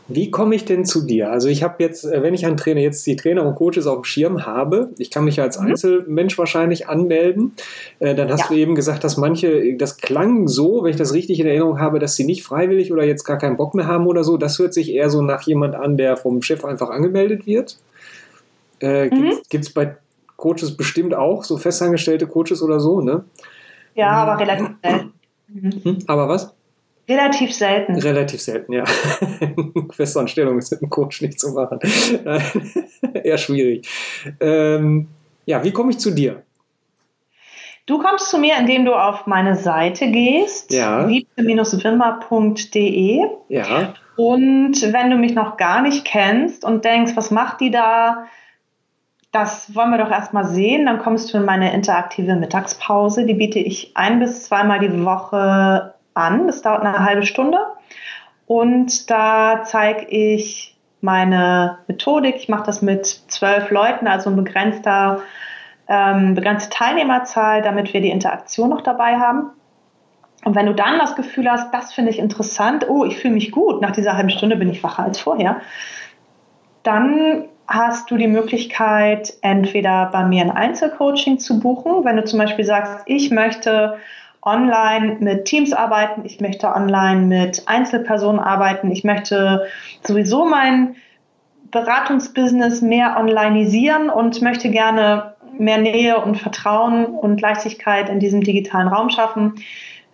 Wie 0.06 0.30
komme 0.30 0.54
ich 0.54 0.66
denn 0.66 0.84
zu 0.84 1.06
dir? 1.06 1.30
Also 1.30 1.48
ich 1.48 1.62
habe 1.62 1.82
jetzt, 1.82 2.04
äh, 2.04 2.22
wenn 2.22 2.34
ich 2.34 2.44
einen 2.44 2.58
Trainer, 2.58 2.80
jetzt 2.80 3.06
die 3.06 3.16
Trainer 3.16 3.46
und 3.46 3.54
Coaches 3.54 3.86
auf 3.86 4.00
dem 4.00 4.04
Schirm 4.04 4.44
habe, 4.44 4.90
ich 4.98 5.10
kann 5.10 5.24
mich 5.24 5.40
als 5.40 5.58
mhm. 5.58 5.68
Einzelmensch 5.68 6.36
wahrscheinlich 6.36 6.88
anmelden. 6.88 7.52
Äh, 8.00 8.14
dann 8.14 8.30
hast 8.30 8.42
ja. 8.42 8.48
du 8.48 8.54
eben 8.54 8.74
gesagt, 8.74 9.02
dass 9.02 9.16
manche, 9.16 9.76
das 9.76 9.96
klang 9.96 10.46
so, 10.46 10.84
wenn 10.84 10.90
ich 10.90 10.96
das 10.96 11.14
richtig 11.14 11.40
in 11.40 11.46
Erinnerung 11.46 11.80
habe, 11.80 11.98
dass 11.98 12.16
sie 12.16 12.24
nicht 12.24 12.42
freiwillig 12.42 12.92
oder 12.92 13.04
jetzt 13.04 13.24
gar 13.24 13.38
keinen 13.38 13.56
Bock 13.56 13.74
mehr 13.74 13.86
haben 13.86 14.06
oder 14.06 14.24
so. 14.24 14.36
Das 14.36 14.58
hört 14.58 14.74
sich 14.74 14.92
eher 14.92 15.08
so 15.08 15.22
nach 15.22 15.42
jemand 15.42 15.74
an, 15.74 15.96
der 15.96 16.18
vom 16.18 16.42
Chef 16.42 16.66
einfach 16.66 16.90
angemeldet 16.90 17.46
wird. 17.46 17.78
Äh, 18.80 19.06
mhm. 19.06 19.32
Gibt 19.48 19.64
es 19.64 19.72
bei 19.72 19.96
Coaches 20.36 20.76
bestimmt 20.76 21.14
auch, 21.14 21.44
so 21.44 21.56
festangestellte 21.56 22.26
Coaches 22.26 22.62
oder 22.62 22.78
so, 22.78 23.00
ne? 23.00 23.24
Ja, 23.95 24.11
aber 24.11 24.40
relativ 24.40 24.68
selten. 24.82 25.12
Mhm. 25.49 25.99
Aber 26.07 26.28
was? 26.28 26.55
Relativ 27.09 27.55
selten. 27.55 27.99
Relativ 27.99 28.40
selten, 28.40 28.72
ja. 28.72 28.84
Festanstellung 29.90 30.59
ist 30.59 30.70
mit 30.70 30.82
einem 30.82 30.90
Coach 30.90 31.20
nicht 31.20 31.38
zu 31.38 31.53
machen. 31.53 31.78
Eher 33.22 33.36
schwierig. 33.36 33.86
Ähm, 34.40 35.09
ja, 35.45 35.62
wie 35.62 35.72
komme 35.72 35.90
ich 35.90 35.99
zu 35.99 36.11
dir? 36.11 36.42
Du 37.86 37.99
kommst 37.99 38.30
zu 38.30 38.38
mir, 38.38 38.57
indem 38.59 38.86
du 38.86 38.95
auf 38.95 39.26
meine 39.26 39.57
Seite 39.57 40.11
gehst, 40.11 40.72
ja. 40.72 41.07
wiebke-wimmer.de. 41.07 43.20
Ja. 43.51 43.92
Und 44.16 44.92
wenn 44.92 45.11
du 45.11 45.16
mich 45.16 45.34
noch 45.34 45.59
gar 45.59 45.82
nicht 45.82 46.07
kennst 46.07 46.64
und 46.64 46.86
denkst, 46.86 47.12
was 47.16 47.30
macht 47.30 47.61
die 47.61 47.70
da? 47.70 48.24
Das 49.35 49.74
wollen 49.74 49.91
wir 49.91 49.99
doch 49.99 50.12
erstmal 50.12 50.45
sehen. 50.45 50.87
Dann 50.87 51.01
kommst 51.01 51.35
du 51.35 51.39
in 51.39 51.45
meine 51.45 51.74
interaktive 51.74 52.37
Mittagspause. 52.37 53.26
Die 53.26 53.35
biete 53.35 53.59
ich 53.59 53.91
ein 53.97 54.20
bis 54.20 54.45
zweimal 54.45 54.78
die 54.78 55.05
Woche 55.05 55.95
an. 56.14 56.47
Das 56.47 56.62
dauert 56.62 56.82
eine 56.82 57.05
halbe 57.05 57.26
Stunde. 57.26 57.59
Und 58.47 59.11
da 59.11 59.64
zeige 59.64 60.05
ich 60.05 60.76
meine 61.01 61.78
Methodik. 61.89 62.37
Ich 62.37 62.49
mache 62.49 62.62
das 62.62 62.80
mit 62.80 63.07
zwölf 63.07 63.72
Leuten, 63.72 64.07
also 64.07 64.30
ein 64.30 64.37
begrenzter, 64.37 65.22
ähm, 65.89 66.37
begrenzte 66.37 66.70
Teilnehmerzahl, 66.70 67.61
damit 67.61 67.93
wir 67.93 68.01
die 68.01 68.11
Interaktion 68.11 68.70
noch 68.70 68.82
dabei 68.82 69.16
haben. 69.16 69.51
Und 70.45 70.55
wenn 70.55 70.66
du 70.66 70.74
dann 70.74 71.01
das 71.01 71.16
Gefühl 71.16 71.51
hast, 71.51 71.74
das 71.74 71.93
finde 71.93 72.12
ich 72.12 72.20
interessant, 72.20 72.89
oh, 72.89 73.05
ich 73.05 73.16
fühle 73.16 73.35
mich 73.35 73.51
gut, 73.51 73.80
nach 73.80 73.91
dieser 73.91 74.16
halben 74.16 74.30
Stunde 74.30 74.55
bin 74.55 74.70
ich 74.70 74.85
wacher 74.85 75.03
als 75.03 75.18
vorher, 75.18 75.61
dann 76.85 77.47
hast 77.66 78.10
du 78.10 78.16
die 78.16 78.28
Möglichkeit, 78.28 79.34
entweder 79.40 80.06
bei 80.12 80.24
mir 80.24 80.42
ein 80.42 80.50
Einzelcoaching 80.50 81.38
zu 81.38 81.60
buchen, 81.60 82.04
wenn 82.04 82.16
du 82.16 82.24
zum 82.24 82.38
Beispiel 82.38 82.64
sagst, 82.64 83.02
ich 83.06 83.30
möchte 83.30 83.98
online 84.42 85.16
mit 85.20 85.46
Teams 85.46 85.72
arbeiten, 85.72 86.22
ich 86.24 86.40
möchte 86.40 86.68
online 86.68 87.22
mit 87.22 87.62
Einzelpersonen 87.66 88.40
arbeiten, 88.40 88.90
ich 88.90 89.04
möchte 89.04 89.66
sowieso 90.02 90.44
mein 90.44 90.96
Beratungsbusiness 91.70 92.82
mehr 92.82 93.16
onlineisieren 93.18 94.10
und 94.10 94.42
möchte 94.42 94.70
gerne 94.70 95.34
mehr 95.58 95.78
Nähe 95.78 96.20
und 96.20 96.36
Vertrauen 96.36 97.06
und 97.06 97.40
Leichtigkeit 97.40 98.08
in 98.08 98.20
diesem 98.20 98.42
digitalen 98.42 98.88
Raum 98.88 99.08
schaffen. 99.08 99.54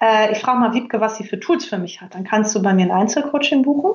Äh, 0.00 0.32
ich 0.32 0.38
frage 0.38 0.58
mal 0.58 0.74
Wiebke, 0.74 1.00
was 1.00 1.16
sie 1.16 1.24
für 1.24 1.40
Tools 1.40 1.64
für 1.64 1.78
mich 1.78 2.00
hat. 2.00 2.14
Dann 2.14 2.24
kannst 2.24 2.54
du 2.54 2.62
bei 2.62 2.72
mir 2.72 2.84
ein 2.84 2.90
Einzelcoaching 2.90 3.62
buchen. 3.62 3.92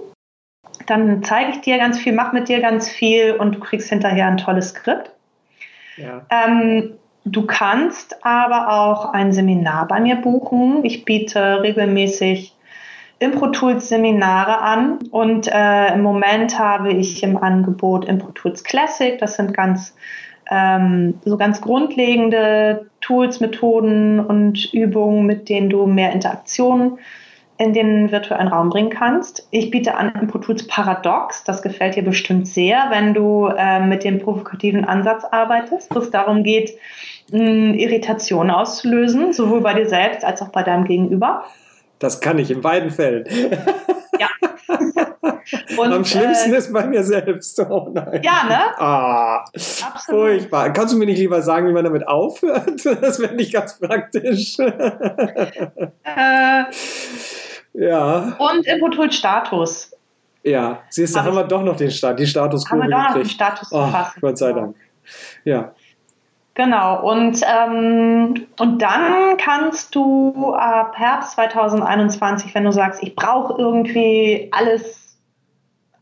Dann 0.85 1.23
zeige 1.23 1.51
ich 1.51 1.61
dir 1.61 1.77
ganz 1.77 1.99
viel, 1.99 2.13
mach 2.13 2.33
mit 2.33 2.47
dir 2.47 2.61
ganz 2.61 2.89
viel 2.89 3.33
und 3.33 3.55
du 3.55 3.59
kriegst 3.59 3.89
hinterher 3.89 4.27
ein 4.27 4.37
tolles 4.37 4.69
Skript. 4.69 5.11
Ja. 5.97 6.25
Ähm, 6.29 6.93
Du 7.27 7.47
kannst 7.47 8.23
aber 8.23 8.69
auch 8.69 9.11
ein 9.11 9.33
Seminar 9.33 9.87
bei 9.87 9.99
mir 9.99 10.15
buchen. 10.15 10.85
Ich 10.85 11.05
biete 11.05 11.63
regelmäßig 11.63 12.55
ImproTools 13.17 13.89
Seminare 13.89 14.61
an 14.61 14.99
und 15.09 15.47
äh, 15.51 15.93
im 15.93 16.03
Moment 16.03 16.59
habe 16.59 16.93
ich 16.93 17.23
im 17.23 17.37
Angebot 17.37 18.05
ImproTools 18.05 18.63
Classic. 18.63 19.17
Das 19.17 19.37
sind 19.37 19.55
ganz 19.55 19.95
ähm, 20.51 21.15
so 21.25 21.35
ganz 21.35 21.61
grundlegende 21.61 22.85
Tools, 23.01 23.39
Methoden 23.39 24.19
und 24.19 24.71
Übungen, 24.71 25.25
mit 25.25 25.49
denen 25.49 25.71
du 25.71 25.87
mehr 25.87 26.11
Interaktion 26.11 26.99
in 27.57 27.73
den 27.73 28.11
virtuellen 28.11 28.49
Raum 28.49 28.69
bringen 28.69 28.89
kannst. 28.89 29.47
Ich 29.51 29.71
biete 29.71 29.95
an 29.95 30.13
ImproTools 30.13 30.67
Paradox. 30.67 31.43
Das 31.45 31.61
gefällt 31.61 31.95
dir 31.95 32.03
bestimmt 32.03 32.47
sehr, 32.47 32.87
wenn 32.89 33.13
du 33.13 33.47
äh, 33.47 33.79
mit 33.79 34.03
dem 34.03 34.19
provokativen 34.19 34.83
Ansatz 34.83 35.23
arbeitest, 35.23 35.93
wo 35.95 35.99
es 35.99 36.11
darum 36.11 36.43
geht, 36.43 36.77
Irritation 37.31 38.51
auszulösen, 38.51 39.33
sowohl 39.33 39.61
bei 39.61 39.73
dir 39.73 39.87
selbst 39.87 40.23
als 40.23 40.41
auch 40.41 40.49
bei 40.49 40.63
deinem 40.63 40.85
Gegenüber. 40.85 41.43
Das 41.99 42.21
kann 42.21 42.37
ich 42.37 42.51
in 42.51 42.61
beiden 42.61 42.91
Fällen. 42.91 43.25
Ja. 44.17 44.29
Und, 45.77 45.93
Am 45.93 46.05
schlimmsten 46.05 46.53
äh, 46.53 46.57
ist 46.57 46.73
bei 46.73 46.87
mir 46.87 47.03
selbst. 47.03 47.59
Oh 47.59 47.89
nein. 47.91 48.21
Ja, 48.23 48.45
ne? 48.47 48.61
Ah, 48.77 49.43
Absolut. 49.43 50.21
furchtbar. 50.21 50.71
Kannst 50.73 50.93
du 50.93 50.97
mir 50.97 51.05
nicht 51.05 51.19
lieber 51.19 51.41
sagen, 51.41 51.67
wie 51.67 51.73
man 51.73 51.83
damit 51.83 52.07
aufhört? 52.07 52.85
Das 53.01 53.19
wäre 53.19 53.35
nicht 53.35 53.53
ganz 53.53 53.77
praktisch. 53.77 54.57
Äh, 54.57 56.63
ja. 57.77 58.35
Und 58.37 58.65
Input 58.65 59.13
Status. 59.13 59.91
Ja, 60.43 60.79
siehst 60.89 61.15
du, 61.15 61.19
haben 61.21 61.35
wir 61.35 61.43
doch 61.43 61.63
noch 61.63 61.75
den 61.75 61.89
Status, 61.89 62.17
die 62.17 62.27
Statuskurve 62.27 62.83
Haben 62.83 62.89
wir 62.89 62.97
doch 62.97 63.07
noch 63.09 63.15
den 63.15 63.25
Status 63.25 63.69
oh, 63.71 63.89
Gott 64.21 64.37
sei 64.37 64.53
Dank. 64.53 64.75
Ja. 65.43 65.73
Genau, 66.53 67.11
und, 67.11 67.41
ähm, 67.43 68.47
und 68.59 68.81
dann 68.81 69.35
kannst 69.37 69.93
du 69.93 70.53
ab 70.53 70.93
Herbst 70.97 71.31
2021, 71.31 72.55
wenn 72.55 72.63
du 72.63 72.71
sagst, 72.71 73.03
ich 73.03 73.13
brauche 73.15 73.59
irgendwie 73.59 74.49
alles, 74.53 75.17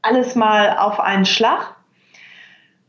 alles 0.04 0.36
mal 0.36 0.78
auf 0.78 1.00
einen 1.00 1.26
Schlag 1.26 1.76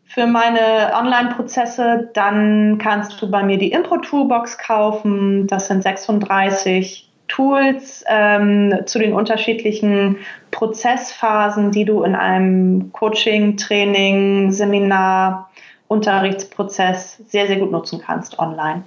für 0.04 0.26
meine 0.26 0.92
Online-Prozesse, 0.94 2.10
dann 2.12 2.78
kannst 2.78 3.22
du 3.22 3.30
bei 3.30 3.42
mir 3.42 3.56
die 3.56 3.72
Impro-Toolbox 3.72 4.58
kaufen. 4.58 5.46
Das 5.46 5.68
sind 5.68 5.82
36 5.82 7.10
Tools 7.28 8.04
ähm, 8.06 8.80
zu 8.86 8.98
den 8.98 9.12
unterschiedlichen 9.12 10.18
Prozessphasen, 10.50 11.70
die 11.70 11.84
du 11.84 12.02
in 12.02 12.14
einem 12.14 12.92
Coaching, 12.92 13.56
Training, 13.56 14.52
Seminar, 14.52 15.50
Unterrichtsprozess 15.88 17.18
sehr, 17.26 17.46
sehr 17.46 17.56
gut 17.56 17.70
nutzen 17.70 18.00
kannst 18.04 18.38
online. 18.38 18.84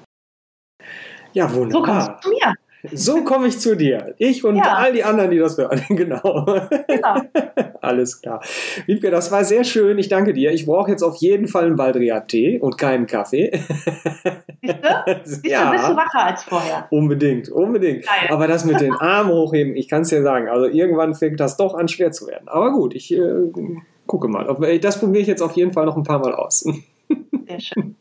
Ja, 1.34 1.52
wunderbar. 1.54 1.72
So 1.72 1.82
kommst 1.82 2.26
du 2.26 2.30
zu 2.30 2.30
mir. 2.30 2.54
So 2.94 3.24
komme 3.24 3.48
ich 3.48 3.60
zu 3.60 3.76
dir. 3.76 4.16
Ich 4.18 4.44
und 4.44 4.58
ja. 4.58 4.76
all 4.76 4.94
die 4.94 5.04
anderen, 5.04 5.32
die 5.32 5.38
das 5.38 5.58
hören. 5.58 5.82
Genau. 5.98 6.46
genau. 6.88 7.16
Alles 7.82 8.22
klar. 8.22 8.42
Wiebke, 8.86 9.10
das 9.10 9.32
war 9.32 9.44
sehr 9.44 9.64
schön. 9.64 9.98
Ich 9.98 10.10
danke 10.10 10.34
dir. 10.34 10.52
Ich 10.52 10.66
brauche 10.66 10.92
jetzt 10.92 11.02
auf 11.02 11.18
jeden 11.18 11.48
Fall 11.48 11.66
einen 11.66 11.76
Baldriat-Tee 11.76 12.60
und 12.60 12.78
keinen 12.78 13.08
Kaffee. 13.08 13.52
Du? 14.62 14.74
Siehst 15.24 15.46
ja. 15.46 15.72
bist 15.72 15.88
du 15.88 15.96
wacher 15.96 16.26
als 16.26 16.44
vorher. 16.44 16.88
Unbedingt, 16.92 17.50
unbedingt. 17.50 18.06
Geil. 18.06 18.30
Aber 18.30 18.48
das 18.48 18.66
mit 18.66 18.82
den 18.82 18.94
Armen 18.94 19.32
hochheben, 19.32 19.76
ich 19.76 19.88
kann 19.88 20.02
es 20.02 20.10
dir 20.10 20.22
sagen. 20.24 20.50
Also 20.50 20.66
irgendwann 20.66 21.16
fängt 21.16 21.40
das 21.40 21.58
doch 21.58 21.74
an 21.74 21.88
schwer 21.88 22.12
zu 22.12 22.28
werden. 22.28 22.48
Aber 22.48 22.72
gut, 22.72 22.94
ich 22.94 23.14
äh, 23.14 23.22
gucke 24.06 24.28
mal. 24.28 24.46
Das 24.82 25.00
probiere 25.00 25.22
ich 25.22 25.28
jetzt 25.28 25.42
auf 25.42 25.54
jeden 25.54 25.72
Fall 25.72 25.86
noch 25.86 25.96
ein 25.96 26.04
paar 26.04 26.20
Mal 26.20 26.34
aus. 26.34 26.66
Sehr 27.48 27.60
schön. 27.60 27.96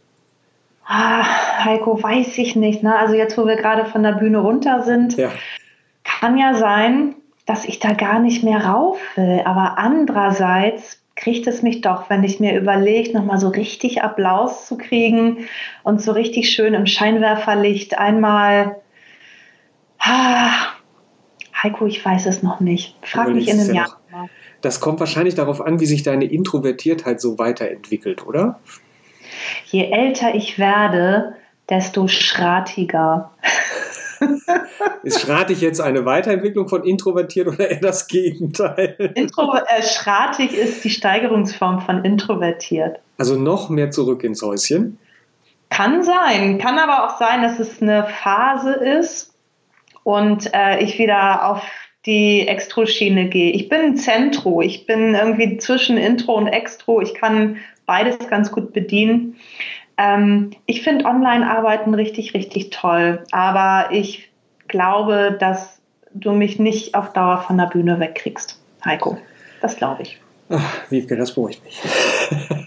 Ah, 0.86 1.62
Heiko, 1.66 2.02
weiß 2.02 2.38
ich 2.38 2.56
nicht. 2.56 2.82
Ne? 2.82 2.98
Also 2.98 3.12
jetzt, 3.12 3.36
wo 3.36 3.44
wir 3.44 3.56
gerade 3.56 3.84
von 3.84 4.02
der 4.02 4.12
Bühne 4.12 4.38
runter 4.38 4.84
sind, 4.84 5.18
ja. 5.18 5.30
kann 6.02 6.38
ja 6.38 6.54
sein, 6.54 7.14
dass 7.44 7.66
ich 7.66 7.78
da 7.78 7.92
gar 7.92 8.20
nicht 8.20 8.42
mehr 8.42 8.64
rauf 8.64 8.98
will. 9.16 9.42
Aber 9.44 9.76
andererseits 9.76 11.02
kriegt 11.16 11.46
es 11.46 11.62
mich 11.62 11.80
doch, 11.80 12.08
wenn 12.10 12.22
ich 12.22 12.40
mir 12.40 12.56
überlege, 12.58 13.12
nochmal 13.12 13.38
so 13.38 13.48
richtig 13.48 14.02
Applaus 14.02 14.66
zu 14.66 14.76
kriegen 14.76 15.48
und 15.82 16.00
so 16.00 16.12
richtig 16.12 16.50
schön 16.50 16.74
im 16.74 16.86
Scheinwerferlicht 16.86 17.98
einmal. 17.98 18.76
Ah, 19.98 20.50
Heiko, 21.62 21.86
ich 21.86 22.04
weiß 22.04 22.26
es 22.26 22.42
noch 22.42 22.60
nicht. 22.60 22.96
Frag 23.02 23.30
mich 23.30 23.48
in 23.48 23.58
einem 23.58 23.74
ja 23.74 23.74
Jahr. 23.74 24.00
Noch. 24.12 24.28
Das 24.60 24.80
kommt 24.80 25.00
wahrscheinlich 25.00 25.34
darauf 25.34 25.60
an, 25.60 25.80
wie 25.80 25.86
sich 25.86 26.02
deine 26.02 26.26
Introvertiertheit 26.26 27.20
so 27.20 27.38
weiterentwickelt, 27.38 28.26
oder? 28.26 28.60
Je 29.66 29.90
älter 29.90 30.34
ich 30.34 30.58
werde, 30.58 31.34
desto 31.68 32.08
schratiger. 32.08 33.32
Ist 35.02 35.20
schratig 35.20 35.60
jetzt 35.60 35.80
eine 35.80 36.04
Weiterentwicklung 36.04 36.68
von 36.68 36.84
introvertiert 36.84 37.48
oder 37.48 37.70
eher 37.70 37.80
das 37.80 38.08
Gegenteil? 38.08 39.12
Intro 39.14 39.54
äh, 39.54 39.82
schratig 39.82 40.56
ist 40.56 40.84
die 40.84 40.90
Steigerungsform 40.90 41.80
von 41.80 42.04
introvertiert. 42.04 43.00
Also 43.18 43.36
noch 43.36 43.68
mehr 43.68 43.90
zurück 43.90 44.24
ins 44.24 44.42
Häuschen? 44.42 44.98
Kann 45.70 46.02
sein. 46.02 46.58
Kann 46.58 46.78
aber 46.78 47.06
auch 47.06 47.18
sein, 47.18 47.42
dass 47.42 47.58
es 47.58 47.82
eine 47.82 48.06
Phase 48.22 48.72
ist 48.72 49.34
und 50.04 50.50
äh, 50.54 50.80
ich 50.80 50.98
wieder 50.98 51.50
auf 51.50 51.62
die 52.06 52.46
Extro-Schiene 52.46 53.28
gehe. 53.28 53.50
Ich 53.52 53.68
bin 53.68 53.80
ein 53.80 53.96
Zentro. 53.96 54.62
Ich 54.62 54.86
bin 54.86 55.14
irgendwie 55.14 55.58
zwischen 55.58 55.96
Intro 55.96 56.36
und 56.36 56.46
Extro. 56.46 57.00
Ich 57.00 57.14
kann 57.14 57.56
beides 57.84 58.18
ganz 58.28 58.52
gut 58.52 58.72
bedienen. 58.72 59.36
Ähm, 59.98 60.50
ich 60.66 60.82
finde 60.82 61.06
Online-Arbeiten 61.06 61.94
richtig, 61.94 62.34
richtig 62.34 62.70
toll. 62.70 63.24
Aber 63.32 63.92
ich 63.92 64.30
glaube, 64.68 65.36
dass 65.38 65.80
du 66.12 66.32
mich 66.32 66.58
nicht 66.58 66.94
auf 66.94 67.12
Dauer 67.12 67.38
von 67.38 67.58
der 67.58 67.66
Bühne 67.66 68.00
wegkriegst, 68.00 68.60
Heiko. 68.84 69.18
Das 69.60 69.76
glaube 69.76 70.02
ich. 70.02 70.20
Ach, 70.48 70.90
Wiebke, 70.90 71.16
das 71.16 71.34
beruhigt 71.34 71.62
mich. 71.64 71.82